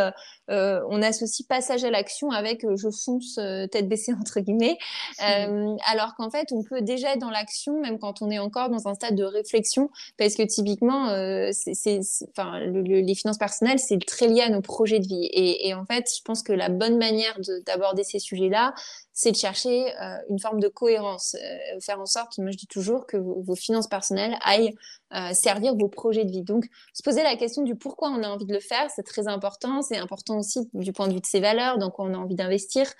on 0.49 1.01
associe 1.01 1.47
passage 1.47 1.83
à 1.83 1.91
l'action 1.91 2.31
avec 2.31 2.65
je 2.75 2.89
fonce 2.89 3.35
tête 3.71 3.87
baissée 3.87 4.13
entre 4.19 4.39
guillemets, 4.39 4.77
alors 5.19 6.15
qu'en 6.17 6.29
fait, 6.29 6.47
on 6.51 6.63
peut 6.63 6.81
déjà 6.81 7.13
être 7.13 7.19
dans 7.19 7.29
l'action 7.29 7.79
même 7.79 7.99
quand 7.99 8.21
on 8.21 8.29
est 8.29 8.39
encore 8.39 8.69
dans 8.69 8.87
un 8.87 8.93
stade 8.93 9.15
de 9.15 9.23
réflexion, 9.23 9.89
parce 10.17 10.35
que 10.35 10.43
typiquement, 10.43 11.07
c'est, 11.51 11.73
c'est, 11.73 11.99
enfin, 12.35 12.59
les 12.59 13.15
finances 13.15 13.37
personnelles, 13.37 13.79
c'est 13.79 13.99
très 14.05 14.27
lié 14.27 14.41
à 14.41 14.49
nos 14.49 14.61
projets 14.61 14.99
vie. 15.03 15.29
Et, 15.31 15.73
en 15.73 15.85
fait, 15.85 16.09
je 16.15 16.21
pense 16.23 16.43
que 16.43 16.53
la 16.53 16.69
bonne 16.69 16.97
manière 16.97 17.37
d'aborder 17.65 18.03
ces 18.03 18.19
sujets-là, 18.19 18.73
c'est 19.13 19.31
de 19.31 19.37
chercher 19.37 19.95
euh, 20.01 20.17
une 20.29 20.39
forme 20.39 20.59
de 20.59 20.67
cohérence, 20.67 21.35
euh, 21.35 21.79
faire 21.79 21.99
en 22.01 22.07
sorte, 22.07 22.39
moi 22.39 22.49
je 22.51 22.57
dis 22.57 22.67
toujours, 22.67 23.05
que 23.05 23.17
vos, 23.17 23.55
finances 23.55 23.87
personnelles 23.87 24.35
aillent 24.41 24.73
euh, 25.13 25.31
servir 25.33 25.75
vos 25.75 25.87
projets 25.87 26.25
de 26.25 26.31
vie. 26.31 26.41
Donc, 26.41 26.65
se 26.93 27.03
poser 27.03 27.21
la 27.21 27.35
question 27.35 27.61
du 27.61 27.75
pourquoi 27.75 28.09
on 28.09 28.23
a 28.23 28.27
envie 28.27 28.47
de 28.47 28.53
le 28.53 28.59
faire, 28.59 28.89
c'est 28.89 29.03
très 29.03 29.27
important. 29.27 29.83
C'est 29.83 29.97
important 29.97 30.39
aussi 30.39 30.67
du 30.73 30.91
point 30.91 31.07
de 31.07 31.13
vue 31.13 31.21
de 31.21 31.25
ses 31.25 31.39
valeurs, 31.39 31.77
donc 31.77 31.99
on 31.99 32.11
a 32.15 32.17
envie 32.17 32.35
d'investir. 32.35 32.91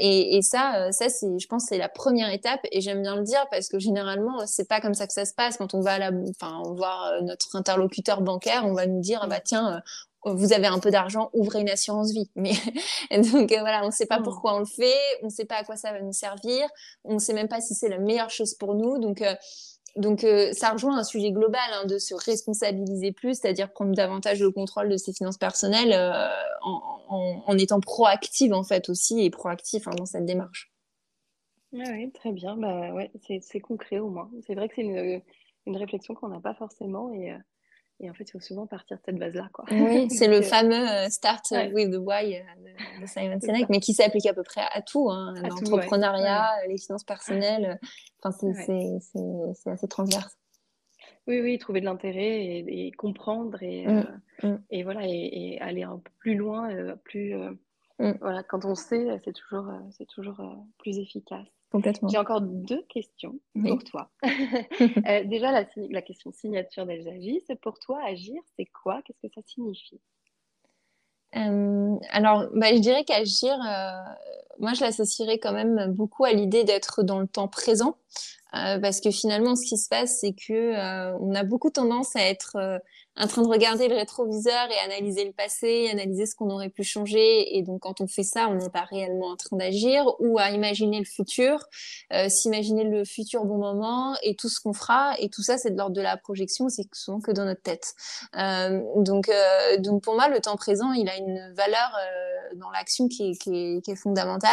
Et, 0.00 0.36
et, 0.36 0.42
ça, 0.42 0.90
ça 0.90 1.10
c'est, 1.10 1.38
je 1.38 1.46
pense, 1.46 1.66
c'est 1.68 1.76
la 1.76 1.90
première 1.90 2.32
étape. 2.32 2.60
Et 2.72 2.80
j'aime 2.80 3.02
bien 3.02 3.16
le 3.16 3.22
dire 3.22 3.46
parce 3.50 3.68
que 3.68 3.78
généralement, 3.78 4.46
c'est 4.46 4.66
pas 4.66 4.80
comme 4.80 4.94
ça 4.94 5.06
que 5.06 5.12
ça 5.12 5.26
se 5.26 5.34
passe. 5.34 5.58
Quand 5.58 5.74
on 5.74 5.80
va 5.80 5.92
à 5.92 5.98
la, 5.98 6.10
enfin, 6.30 6.62
voir 6.74 7.12
notre 7.22 7.54
interlocuteur 7.56 8.22
bancaire, 8.22 8.62
on 8.64 8.72
va 8.72 8.86
nous 8.86 9.00
dire, 9.00 9.20
ah 9.22 9.26
bah 9.26 9.40
tiens, 9.40 9.82
vous 10.24 10.52
avez 10.52 10.66
un 10.66 10.78
peu 10.78 10.90
d'argent, 10.90 11.30
ouvrez 11.32 11.60
une 11.60 11.68
assurance 11.68 12.12
vie. 12.12 12.30
Mais 12.36 12.52
donc 13.32 13.52
euh, 13.52 13.60
voilà, 13.60 13.82
on 13.82 13.86
ne 13.86 13.92
sait 13.92 14.06
pas 14.06 14.20
mmh. 14.20 14.24
pourquoi 14.24 14.54
on 14.54 14.60
le 14.60 14.64
fait, 14.64 14.94
on 15.22 15.26
ne 15.26 15.30
sait 15.30 15.44
pas 15.44 15.56
à 15.56 15.64
quoi 15.64 15.76
ça 15.76 15.92
va 15.92 16.00
nous 16.00 16.12
servir, 16.12 16.66
on 17.04 17.14
ne 17.14 17.18
sait 17.18 17.34
même 17.34 17.48
pas 17.48 17.60
si 17.60 17.74
c'est 17.74 17.88
la 17.88 17.98
meilleure 17.98 18.30
chose 18.30 18.54
pour 18.54 18.74
nous. 18.74 18.98
Donc 18.98 19.22
euh, 19.22 19.34
donc 19.96 20.24
euh, 20.24 20.52
ça 20.52 20.70
rejoint 20.70 20.98
un 20.98 21.04
sujet 21.04 21.30
global 21.30 21.60
hein, 21.72 21.86
de 21.86 21.98
se 21.98 22.14
responsabiliser 22.14 23.12
plus, 23.12 23.38
c'est-à-dire 23.38 23.70
prendre 23.72 23.94
davantage 23.94 24.40
le 24.40 24.50
contrôle 24.50 24.88
de 24.88 24.96
ses 24.96 25.12
finances 25.12 25.38
personnelles 25.38 25.94
en, 26.62 27.58
étant 27.58 27.78
proactive 27.78 28.52
en 28.52 28.64
fait 28.64 28.88
aussi 28.88 29.24
et 29.24 29.30
proactif 29.30 29.86
hein, 29.86 29.92
dans 29.96 30.06
cette 30.06 30.24
démarche. 30.24 30.72
oui, 31.72 32.10
très 32.12 32.32
bien. 32.32 32.56
Bah, 32.56 32.92
ouais, 32.92 33.12
c'est 33.40 33.60
concret 33.60 34.00
au 34.00 34.08
moins. 34.08 34.28
C'est 34.46 34.56
vrai 34.56 34.68
que 34.68 34.74
c'est 34.74 34.82
une 34.82 35.22
une 35.66 35.76
réflexion 35.76 36.14
qu'on 36.14 36.28
n'a 36.28 36.40
pas 36.40 36.54
forcément 36.54 37.12
et, 37.12 37.32
et, 38.00 38.10
en 38.10 38.14
fait, 38.14 38.24
il 38.24 38.32
faut 38.32 38.40
souvent 38.40 38.66
partir 38.66 38.96
de 38.96 39.02
cette 39.04 39.18
base-là. 39.18 39.48
Quoi. 39.52 39.64
Oui, 39.70 40.08
c'est 40.10 40.28
le 40.28 40.42
fameux 40.42 41.08
Start 41.08 41.52
with 41.72 41.92
the 41.92 41.98
Why 41.98 42.42
de, 43.00 43.06
Simon 43.06 43.40
Sinek, 43.40 43.68
mais 43.68 43.80
qui 43.80 43.94
s'applique 43.94 44.26
à 44.26 44.34
peu 44.34 44.42
près 44.42 44.62
à 44.72 44.82
tout, 44.82 45.10
hein, 45.10 45.34
l'entrepreneuriat, 45.42 46.66
les 46.68 46.78
finances 46.78 47.04
personnelles, 47.04 47.78
enfin, 48.22 48.36
c'est 48.52 49.70
assez 49.70 49.88
transverse. 49.88 50.36
Oui, 51.26 51.40
oui, 51.40 51.58
trouver 51.58 51.80
de 51.80 51.86
l'intérêt 51.86 52.40
et, 52.40 52.92
comprendre 52.98 53.62
et, 53.62 53.86
mmh, 53.86 54.20
mmh. 54.42 54.56
et 54.70 54.82
voilà 54.82 55.00
et, 55.04 55.58
aller 55.60 55.82
un 55.82 55.96
peu 55.96 56.10
plus 56.18 56.34
loin, 56.34 56.68
plus 57.04 57.34
Mmh. 57.98 58.12
Voilà, 58.20 58.42
quand 58.42 58.64
on 58.64 58.74
sait, 58.74 59.06
c'est 59.24 59.32
toujours, 59.32 59.68
euh, 59.68 59.78
c'est 59.92 60.06
toujours 60.06 60.40
euh, 60.40 60.54
plus 60.78 60.98
efficace. 60.98 61.46
Complètement. 61.74 62.08
J'ai 62.08 62.18
encore 62.18 62.40
deux 62.40 62.84
questions 62.88 63.40
pour 63.60 63.82
toi. 63.82 64.08
Euh, 65.08 65.24
déjà, 65.24 65.50
la, 65.50 65.66
la, 65.90 66.02
question 66.02 66.30
signature 66.30 66.86
c'est 67.46 67.60
pour 67.60 67.80
toi, 67.80 68.00
agir, 68.06 68.40
c'est 68.56 68.66
quoi? 68.66 69.02
Qu'est-ce 69.02 69.18
que 69.26 69.34
ça 69.34 69.40
signifie? 69.44 70.00
Alors, 71.32 72.46
bah, 72.54 72.72
je 72.72 72.78
dirais 72.78 73.04
qu'agir, 73.04 73.58
moi, 74.58 74.72
je 74.74 74.82
l'associerais 74.82 75.38
quand 75.38 75.52
même 75.52 75.92
beaucoup 75.92 76.24
à 76.24 76.32
l'idée 76.32 76.64
d'être 76.64 77.02
dans 77.02 77.20
le 77.20 77.26
temps 77.26 77.48
présent, 77.48 77.96
parce 78.52 79.00
que 79.00 79.10
finalement, 79.10 79.56
ce 79.56 79.66
qui 79.66 79.76
se 79.76 79.88
passe, 79.88 80.20
c'est 80.20 80.32
que 80.32 81.16
on 81.20 81.34
a 81.34 81.42
beaucoup 81.42 81.70
tendance 81.70 82.14
à 82.14 82.20
être 82.20 82.80
en 83.16 83.26
train 83.28 83.42
de 83.42 83.48
regarder 83.48 83.88
le 83.88 83.94
rétroviseur 83.94 84.68
et 84.70 84.78
analyser 84.84 85.24
le 85.24 85.32
passé, 85.32 85.88
analyser 85.90 86.26
ce 86.26 86.34
qu'on 86.34 86.50
aurait 86.50 86.68
pu 86.68 86.82
changer. 86.82 87.56
Et 87.56 87.62
donc, 87.62 87.82
quand 87.82 88.00
on 88.00 88.08
fait 88.08 88.24
ça, 88.24 88.48
on 88.48 88.54
n'est 88.54 88.70
pas 88.70 88.82
réellement 88.82 89.28
en 89.28 89.36
train 89.36 89.56
d'agir 89.56 90.04
ou 90.18 90.38
à 90.38 90.50
imaginer 90.50 90.98
le 90.98 91.04
futur, 91.04 91.64
euh, 92.12 92.28
s'imaginer 92.28 92.82
le 92.84 93.04
futur 93.04 93.44
bon 93.44 93.58
moment 93.58 94.16
et 94.22 94.34
tout 94.34 94.48
ce 94.48 94.60
qu'on 94.60 94.72
fera. 94.72 95.14
Et 95.20 95.28
tout 95.28 95.42
ça, 95.42 95.58
c'est 95.58 95.70
de 95.70 95.76
l'ordre 95.76 95.94
de 95.94 96.00
la 96.00 96.16
projection, 96.16 96.68
c'est 96.68 96.92
souvent 96.92 97.20
que 97.20 97.30
dans 97.30 97.44
notre 97.44 97.62
tête. 97.62 97.94
Euh, 98.36 98.80
donc, 98.96 99.28
euh, 99.28 99.76
donc, 99.78 100.02
pour 100.02 100.14
moi, 100.14 100.28
le 100.28 100.40
temps 100.40 100.56
présent, 100.56 100.92
il 100.92 101.08
a 101.08 101.16
une 101.16 101.52
valeur 101.54 101.96
euh, 101.96 102.56
dans 102.56 102.70
l'action 102.70 103.06
qui 103.06 103.30
est, 103.46 103.94
fondamentale. 103.94 104.43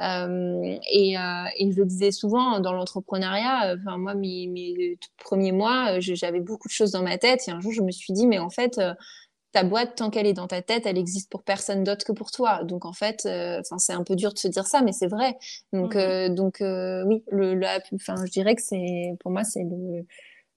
Euh, 0.00 0.78
et, 0.90 1.12
et, 1.12 1.72
je 1.72 1.76
le 1.78 1.84
disais 1.84 2.10
souvent 2.10 2.60
dans 2.60 2.72
l'entrepreneuriat. 2.72 3.76
Enfin, 3.78 3.98
moi, 3.98 4.14
mes, 4.14 4.46
mes 4.46 4.98
premiers 5.18 5.52
mois, 5.52 6.00
j'avais 6.00 6.40
beaucoup 6.40 6.68
de 6.68 6.72
choses 6.72 6.92
dans 6.92 7.02
ma 7.02 7.18
tête. 7.18 7.46
Et 7.48 7.50
un 7.50 7.60
jour, 7.60 7.72
je 7.72 7.82
me 7.82 7.90
suis 7.90 8.12
dit, 8.12 8.26
mais 8.26 8.38
en 8.38 8.50
fait, 8.50 8.78
euh, 8.78 8.94
ta 9.52 9.64
boîte, 9.64 9.96
tant 9.96 10.10
qu'elle 10.10 10.26
est 10.26 10.32
dans 10.32 10.48
ta 10.48 10.62
tête, 10.62 10.86
elle 10.86 10.98
existe 10.98 11.30
pour 11.30 11.42
personne 11.42 11.84
d'autre 11.84 12.04
que 12.04 12.12
pour 12.12 12.30
toi. 12.30 12.64
Donc 12.64 12.84
en 12.84 12.92
fait, 12.92 13.24
euh, 13.26 13.60
c'est 13.78 13.92
un 13.92 14.02
peu 14.02 14.16
dur 14.16 14.32
de 14.32 14.38
se 14.38 14.48
dire 14.48 14.66
ça, 14.66 14.82
mais 14.82 14.92
c'est 14.92 15.06
vrai. 15.06 15.36
Donc 15.72 15.94
euh, 15.94 16.28
donc 16.28 16.56
oui, 16.60 17.22
le, 17.30 17.60
enfin 17.94 18.16
je 18.24 18.30
dirais 18.32 18.56
que 18.56 18.62
c'est 18.62 19.16
pour 19.20 19.30
moi 19.30 19.44
c'est 19.44 19.62
le, 19.62 20.04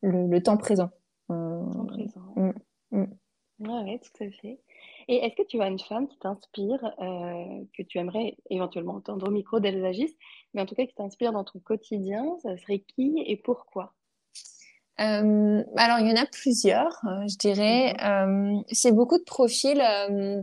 le, 0.02 0.42
temps 0.42 0.58
présent. 0.58 0.90
Temps 1.28 1.86
présent. 1.86 2.22
Mm, 2.36 2.52
mm. 2.92 3.06
Ouais, 3.60 4.00
tout 4.00 4.24
à 4.24 4.30
fait. 4.32 4.60
Et 5.08 5.18
est-ce 5.18 5.36
que 5.36 5.48
tu 5.48 5.62
as 5.62 5.68
une 5.68 5.80
femme 5.80 6.08
qui 6.08 6.18
t'inspire, 6.20 6.80
que 7.00 7.84
tu 7.84 7.98
aimerais 7.98 8.36
éventuellement 8.50 8.96
entendre 8.96 9.28
au 9.28 9.32
micro 9.32 9.60
d'Elsagis, 9.60 10.18
mais 10.54 10.62
en 10.62 10.66
tout 10.66 10.76
cas 10.76 10.86
qui 10.86 10.96
t'inspire 10.96 11.32
dans 11.32 11.46
ton 11.46 11.60
quotidien 11.60 12.26
Ça 12.44 12.58
serait 12.58 12.80
qui 12.80 13.24
et 13.26 13.38
pourquoi? 13.38 13.94
Euh, 15.00 15.64
alors, 15.76 16.00
il 16.00 16.08
y 16.08 16.12
en 16.12 16.22
a 16.22 16.26
plusieurs, 16.26 17.00
euh, 17.06 17.28
je 17.28 17.38
dirais. 17.38 17.96
Euh, 18.04 18.56
c'est 18.72 18.92
beaucoup 18.92 19.20
de 19.20 19.24
profils 19.24 19.80
euh, 19.80 20.42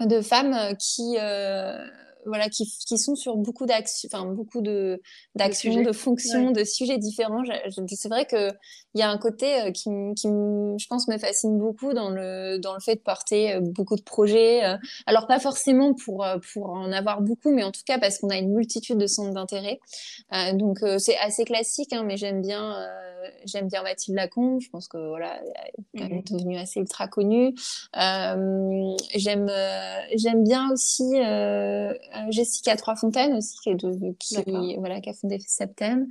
de 0.00 0.20
femmes 0.20 0.76
qui 0.78 1.16
voilà, 2.26 2.48
qui, 2.48 2.66
qui, 2.86 2.98
sont 2.98 3.14
sur 3.14 3.36
beaucoup 3.36 3.66
d'actions, 3.66 4.08
enfin 4.12 4.26
beaucoup 4.26 4.60
de 4.60 5.00
d'actions, 5.34 5.82
de, 5.82 5.92
fonctions, 5.92 6.50
de 6.50 6.64
sujets 6.64 6.98
différents. 6.98 7.42
C'est 7.88 8.08
vrai 8.08 8.26
que 8.26 8.52
il 8.94 9.00
y 9.00 9.02
a 9.02 9.10
un 9.10 9.18
côté 9.18 9.60
euh, 9.60 9.70
qui, 9.70 9.88
qui, 10.16 10.28
je 10.28 10.86
pense, 10.88 11.06
me 11.08 11.18
fascine 11.18 11.58
beaucoup 11.58 11.92
dans 11.92 12.10
le 12.10 12.58
dans 12.58 12.74
le 12.74 12.80
fait 12.80 12.96
de 12.96 13.00
porter 13.00 13.54
euh, 13.54 13.60
beaucoup 13.60 13.96
de 13.96 14.02
projets. 14.02 14.64
Euh. 14.64 14.76
Alors 15.06 15.26
pas 15.26 15.38
forcément 15.38 15.94
pour 15.94 16.26
pour 16.52 16.70
en 16.70 16.92
avoir 16.92 17.20
beaucoup, 17.20 17.52
mais 17.52 17.62
en 17.62 17.70
tout 17.70 17.82
cas 17.86 17.98
parce 17.98 18.18
qu'on 18.18 18.30
a 18.30 18.36
une 18.36 18.52
multitude 18.52 18.98
de 18.98 19.06
centres 19.06 19.34
d'intérêt. 19.34 19.80
Euh, 20.32 20.52
donc 20.54 20.78
c'est 20.98 21.16
assez 21.18 21.44
classique, 21.44 21.92
hein, 21.92 22.02
mais 22.04 22.16
j'aime 22.16 22.42
bien 22.42 22.76
j'aime 23.44 23.68
bien 23.68 23.82
Mathilde 23.82 24.16
Lacombe. 24.16 24.60
Je 24.60 24.70
pense 24.70 24.88
que 24.88 24.98
voilà, 25.08 25.40
elle 25.94 26.02
est 26.02 26.08
mmh 26.08 26.22
devenue 26.30 26.58
assez 26.58 26.80
ultra 26.80 27.08
connue. 27.08 27.54
j'aime 27.94 29.50
j'aime 30.14 30.44
bien 30.44 30.70
aussi 30.72 31.14
Jessica 32.30 32.76
Troisfontaine 32.76 33.34
aussi 33.34 33.56
qui 33.62 33.70
est 33.70 33.74
de, 33.74 34.14
qui 34.18 34.76
voilà 34.78 35.00
qui 35.00 35.10
a 35.10 35.12
fondé 35.12 35.38
Septem, 35.46 36.06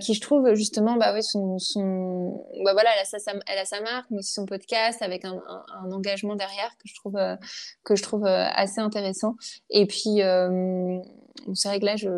qui 0.00 0.14
je 0.14 0.20
trouve 0.20 0.54
justement 0.54 0.96
bah 0.96 1.12
oui 1.14 1.22
son, 1.22 1.58
son 1.58 2.44
bah 2.62 2.72
voilà, 2.72 2.90
elle 2.94 3.02
a, 3.02 3.04
sa, 3.04 3.32
elle 3.46 3.58
a 3.58 3.64
sa 3.64 3.80
marque, 3.80 4.10
mais 4.10 4.18
aussi 4.18 4.32
son 4.32 4.46
podcast 4.46 5.02
avec 5.02 5.24
un, 5.24 5.42
un, 5.82 5.92
engagement 5.92 6.34
derrière 6.34 6.70
que 6.78 6.88
je 6.88 6.94
trouve, 6.94 7.16
euh, 7.16 7.36
que 7.84 7.96
je 7.96 8.02
trouve 8.02 8.24
euh, 8.24 8.46
assez 8.54 8.80
intéressant. 8.80 9.36
Et 9.70 9.86
puis, 9.86 10.22
euh, 10.22 10.98
c'est 11.54 11.68
vrai 11.68 11.80
que 11.80 11.86
là, 11.86 11.96
je, 11.96 12.08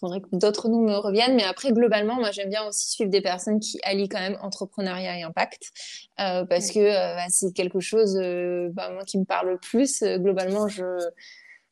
faudrait 0.00 0.20
que 0.20 0.28
d'autres 0.32 0.68
noms 0.68 0.80
me 0.80 0.96
reviennent, 0.96 1.34
mais 1.34 1.44
après, 1.44 1.72
globalement, 1.72 2.16
moi, 2.16 2.30
j'aime 2.30 2.50
bien 2.50 2.66
aussi 2.66 2.90
suivre 2.90 3.10
des 3.10 3.20
personnes 3.20 3.60
qui 3.60 3.78
allient 3.84 4.08
quand 4.08 4.20
même 4.20 4.38
entrepreneuriat 4.42 5.18
et 5.18 5.22
impact, 5.22 5.70
parce 6.16 6.70
que 6.70 6.90
bah, 6.90 7.26
c'est 7.28 7.52
quelque 7.52 7.80
chose, 7.80 8.14
bah, 8.72 8.90
moi, 8.90 9.04
qui 9.04 9.18
me 9.18 9.24
parle 9.24 9.58
plus. 9.60 10.02
globalement, 10.02 10.68
je 10.68 10.82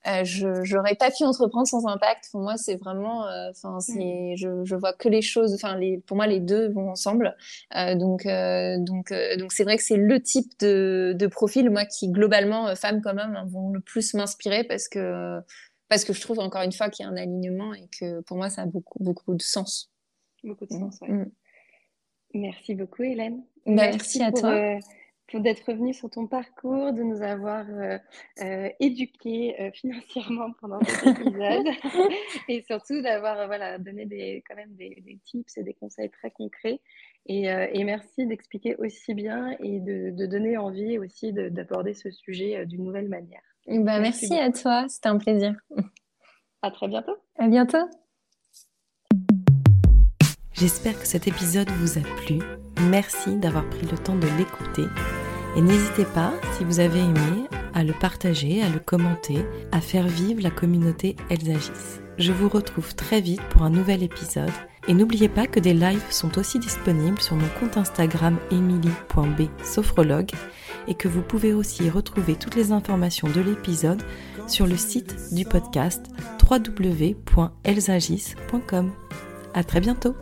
euh, 0.07 0.25
je 0.25 0.75
n'aurais 0.77 0.97
pas 0.97 1.11
pu 1.11 1.25
entreprendre 1.25 1.67
sans 1.67 1.87
impact. 1.87 2.29
Pour 2.33 2.41
moi, 2.41 2.57
c'est 2.57 2.77
vraiment, 2.77 3.27
euh, 3.27 3.51
enfin, 3.51 3.79
c'est, 3.81 4.35
je, 4.37 4.65
je 4.65 4.75
vois 4.75 4.93
que 4.93 5.09
les 5.09 5.23
choses, 5.23 5.55
enfin, 5.55 5.77
les, 5.77 5.99
pour 5.99 6.17
moi, 6.17 6.27
les 6.27 6.41
deux 6.41 6.71
vont 6.73 6.91
ensemble. 6.91 7.37
Euh, 7.77 7.95
donc, 7.95 8.27
euh, 8.27 8.79
donc, 8.79 9.13
euh, 9.13 9.37
donc, 9.37 9.53
c'est 9.53 9.65
vrai 9.65 9.77
que 9.77 9.83
c'est 9.83 9.97
le 9.97 10.21
type 10.21 10.59
de, 10.61 11.15
de 11.17 11.27
profil, 11.27 11.71
moi, 11.71 11.85
qui 11.85 12.11
globalement, 12.11 12.75
femmes 12.75 13.01
quand 13.03 13.15
même, 13.15 13.37
hein, 13.37 13.47
vont 13.49 13.71
le 13.71 13.81
plus 13.81 14.15
m'inspirer 14.15 14.65
parce 14.65 14.89
que, 14.89 15.39
parce 15.89 16.05
que 16.05 16.13
je 16.13 16.21
trouve 16.21 16.41
encore 16.41 16.63
une 16.63 16.73
fois 16.73 16.89
qu'il 16.91 17.05
y 17.05 17.09
a 17.09 17.13
un 17.13 17.17
alignement 17.17 17.73
et 17.75 17.89
que 17.99 18.21
pour 18.23 18.37
moi, 18.37 18.51
ça 18.51 18.63
a 18.63 18.67
beaucoup, 18.67 19.03
beaucoup 19.03 19.35
de 19.35 19.43
sens. 19.43 19.93
Beaucoup 20.43 20.67
de 20.67 20.73
sens, 20.73 20.99
oui. 21.03 21.11
Mm. 21.11 21.31
Merci 22.35 22.75
beaucoup, 22.75 23.03
Hélène. 23.03 23.45
Bah, 23.67 23.91
merci, 23.91 24.23
à 24.23 24.33
toi 24.33 24.79
d'être 25.41 25.65
revenu 25.67 25.95
sur 25.95 26.11
ton 26.11 26.27
parcours, 26.27 26.93
de 26.93 27.03
nous 27.03 27.23
avoir 27.23 27.65
euh, 27.69 27.99
euh 28.43 28.69
éduqués 28.81 29.55
euh, 29.61 29.71
financièrement 29.75 30.53
pendant 30.61 30.81
cet 30.85 31.07
épisode 31.21 31.67
et 32.49 32.63
surtout 32.63 33.01
d'avoir 33.03 33.39
euh, 33.39 33.47
voilà, 33.47 33.79
donné 33.79 34.07
des, 34.07 34.43
quand 34.49 34.57
même 34.57 34.75
des, 34.75 35.03
des, 35.05 35.19
tips 35.25 35.57
et 35.57 35.63
des 35.63 35.75
conseils 35.75 36.11
très 36.11 36.31
concrets. 36.31 36.81
Et, 37.27 37.45
et 37.45 37.85
merci 37.85 38.27
d'expliquer 38.27 38.75
aussi 38.77 39.15
bien 39.15 39.57
et 39.61 39.79
de, 39.79 40.11
de, 40.11 40.27
donner 40.27 40.57
envie 40.57 40.99
aussi 40.99 41.33
d'aborder 41.33 41.95
ce 41.95 42.11
sujet 42.11 42.67
d'une 42.67 42.83
nouvelle 42.83 43.09
manière. 43.09 43.43
Bah, 43.69 44.01
merci, 44.01 44.27
merci 44.29 44.35
à 44.35 44.51
toi, 44.51 44.89
c'était 44.89 45.09
un 45.09 45.19
plaisir. 45.19 45.55
À 46.63 46.73
très 46.73 46.89
bientôt. 46.89 47.17
À 47.39 47.47
bientôt. 47.47 47.89
J'espère 50.53 50.99
que 50.99 51.07
cet 51.07 51.27
épisode 51.27 51.69
vous 51.71 51.99
a 51.99 52.03
plu. 52.25 52.39
Merci 52.89 53.37
d'avoir 53.37 53.69
pris 53.69 53.87
le 53.87 53.99
temps 53.99 54.17
de 54.17 54.29
l'écouter. 54.39 54.85
Et 55.57 55.61
n'hésitez 55.61 56.05
pas, 56.05 56.33
si 56.57 56.65
vous 56.65 56.81
avez 56.81 57.01
aimé, 57.01 57.49
à 57.75 57.85
le 57.85 57.93
partager, 57.93 58.63
à 58.63 58.69
le 58.69 58.79
commenter, 58.79 59.45
à 59.71 59.81
faire 59.81 60.07
vivre 60.07 60.43
la 60.43 60.51
communauté 60.51 61.17
Elsagis. 61.31 62.01
Je 62.19 62.33
vous 62.33 62.49
retrouve 62.49 62.95
très 62.95 63.21
vite 63.21 63.43
pour 63.51 63.63
un 63.63 63.71
nouvel 63.71 64.03
épisode. 64.03 64.51
Et 64.89 64.95
n'oubliez 64.95 65.29
pas 65.29 65.47
que 65.47 65.61
des 65.61 65.75
lives 65.75 66.03
sont 66.11 66.39
aussi 66.39 66.59
disponibles 66.59 67.21
sur 67.21 67.37
mon 67.37 67.47
compte 67.61 67.77
Instagram 67.77 68.37
emily.b 68.51 69.43
et 70.89 70.95
que 70.95 71.07
vous 71.07 71.23
pouvez 71.23 71.55
aussi 71.55 71.89
retrouver 71.89 72.35
toutes 72.35 72.57
les 72.57 72.73
informations 72.73 73.29
de 73.29 73.41
l'épisode 73.41 74.03
sur 74.49 74.67
le 74.67 74.77
site 74.77 75.33
du 75.33 75.45
podcast 75.45 76.07
www.elsagis.com. 76.51 78.91
À 79.55 79.63
très 79.63 79.81
bientôt! 79.81 80.17